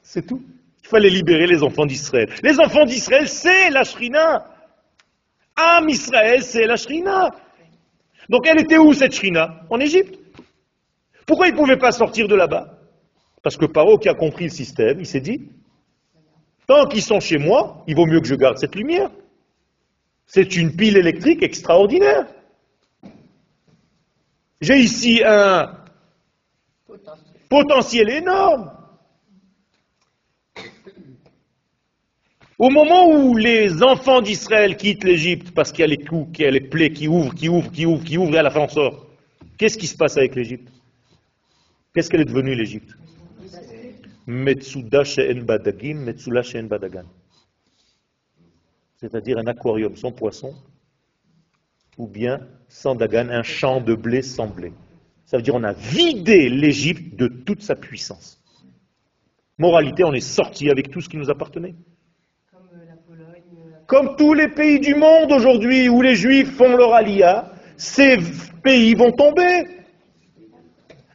C'est 0.01 0.25
tout. 0.25 0.41
Il 0.83 0.87
fallait 0.87 1.09
libérer 1.09 1.47
les 1.47 1.61
enfants 1.61 1.85
d'Israël. 1.85 2.29
Les 2.43 2.59
enfants 2.59 2.85
d'Israël, 2.85 3.27
c'est 3.27 3.69
la 3.69 3.83
Shrina. 3.83 4.45
Am 5.55 5.89
Israël, 5.89 6.41
c'est 6.41 6.65
la 6.65 6.77
Shrina. 6.77 7.29
Donc 8.29 8.47
elle 8.47 8.61
était 8.61 8.77
où 8.77 8.93
cette 8.93 9.13
Shrina? 9.13 9.61
En 9.69 9.79
Égypte. 9.79 10.19
Pourquoi 11.25 11.47
ils 11.47 11.51
ne 11.53 11.57
pouvaient 11.57 11.77
pas 11.77 11.91
sortir 11.91 12.27
de 12.27 12.35
là-bas? 12.35 12.79
Parce 13.43 13.57
que 13.57 13.65
Paro 13.65 13.97
qui 13.97 14.09
a 14.09 14.13
compris 14.13 14.45
le 14.45 14.51
système, 14.51 14.99
il 14.99 15.05
s'est 15.05 15.21
dit, 15.21 15.49
tant 16.67 16.87
qu'ils 16.87 17.03
sont 17.03 17.19
chez 17.19 17.37
moi, 17.37 17.83
il 17.87 17.95
vaut 17.95 18.05
mieux 18.05 18.19
que 18.19 18.27
je 18.27 18.35
garde 18.35 18.57
cette 18.57 18.75
lumière. 18.75 19.09
C'est 20.25 20.55
une 20.55 20.75
pile 20.75 20.97
électrique 20.97 21.41
extraordinaire. 21.41 22.25
J'ai 24.61 24.79
ici 24.79 25.21
un 25.25 25.73
potentiel 27.49 28.09
énorme. 28.09 28.71
Au 32.57 32.69
moment 32.69 33.07
où 33.07 33.37
les 33.37 33.81
enfants 33.83 34.21
d'Israël 34.21 34.75
quittent 34.75 35.05
l'Égypte 35.05 35.51
parce 35.51 35.71
qu'il 35.71 35.79
y 35.79 35.83
a 35.83 35.87
les 35.87 36.03
coups, 36.03 36.33
qu'il 36.33 36.43
y 36.43 36.47
a 36.47 36.51
les 36.51 36.59
plaies 36.59 36.91
qui 36.91 37.07
ouvrent, 37.07 37.33
qui 37.33 37.47
ouvrent, 37.47 37.71
qui 37.71 37.85
ouvrent, 37.85 38.03
qui 38.03 38.17
ouvrent, 38.17 38.35
et 38.35 38.39
à 38.39 38.43
la 38.43 38.49
fin 38.49 38.59
on 38.59 38.67
sort, 38.67 39.07
qu'est-ce 39.57 39.77
qui 39.77 39.87
se 39.87 39.95
passe 39.95 40.17
avec 40.17 40.35
l'Égypte? 40.35 40.69
Qu'est-ce 41.93 42.09
qu'elle 42.09 42.21
est 42.21 42.25
devenue 42.25 42.55
l'Égypte? 42.55 42.91
C'est-à-dire 48.97 49.37
un 49.37 49.47
aquarium 49.47 49.95
sans 49.95 50.11
poisson, 50.11 50.53
ou 51.99 52.07
bien 52.07 52.39
sans 52.69 52.95
Dagan, 52.95 53.29
un 53.29 53.43
champ 53.43 53.81
de 53.81 53.93
blé 53.93 54.23
sans 54.23 54.47
blé. 54.47 54.71
Ça 55.25 55.37
veut 55.37 55.43
dire 55.43 55.53
on 55.53 55.63
a 55.63 55.73
vidé 55.73 56.49
l'Égypte 56.49 57.15
de 57.15 57.27
toute 57.27 57.61
sa 57.61 57.75
puissance. 57.75 58.41
Moralité, 59.59 60.03
on 60.05 60.13
est 60.13 60.21
sorti 60.21 60.71
avec 60.71 60.89
tout 60.89 61.01
ce 61.01 61.09
qui 61.09 61.17
nous 61.17 61.29
appartenait. 61.29 61.75
Comme, 62.49 62.69
Comme 63.85 64.15
tous 64.15 64.33
les 64.33 64.47
pays 64.47 64.79
du 64.79 64.95
monde 64.95 65.31
aujourd'hui 65.31 65.89
où 65.89 66.01
les 66.01 66.15
Juifs 66.15 66.55
font 66.55 66.75
leur 66.75 66.93
alia, 66.93 67.51
ces 67.75 68.17
pays 68.63 68.95
vont 68.95 69.11
tomber. 69.11 69.67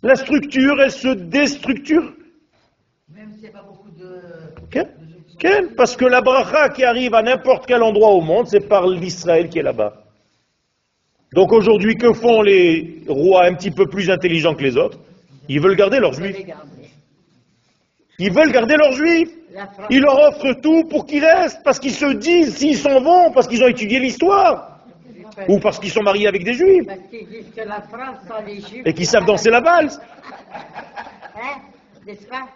La 0.03 0.17
structure, 0.17 0.81
elle 0.83 0.91
se 0.91 1.09
déstructure. 1.09 2.13
Même 3.09 3.33
s'il 3.33 3.41
n'y 3.41 3.49
a 3.49 3.53
pas 3.53 3.63
beaucoup 3.63 3.91
de... 3.91 4.21
Parce 5.77 5.97
que 5.97 6.05
la 6.05 6.21
bracha 6.21 6.69
qui 6.71 6.85
arrive 6.85 7.15
à 7.15 7.23
n'importe 7.23 7.67
quel 7.67 7.83
endroit 7.83 8.11
au 8.11 8.21
monde, 8.21 8.47
c'est 8.47 8.69
par 8.69 8.87
l'Israël 8.87 9.49
qui 9.49 9.59
est 9.59 9.63
là-bas. 9.63 10.04
Donc 11.35 11.53
aujourd'hui, 11.53 11.97
que 11.97 12.13
font 12.13 12.43
les 12.43 13.03
rois 13.09 13.47
un 13.47 13.55
petit 13.55 13.73
peu 13.73 13.87
plus 13.87 14.09
intelligents 14.09 14.55
que 14.55 14.63
les 14.63 14.77
autres 14.77 14.99
Ils 15.49 15.61
veulent 15.61 15.75
garder 15.75 15.99
leurs 15.99 16.13
juifs. 16.13 16.37
Ils 18.21 18.33
veulent 18.33 18.53
garder 18.53 18.77
leurs 18.77 18.93
juifs. 18.93 19.31
Ils 19.91 20.01
leur 20.01 20.17
offrent 20.29 20.61
tout 20.63 20.85
pour 20.89 21.07
qu'ils 21.07 21.25
restent, 21.25 21.61
parce 21.65 21.81
qu'ils 21.81 21.93
se 21.95 22.13
disent, 22.15 22.57
s'ils 22.57 22.77
s'en 22.77 23.01
vont, 23.01 23.33
parce 23.33 23.49
qu'ils 23.49 23.65
ont 23.65 23.69
étudié 23.69 23.99
l'histoire, 23.99 24.79
ou 25.49 25.59
parce 25.59 25.81
qu'ils 25.81 25.91
sont 25.91 26.03
mariés 26.03 26.29
avec 26.29 26.45
des 26.45 26.55
juifs, 26.55 26.87
et 28.85 28.93
qu'ils 28.93 29.07
savent 29.07 29.27
danser 29.27 29.51
la 29.51 29.61
valse. 29.61 30.01
Hein 31.37 31.63
N'est-ce 32.07 32.29
pas 32.29 32.47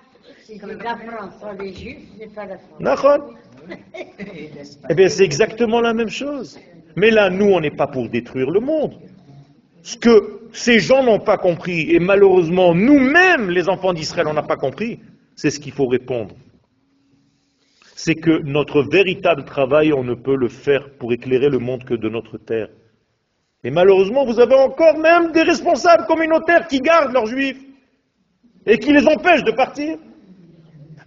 la 0.67 0.97
France 0.97 1.35
sans 1.41 1.53
les 1.53 1.73
juifs, 1.75 1.99
c'est 2.17 2.33
pas 2.33 2.47
la 2.47 2.97
France. 2.97 3.21
Eh 4.89 4.95
bien, 4.95 5.09
c'est 5.09 5.25
exactement 5.25 5.81
la 5.81 5.93
même 5.93 6.09
chose. 6.09 6.59
Mais 6.97 7.11
là, 7.11 7.31
nous, 7.31 7.47
on 7.47 7.61
n'est 7.61 7.71
pas 7.71 7.87
pour 7.87 8.09
détruire 8.09 8.51
le 8.51 8.61
monde. 8.61 8.99
Ce 9.83 9.97
que 9.97 10.41
ces 10.53 10.79
gens 10.79 11.03
n'ont 11.03 11.21
pas 11.21 11.39
compris, 11.39 11.91
et 11.95 11.99
malheureusement 11.99 12.75
nous-mêmes, 12.75 13.51
les 13.51 13.69
enfants 13.69 13.93
d'Israël, 13.93 14.27
on 14.29 14.35
n'a 14.35 14.43
pas 14.43 14.57
compris, 14.57 15.01
c'est 15.37 15.51
ce 15.51 15.61
qu'il 15.61 15.73
faut 15.73 15.87
répondre. 15.87 16.35
C'est 17.95 18.15
que 18.15 18.43
notre 18.43 18.83
véritable 18.83 19.45
travail, 19.45 19.93
on 19.93 20.05
ne 20.05 20.15
peut 20.15 20.37
le 20.37 20.49
faire 20.49 20.91
pour 20.99 21.13
éclairer 21.13 21.49
le 21.49 21.59
monde 21.59 21.85
que 21.85 21.95
de 21.95 22.09
notre 22.09 22.39
terre. 22.39 22.69
Et 23.65 23.71
malheureusement, 23.71 24.25
vous 24.25 24.41
avez 24.41 24.55
encore 24.55 24.99
même 24.99 25.33
des 25.33 25.43
responsables 25.43 26.07
communautaires 26.07 26.69
qui 26.69 26.81
gardent 26.81 27.13
leurs 27.13 27.27
juifs 27.27 27.61
et 28.67 28.79
qui 28.79 28.93
les 28.93 29.07
empêchent 29.07 29.45
de 29.45 29.51
partir. 29.53 29.99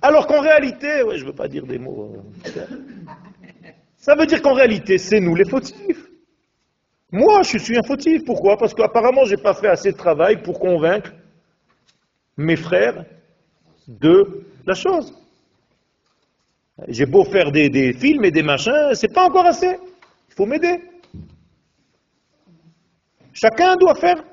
Alors 0.01 0.27
qu'en 0.27 0.41
réalité, 0.41 1.03
ouais, 1.03 1.17
je 1.17 1.23
ne 1.23 1.29
veux 1.29 1.35
pas 1.35 1.47
dire 1.47 1.65
des 1.65 1.77
mots. 1.77 2.13
euh, 2.47 2.61
Ça 4.01 4.15
veut 4.15 4.25
dire 4.25 4.41
qu'en 4.41 4.53
réalité, 4.53 4.97
c'est 4.97 5.19
nous 5.19 5.35
les 5.35 5.45
fautifs. 5.45 6.07
Moi, 7.11 7.43
je 7.43 7.59
suis 7.59 7.77
un 7.77 7.83
fautif. 7.83 8.25
Pourquoi? 8.25 8.57
Parce 8.57 8.73
qu'apparemment, 8.73 9.25
je 9.25 9.35
n'ai 9.35 9.41
pas 9.41 9.53
fait 9.53 9.67
assez 9.67 9.91
de 9.91 9.97
travail 9.97 10.41
pour 10.41 10.59
convaincre 10.59 11.11
mes 12.35 12.55
frères 12.55 13.05
de 13.87 14.43
la 14.65 14.73
chose. 14.73 15.13
J'ai 16.87 17.05
beau 17.05 17.23
faire 17.25 17.51
des, 17.51 17.69
des 17.69 17.93
films 17.93 18.25
et 18.25 18.31
des 18.31 18.41
machins, 18.41 18.95
c'est 18.95 19.13
pas 19.13 19.25
encore 19.25 19.45
assez. 19.45 19.77
Il 20.29 20.33
faut 20.35 20.47
m'aider. 20.47 20.81
Chacun 23.33 23.75
doit 23.75 23.93
faire. 23.93 24.23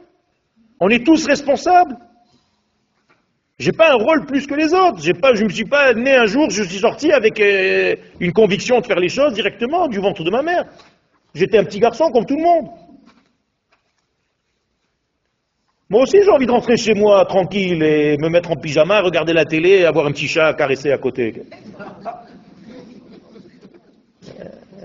On 0.81 0.89
est 0.89 1.05
tous 1.05 1.27
responsables. 1.27 1.95
J'ai 3.59 3.73
pas 3.73 3.91
un 3.91 3.97
rôle 3.97 4.25
plus 4.25 4.47
que 4.47 4.55
les 4.55 4.73
autres. 4.73 5.01
J'ai 5.03 5.15
pas, 5.15 5.35
je 5.35 5.43
me 5.43 5.49
suis 5.49 5.65
pas 5.65 5.93
né 5.93 6.15
un 6.15 6.27
jour, 6.27 6.49
je 6.49 6.63
suis 6.63 6.79
sorti 6.79 7.11
avec 7.11 7.41
euh, 7.41 7.97
une 8.21 8.33
conviction 8.33 8.81
de 8.81 8.87
faire 8.87 9.01
les 9.01 9.09
choses 9.09 9.33
directement 9.33 9.89
du 9.89 9.99
ventre 9.99 10.23
de 10.23 10.31
ma 10.31 10.43
mère. 10.43 10.65
J'étais 11.35 11.59
un 11.59 11.65
petit 11.65 11.81
garçon 11.81 12.11
comme 12.13 12.25
tout 12.25 12.37
le 12.37 12.43
monde. 12.43 12.69
Moi 15.91 16.03
aussi, 16.03 16.19
j'ai 16.23 16.31
envie 16.31 16.47
de 16.47 16.53
rentrer 16.53 16.77
chez 16.77 16.95
moi 16.95 17.25
tranquille 17.25 17.83
et 17.83 18.17
me 18.19 18.29
mettre 18.29 18.53
en 18.53 18.57
pyjama, 18.57 19.01
regarder 19.01 19.33
la 19.33 19.45
télé 19.45 19.71
et 19.71 19.87
avoir 19.87 20.07
un 20.07 20.13
petit 20.13 20.29
chat 20.29 20.49
à 20.49 20.55
caresser 20.55 20.93
à 20.93 20.99
côté. 20.99 21.43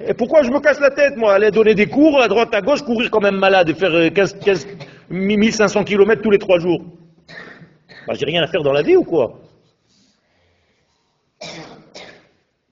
Et 0.08 0.14
pourquoi 0.16 0.42
je 0.42 0.50
me 0.50 0.60
casse 0.60 0.80
la 0.80 0.90
tête, 0.90 1.16
moi? 1.16 1.36
Aller 1.36 1.52
donner 1.52 1.76
des 1.76 1.86
cours 1.86 2.20
à 2.20 2.28
droite, 2.28 2.56
à 2.56 2.62
gauche, 2.62 2.82
courir 2.82 3.12
comme 3.12 3.26
un 3.26 3.32
malade 3.32 3.70
et 3.70 3.76
faire 3.76 3.94
euh, 3.94 4.10
15, 4.10 4.40
15 4.44 4.68
1500 5.12 5.84
km 5.84 6.22
tous 6.24 6.32
les 6.32 6.40
trois 6.40 6.58
jours 6.58 6.82
bah, 8.08 8.14
J'ai 8.14 8.26
rien 8.26 8.44
à 8.44 8.48
faire 8.48 8.64
dans 8.64 8.72
la 8.74 8.82
vie 8.82 8.96
ou 8.96 9.04
quoi? 9.04 9.40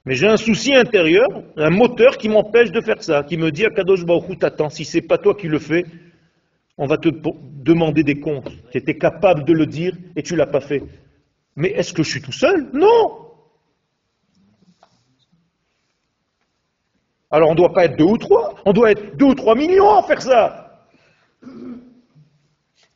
Mais 0.05 0.15
j'ai 0.15 0.27
un 0.27 0.37
souci 0.37 0.73
intérieur, 0.73 1.27
un 1.57 1.69
moteur 1.69 2.17
qui 2.17 2.27
m'empêche 2.27 2.71
de 2.71 2.81
faire 2.81 3.03
ça, 3.03 3.23
qui 3.23 3.37
me 3.37 3.51
dit 3.51 3.65
à 3.65 3.69
Kadosh 3.69 4.03
Baruch 4.03 4.39
t'attends, 4.39 4.69
si 4.69 4.83
c'est 4.83 5.01
pas 5.01 5.19
toi 5.19 5.35
qui 5.35 5.47
le 5.47 5.59
fais, 5.59 5.85
on 6.77 6.87
va 6.87 6.97
te 6.97 7.09
demander 7.09 8.03
des 8.03 8.19
comptes. 8.19 8.49
Tu 8.71 8.77
étais 8.79 8.97
capable 8.97 9.45
de 9.45 9.53
le 9.53 9.67
dire 9.67 9.95
et 10.15 10.23
tu 10.23 10.35
l'as 10.35 10.47
pas 10.47 10.61
fait. 10.61 10.81
Mais 11.55 11.69
est-ce 11.69 11.93
que 11.93 12.01
je 12.01 12.09
suis 12.09 12.21
tout 12.21 12.31
seul? 12.31 12.69
Non 12.73 13.27
Alors 17.29 17.49
on 17.49 17.53
ne 17.53 17.57
doit 17.57 17.71
pas 17.71 17.85
être 17.85 17.97
deux 17.97 18.05
ou 18.05 18.17
trois, 18.17 18.55
on 18.65 18.73
doit 18.73 18.91
être 18.91 19.15
deux 19.15 19.25
ou 19.25 19.35
trois 19.35 19.55
millions 19.55 19.93
à 19.93 20.03
faire 20.03 20.21
ça. 20.21 20.87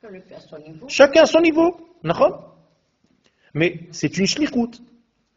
Chacun 0.02 0.10
le 0.10 0.22
fait 0.22 1.20
à 1.20 1.26
son 1.26 1.40
niveau. 1.42 1.78
Mais 3.54 3.80
c'est 3.92 4.18
une 4.18 4.28
shlichut. 4.28 4.82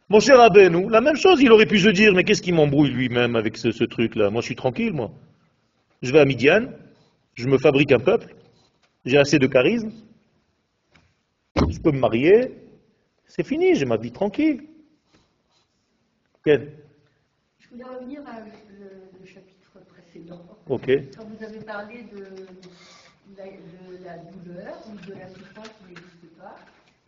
Mon 0.09 0.19
cher 0.19 0.37
Rabbeinu, 0.37 0.89
la 0.89 1.01
même 1.01 1.15
chose, 1.15 1.41
il 1.41 1.51
aurait 1.51 1.67
pu 1.67 1.79
se 1.79 1.89
dire, 1.89 2.13
mais 2.13 2.23
qu'est-ce 2.23 2.41
qui 2.41 2.51
m'embrouille 2.51 2.89
lui-même 2.89 3.35
avec 3.35 3.57
ce, 3.57 3.71
ce 3.71 3.83
truc-là? 3.83 4.29
Moi, 4.29 4.41
je 4.41 4.47
suis 4.47 4.55
tranquille, 4.55 4.93
moi. 4.93 5.11
Je 6.01 6.11
vais 6.11 6.19
à 6.19 6.25
Midian, 6.25 6.67
je 7.35 7.47
me 7.47 7.57
fabrique 7.57 7.91
un 7.91 7.99
peuple, 7.99 8.33
j'ai 9.05 9.17
assez 9.17 9.37
de 9.37 9.47
charisme, 9.47 9.91
je 11.55 11.79
peux 11.79 11.91
me 11.91 11.99
marier, 11.99 12.51
c'est 13.27 13.43
fini, 13.43 13.75
j'ai 13.75 13.85
ma 13.85 13.97
vie 13.97 14.11
tranquille. 14.11 14.63
Je 16.45 16.51
voulais 17.71 17.83
revenir 17.83 18.21
à 18.25 18.39
le, 18.39 18.89
le 19.19 19.25
chapitre 19.25 19.79
précédent. 19.87 20.41
Ok. 20.67 20.87
Quand 21.15 21.25
vous 21.25 21.43
avez 21.43 21.59
parlé 21.59 22.03
de 22.03 22.23
la, 23.37 23.45
de 23.45 24.03
la 24.03 24.17
douleur 24.17 24.75
ou 24.87 24.95
de 25.05 25.13
la 25.13 25.27
souffrance 25.27 25.69
pas, 26.39 26.55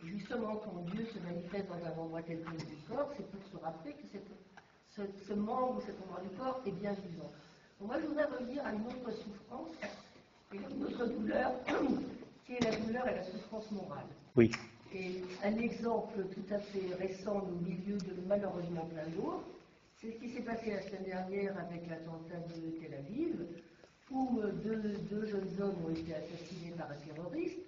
justement 0.02 0.56
quand 0.56 0.84
Dieu 0.92 1.06
se 1.06 1.18
manifeste 1.20 1.68
dans 1.68 1.84
un 1.86 2.02
endroit 2.02 2.22
quelconque 2.22 2.56
du 2.66 2.76
corps, 2.88 3.10
c'est 3.16 3.30
pour 3.30 3.42
se 3.50 3.56
rappeler 3.64 3.92
que 3.94 4.06
cette- 4.12 4.30
ce, 4.90 5.02
ce 5.26 5.32
membre 5.34 5.76
ou 5.78 5.80
cet 5.80 6.00
endroit 6.02 6.20
du 6.20 6.36
corps 6.36 6.60
est 6.66 6.72
bien 6.72 6.92
vivant. 6.92 7.30
Donc 7.80 7.88
moi 7.88 7.96
je 8.00 8.06
voudrais 8.06 8.24
revenir 8.26 8.64
à 8.66 8.72
une 8.72 8.86
autre 8.86 9.10
souffrance, 9.12 9.70
et 10.52 10.56
une 10.56 10.84
autre 10.84 11.06
douleur, 11.06 11.52
qui 12.46 12.52
est 12.54 12.60
la 12.60 12.76
douleur 12.76 13.08
et 13.08 13.14
la 13.14 13.22
souffrance 13.24 13.70
morale. 13.70 14.06
Oui. 14.36 14.50
Et 14.92 15.22
un 15.42 15.56
exemple 15.58 16.22
tout 16.34 16.54
à 16.54 16.58
fait 16.58 16.94
récent 16.94 17.40
au 17.40 17.54
milieu 17.66 17.96
de 17.96 18.14
malheureusement 18.26 18.84
plein 18.86 19.08
jour, 19.14 19.42
c'est 19.98 20.10
ce 20.12 20.16
qui 20.18 20.28
s'est 20.30 20.42
passé 20.42 20.70
la 20.72 20.82
semaine 20.82 21.04
dernière 21.04 21.58
avec 21.58 21.88
l'attentat 21.88 22.40
de 22.54 22.70
Tel 22.80 22.94
Aviv, 22.94 23.46
où 24.10 24.40
euh, 24.40 24.52
deux, 24.52 24.76
deux 25.10 25.24
jeunes 25.26 25.48
hommes 25.62 25.84
ont 25.86 25.90
été 25.90 26.12
assassinés 26.14 26.72
par 26.76 26.90
un 26.90 26.96
terroriste. 26.96 27.60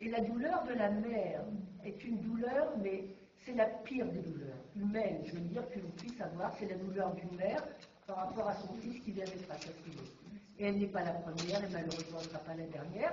Et 0.00 0.08
la 0.10 0.20
douleur 0.20 0.64
de 0.64 0.74
la 0.74 0.90
mère 0.90 1.42
est 1.84 2.04
une 2.04 2.18
douleur, 2.18 2.72
mais 2.82 3.04
c'est 3.44 3.54
la 3.54 3.66
pire 3.66 4.06
des 4.06 4.20
douleurs 4.20 4.56
humaines, 4.76 5.22
je 5.24 5.32
veux 5.32 5.40
dire, 5.40 5.68
que 5.70 5.80
l'on 5.80 5.90
puisse 5.90 6.20
avoir, 6.20 6.54
c'est 6.58 6.68
la 6.68 6.76
douleur 6.76 7.14
d'une 7.14 7.36
mère 7.36 7.64
par 8.06 8.16
rapport 8.16 8.48
à 8.48 8.54
son 8.54 8.72
fils 8.74 9.00
qui 9.00 9.12
vient 9.12 9.24
d'être 9.24 9.50
assassiné. 9.50 9.96
Et 10.58 10.66
elle 10.66 10.78
n'est 10.78 10.86
pas 10.86 11.02
la 11.02 11.12
première, 11.12 11.64
et 11.64 11.72
malheureusement, 11.72 12.18
elle 12.18 12.26
ne 12.26 12.30
sera 12.30 12.38
pas 12.40 12.54
la 12.54 12.66
dernière. 12.66 13.12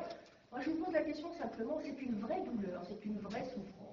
Moi, 0.51 0.61
je 0.61 0.69
vous 0.69 0.83
pose 0.83 0.93
la 0.93 1.01
question 1.01 1.31
simplement, 1.33 1.79
c'est 1.83 2.01
une 2.01 2.19
vraie 2.19 2.41
douleur, 2.43 2.83
c'est 2.88 3.03
une 3.05 3.19
vraie 3.19 3.43
souffrance. 3.45 3.86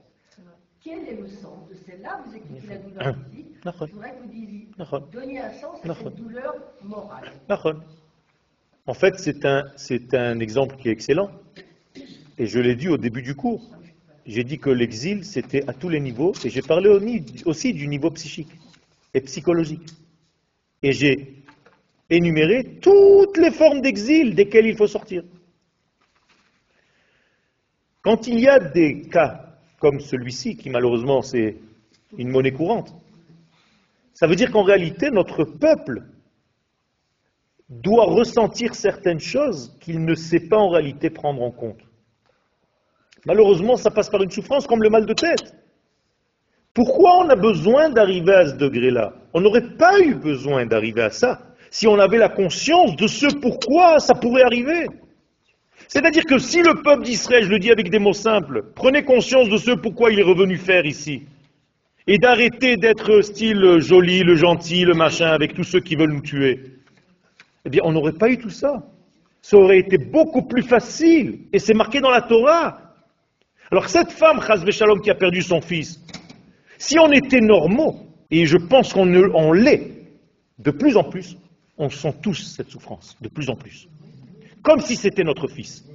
Quel 0.84 1.08
est 1.08 1.16
le 1.16 1.28
sens 1.28 1.68
de 1.68 1.74
celle-là? 1.74 2.22
Vous 2.26 2.34
expliquez 2.34 2.66
la 2.66 2.78
douleur 2.78 3.16
physique. 3.30 3.46
Je 3.64 3.92
voudrais 3.92 4.16
que 4.16 4.22
vous 4.22 4.28
disiez, 4.28 4.68
donniez 5.12 5.40
un 5.40 5.52
sens 5.52 5.84
à 5.84 5.94
cette 5.94 6.14
douleur 6.16 6.54
morale. 6.82 7.30
En 8.86 8.94
fait, 8.94 9.16
c'est 9.18 9.44
un, 9.44 9.62
c'est 9.76 10.12
un 10.14 10.40
exemple 10.40 10.74
qui 10.76 10.88
est 10.88 10.92
excellent. 10.92 11.30
Et 12.38 12.46
je 12.46 12.58
l'ai 12.58 12.74
dit 12.74 12.88
au 12.88 12.96
début 12.96 13.22
du 13.22 13.34
cours. 13.34 13.62
J'ai 14.24 14.44
dit 14.44 14.58
que 14.58 14.70
l'exil, 14.70 15.24
c'était 15.24 15.68
à 15.68 15.72
tous 15.72 15.88
les 15.88 16.00
niveaux. 16.00 16.32
Et 16.44 16.50
j'ai 16.50 16.62
parlé 16.62 16.88
aussi 17.44 17.72
du 17.72 17.88
niveau 17.88 18.10
psychique 18.10 18.52
et 19.14 19.20
psychologique. 19.20 19.88
Et 20.82 20.92
j'ai 20.92 21.44
énuméré 22.10 22.78
toutes 22.80 23.36
les 23.36 23.50
formes 23.50 23.80
d'exil 23.80 24.34
desquelles 24.34 24.66
il 24.66 24.76
faut 24.76 24.86
sortir. 24.86 25.24
Quand 28.02 28.26
il 28.26 28.40
y 28.40 28.48
a 28.48 28.58
des 28.58 29.02
cas 29.02 29.58
comme 29.78 30.00
celui-ci, 30.00 30.56
qui 30.56 30.70
malheureusement 30.70 31.22
c'est 31.22 31.56
une 32.18 32.28
monnaie 32.28 32.52
courante, 32.52 32.94
ça 34.12 34.26
veut 34.26 34.36
dire 34.36 34.50
qu'en 34.50 34.62
réalité, 34.62 35.10
notre 35.10 35.44
peuple 35.44 36.04
doit 37.68 38.04
ressentir 38.04 38.74
certaines 38.74 39.20
choses 39.20 39.76
qu'il 39.80 40.04
ne 40.04 40.14
sait 40.14 40.40
pas 40.40 40.58
en 40.58 40.68
réalité 40.68 41.10
prendre 41.10 41.42
en 41.42 41.50
compte. 41.50 41.80
Malheureusement, 43.26 43.76
ça 43.76 43.90
passe 43.90 44.10
par 44.10 44.22
une 44.22 44.30
souffrance 44.30 44.66
comme 44.66 44.82
le 44.82 44.90
mal 44.90 45.06
de 45.06 45.12
tête. 45.12 45.54
Pourquoi 46.74 47.18
on 47.18 47.28
a 47.28 47.36
besoin 47.36 47.90
d'arriver 47.90 48.32
à 48.34 48.46
ce 48.46 48.54
degré-là? 48.54 49.12
On 49.34 49.40
n'aurait 49.40 49.76
pas 49.76 50.00
eu 50.00 50.14
besoin 50.14 50.66
d'arriver 50.66 51.02
à 51.02 51.10
ça 51.10 51.40
si 51.70 51.86
on 51.86 51.98
avait 51.98 52.18
la 52.18 52.28
conscience 52.28 52.96
de 52.96 53.06
ce 53.06 53.26
pourquoi 53.40 53.98
ça 53.98 54.14
pourrait 54.14 54.42
arriver. 54.42 54.86
C'est-à-dire 55.88 56.24
que 56.24 56.38
si 56.38 56.62
le 56.62 56.82
peuple 56.82 57.04
d'Israël, 57.04 57.44
je 57.44 57.50
le 57.50 57.58
dis 57.58 57.70
avec 57.70 57.90
des 57.90 57.98
mots 57.98 58.12
simples, 58.12 58.62
prenait 58.74 59.04
conscience 59.04 59.48
de 59.48 59.56
ce 59.56 59.70
pourquoi 59.72 60.10
il 60.10 60.18
est 60.18 60.24
revenu 60.24 60.56
faire 60.56 60.84
ici, 60.84 61.22
et 62.06 62.18
d'arrêter 62.18 62.76
d'être 62.76 63.22
style 63.22 63.78
joli, 63.78 64.20
le 64.20 64.34
gentil, 64.34 64.84
le 64.84 64.94
machin, 64.94 65.28
avec 65.28 65.54
tous 65.54 65.64
ceux 65.64 65.80
qui 65.80 65.96
veulent 65.96 66.12
nous 66.12 66.20
tuer, 66.20 66.60
eh 67.64 67.70
bien, 67.70 67.82
on 67.84 67.92
n'aurait 67.92 68.12
pas 68.12 68.28
eu 68.28 68.38
tout 68.38 68.50
ça. 68.50 68.82
Ça 69.40 69.56
aurait 69.56 69.78
été 69.78 69.98
beaucoup 69.98 70.42
plus 70.42 70.62
facile. 70.62 71.40
Et 71.52 71.58
c'est 71.58 71.74
marqué 71.74 72.00
dans 72.00 72.10
la 72.10 72.22
Torah. 72.22 72.91
Alors 73.72 73.88
cette 73.88 74.12
femme, 74.12 74.38
Chazve 74.46 74.70
Shalom, 74.70 75.00
qui 75.00 75.10
a 75.10 75.14
perdu 75.14 75.40
son 75.40 75.62
fils, 75.62 75.98
si 76.76 76.98
on 76.98 77.10
était 77.10 77.40
normaux, 77.40 78.06
et 78.30 78.44
je 78.44 78.58
pense 78.58 78.92
qu'on 78.92 79.52
l'est, 79.52 79.90
de 80.58 80.70
plus 80.70 80.98
en 80.98 81.04
plus, 81.04 81.38
on 81.78 81.88
sent 81.88 82.14
tous 82.22 82.34
cette 82.34 82.68
souffrance, 82.68 83.16
de 83.22 83.30
plus 83.30 83.48
en 83.48 83.56
plus. 83.56 83.88
Comme 84.62 84.80
si 84.80 84.94
c'était 84.94 85.24
notre 85.24 85.48
fils. 85.48 85.88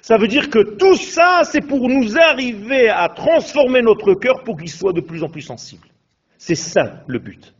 Ça 0.00 0.16
veut 0.16 0.28
dire 0.28 0.48
que 0.48 0.76
tout 0.76 0.94
ça, 0.94 1.42
c'est 1.44 1.60
pour 1.60 1.88
nous 1.88 2.16
arriver 2.16 2.88
à 2.88 3.08
transformer 3.08 3.82
notre 3.82 4.14
cœur 4.14 4.44
pour 4.44 4.56
qu'il 4.56 4.70
soit 4.70 4.92
de 4.92 5.00
plus 5.00 5.24
en 5.24 5.28
plus 5.28 5.42
sensible. 5.42 5.88
C'est 6.38 6.54
ça 6.54 7.02
le 7.08 7.18
but. 7.18 7.52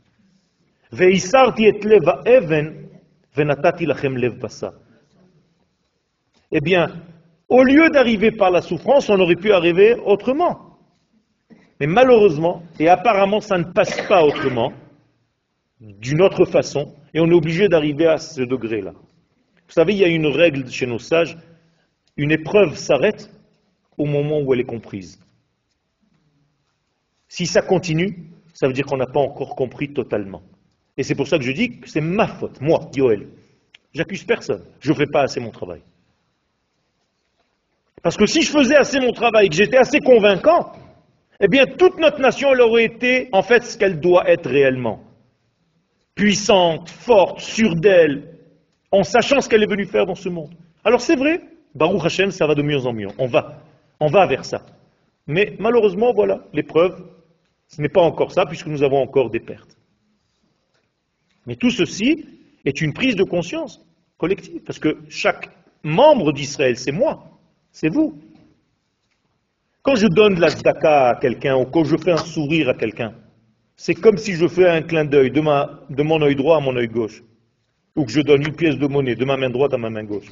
Eh 6.52 6.60
bien, 6.60 6.86
au 7.50 7.64
lieu 7.64 7.90
d'arriver 7.90 8.30
par 8.30 8.50
la 8.50 8.62
souffrance, 8.62 9.10
on 9.10 9.18
aurait 9.18 9.36
pu 9.36 9.52
arriver 9.52 9.94
autrement. 10.06 10.78
Mais 11.80 11.86
malheureusement, 11.86 12.62
et 12.78 12.88
apparemment 12.88 13.40
ça 13.40 13.58
ne 13.58 13.64
passe 13.64 14.00
pas 14.08 14.24
autrement, 14.24 14.72
d'une 15.80 16.22
autre 16.22 16.44
façon, 16.44 16.94
et 17.12 17.20
on 17.20 17.26
est 17.26 17.34
obligé 17.34 17.68
d'arriver 17.68 18.06
à 18.06 18.18
ce 18.18 18.42
degré-là. 18.42 18.92
Vous 18.92 19.74
savez, 19.74 19.94
il 19.94 19.98
y 19.98 20.04
a 20.04 20.08
une 20.08 20.26
règle 20.26 20.68
chez 20.70 20.86
nos 20.86 20.98
sages, 20.98 21.36
une 22.16 22.30
épreuve 22.30 22.76
s'arrête 22.76 23.30
au 23.98 24.04
moment 24.04 24.40
où 24.40 24.54
elle 24.54 24.60
est 24.60 24.64
comprise. 24.64 25.18
Si 27.28 27.46
ça 27.46 27.62
continue, 27.62 28.30
ça 28.52 28.66
veut 28.66 28.72
dire 28.72 28.84
qu'on 28.84 28.96
n'a 28.96 29.06
pas 29.06 29.20
encore 29.20 29.56
compris 29.56 29.92
totalement. 29.92 30.42
Et 30.96 31.02
c'est 31.02 31.14
pour 31.14 31.28
ça 31.28 31.38
que 31.38 31.44
je 31.44 31.52
dis 31.52 31.80
que 31.80 31.88
c'est 31.88 32.00
ma 32.00 32.26
faute, 32.26 32.60
moi, 32.60 32.90
Yoel. 32.94 33.28
J'accuse 33.92 34.24
personne. 34.24 34.64
Je 34.80 34.90
ne 34.90 34.96
fais 34.96 35.06
pas 35.06 35.22
assez 35.22 35.40
mon 35.40 35.50
travail. 35.50 35.82
Parce 38.02 38.16
que 38.16 38.26
si 38.26 38.42
je 38.42 38.50
faisais 38.50 38.76
assez 38.76 38.98
mon 39.00 39.12
travail, 39.12 39.48
que 39.48 39.54
j'étais 39.54 39.76
assez 39.76 40.00
convaincant, 40.00 40.72
eh 41.40 41.48
bien 41.48 41.66
toute 41.66 41.98
notre 41.98 42.20
nation 42.20 42.52
elle 42.52 42.60
aurait 42.60 42.84
été 42.84 43.28
en 43.32 43.42
fait 43.42 43.62
ce 43.62 43.76
qu'elle 43.76 44.00
doit 44.00 44.28
être 44.28 44.48
réellement. 44.48 45.02
Puissante, 46.14 46.88
forte, 46.88 47.40
sûre 47.40 47.76
d'elle, 47.76 48.38
en 48.90 49.02
sachant 49.02 49.40
ce 49.40 49.48
qu'elle 49.48 49.62
est 49.62 49.70
venue 49.70 49.86
faire 49.86 50.06
dans 50.06 50.14
ce 50.14 50.28
monde. 50.28 50.54
Alors 50.84 51.00
c'est 51.00 51.16
vrai, 51.16 51.40
Baruch 51.74 52.04
Hashem, 52.04 52.30
ça 52.30 52.46
va 52.46 52.54
de 52.54 52.62
mieux 52.62 52.86
en 52.86 52.92
mieux. 52.92 53.08
On 53.18 53.26
va, 53.26 53.62
on 54.00 54.08
va 54.08 54.26
vers 54.26 54.44
ça. 54.44 54.66
Mais 55.26 55.54
malheureusement, 55.58 56.12
voilà, 56.12 56.44
l'épreuve, 56.52 57.06
ce 57.68 57.80
n'est 57.80 57.88
pas 57.88 58.00
encore 58.00 58.32
ça, 58.32 58.46
puisque 58.46 58.66
nous 58.66 58.82
avons 58.82 59.00
encore 59.00 59.30
des 59.30 59.40
pertes. 59.40 59.76
Mais 61.46 61.56
tout 61.56 61.70
ceci 61.70 62.26
est 62.64 62.80
une 62.80 62.92
prise 62.92 63.14
de 63.14 63.24
conscience 63.24 63.80
collective, 64.18 64.62
parce 64.62 64.78
que 64.78 64.98
chaque 65.08 65.50
membre 65.82 66.32
d'Israël, 66.32 66.76
c'est 66.76 66.92
moi, 66.92 67.39
c'est 67.72 67.88
vous. 67.88 68.18
Quand 69.82 69.94
je 69.94 70.06
donne 70.06 70.38
la 70.38 70.48
zdaka 70.48 71.10
à 71.10 71.14
quelqu'un, 71.16 71.56
ou 71.56 71.64
quand 71.64 71.84
je 71.84 71.96
fais 71.96 72.12
un 72.12 72.18
sourire 72.18 72.68
à 72.68 72.74
quelqu'un, 72.74 73.14
c'est 73.76 73.94
comme 73.94 74.18
si 74.18 74.34
je 74.34 74.46
fais 74.46 74.68
un 74.68 74.82
clin 74.82 75.04
d'œil 75.04 75.30
de, 75.30 75.40
de 75.40 76.02
mon 76.02 76.20
œil 76.22 76.36
droit 76.36 76.58
à 76.58 76.60
mon 76.60 76.76
œil 76.76 76.88
gauche, 76.88 77.22
ou 77.96 78.04
que 78.04 78.12
je 78.12 78.20
donne 78.20 78.42
une 78.42 78.54
pièce 78.54 78.76
de 78.76 78.86
monnaie 78.86 79.14
de 79.14 79.24
ma 79.24 79.36
main 79.36 79.48
droite 79.48 79.72
à 79.72 79.78
ma 79.78 79.88
main 79.88 80.04
gauche. 80.04 80.28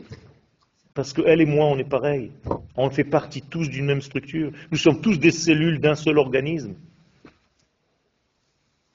Parce 0.93 1.13
qu'elle 1.13 1.41
et 1.41 1.47
moi, 1.47 1.67
on 1.67 1.79
est 1.79 1.89
pareil. 1.89 2.33
On 2.77 2.91
fait 2.91 3.05
partie 3.05 3.41
tous 3.41 3.71
d'une 3.71 3.87
même 3.87 4.03
structure. 4.03 4.51
Nous 4.73 4.79
sommes 4.79 5.01
tous 5.01 5.17
des 5.17 5.31
cellules 5.31 5.81
d'un 5.81 5.95
seul 5.95 6.19
organisme. 6.19 6.75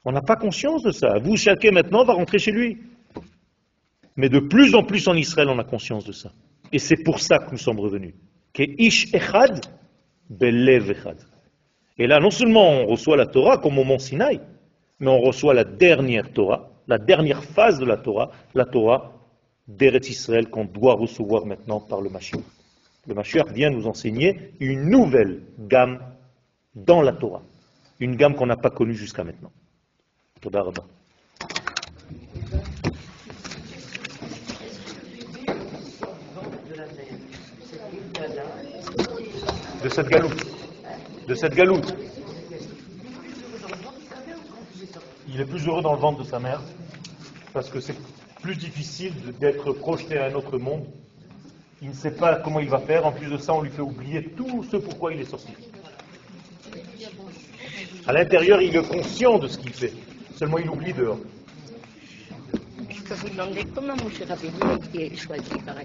On 0.05 0.11
n'a 0.11 0.21
pas 0.21 0.35
conscience 0.35 0.83
de 0.83 0.91
ça. 0.91 1.17
Vous, 1.19 1.37
chacun 1.37 1.71
maintenant, 1.71 2.03
va 2.03 2.13
rentrer 2.13 2.39
chez 2.39 2.51
lui. 2.51 2.77
Mais 4.17 4.29
de 4.29 4.39
plus 4.39 4.75
en 4.75 4.83
plus 4.83 5.07
en 5.07 5.15
Israël, 5.15 5.47
on 5.49 5.57
a 5.59 5.63
conscience 5.63 6.05
de 6.05 6.11
ça. 6.11 6.31
Et 6.71 6.79
c'est 6.79 7.01
pour 7.03 7.21
ça 7.21 7.39
que 7.39 7.51
nous 7.51 7.57
sommes 7.57 7.79
revenus. 7.79 8.13
Et 11.97 12.07
là, 12.07 12.19
non 12.19 12.31
seulement 12.31 12.69
on 12.69 12.85
reçoit 12.87 13.17
la 13.17 13.25
Torah 13.25 13.57
comme 13.57 13.79
au 13.79 13.83
mont 13.83 13.99
Sinaï, 13.99 14.39
mais 14.99 15.09
on 15.09 15.19
reçoit 15.19 15.53
la 15.53 15.63
dernière 15.63 16.31
Torah, 16.31 16.71
la 16.87 16.97
dernière 16.97 17.43
phase 17.43 17.79
de 17.79 17.85
la 17.85 17.97
Torah, 17.97 18.31
la 18.53 18.65
Torah 18.65 19.13
d'Eretz 19.67 20.09
Israël 20.09 20.49
qu'on 20.49 20.65
doit 20.65 20.95
recevoir 20.95 21.45
maintenant 21.45 21.79
par 21.79 22.01
le 22.01 22.09
Mashiach. 22.09 22.41
Le 23.07 23.13
Mashiach 23.13 23.51
vient 23.51 23.69
nous 23.69 23.87
enseigner 23.87 24.51
une 24.59 24.89
nouvelle 24.89 25.41
gamme 25.59 25.99
dans 26.75 27.01
la 27.01 27.13
Torah, 27.13 27.41
une 27.99 28.15
gamme 28.15 28.35
qu'on 28.35 28.45
n'a 28.45 28.57
pas 28.57 28.69
connue 28.69 28.95
jusqu'à 28.95 29.23
maintenant. 29.23 29.51
De 39.83 39.89
cette 39.89 40.07
galoute. 40.07 40.45
De 41.27 41.35
cette 41.35 41.55
galoute. 41.55 41.93
Il 45.27 45.41
est 45.41 45.45
plus 45.45 45.67
heureux 45.67 45.81
dans 45.81 45.93
le 45.93 45.99
ventre 45.99 46.23
de 46.23 46.27
sa 46.27 46.39
mère 46.39 46.61
parce 47.51 47.69
que 47.69 47.81
c'est 47.81 47.95
plus 48.41 48.55
difficile 48.55 49.13
d'être 49.41 49.73
projeté 49.73 50.17
à 50.17 50.27
un 50.27 50.33
autre 50.35 50.57
monde. 50.57 50.85
Il 51.81 51.89
ne 51.89 51.93
sait 51.93 52.11
pas 52.11 52.37
comment 52.37 52.61
il 52.61 52.69
va 52.69 52.79
faire. 52.79 53.05
En 53.05 53.11
plus 53.11 53.27
de 53.29 53.37
ça, 53.37 53.53
on 53.53 53.61
lui 53.61 53.71
fait 53.71 53.81
oublier 53.81 54.23
tout 54.37 54.63
ce 54.71 54.77
pourquoi 54.77 55.13
il 55.13 55.19
est 55.19 55.29
sorti. 55.29 55.51
À 58.07 58.13
l'intérieur, 58.13 58.61
il 58.61 58.73
est 58.75 58.87
conscient 58.87 59.37
de 59.37 59.49
ce 59.49 59.57
qu'il 59.57 59.73
fait. 59.73 59.93
Seulement, 60.37 60.59
il 60.59 60.69
oublie 60.69 60.93
dehors. 60.93 61.19
Je 62.89 63.01
peux 63.01 63.15
vous 63.15 63.29
demander 63.29 63.65
comment 63.75 63.95
M. 63.95 64.27
Rabbeinu 64.29 64.61
a 64.61 64.75
été 64.75 65.17
choisi 65.17 65.49
par 65.65 65.77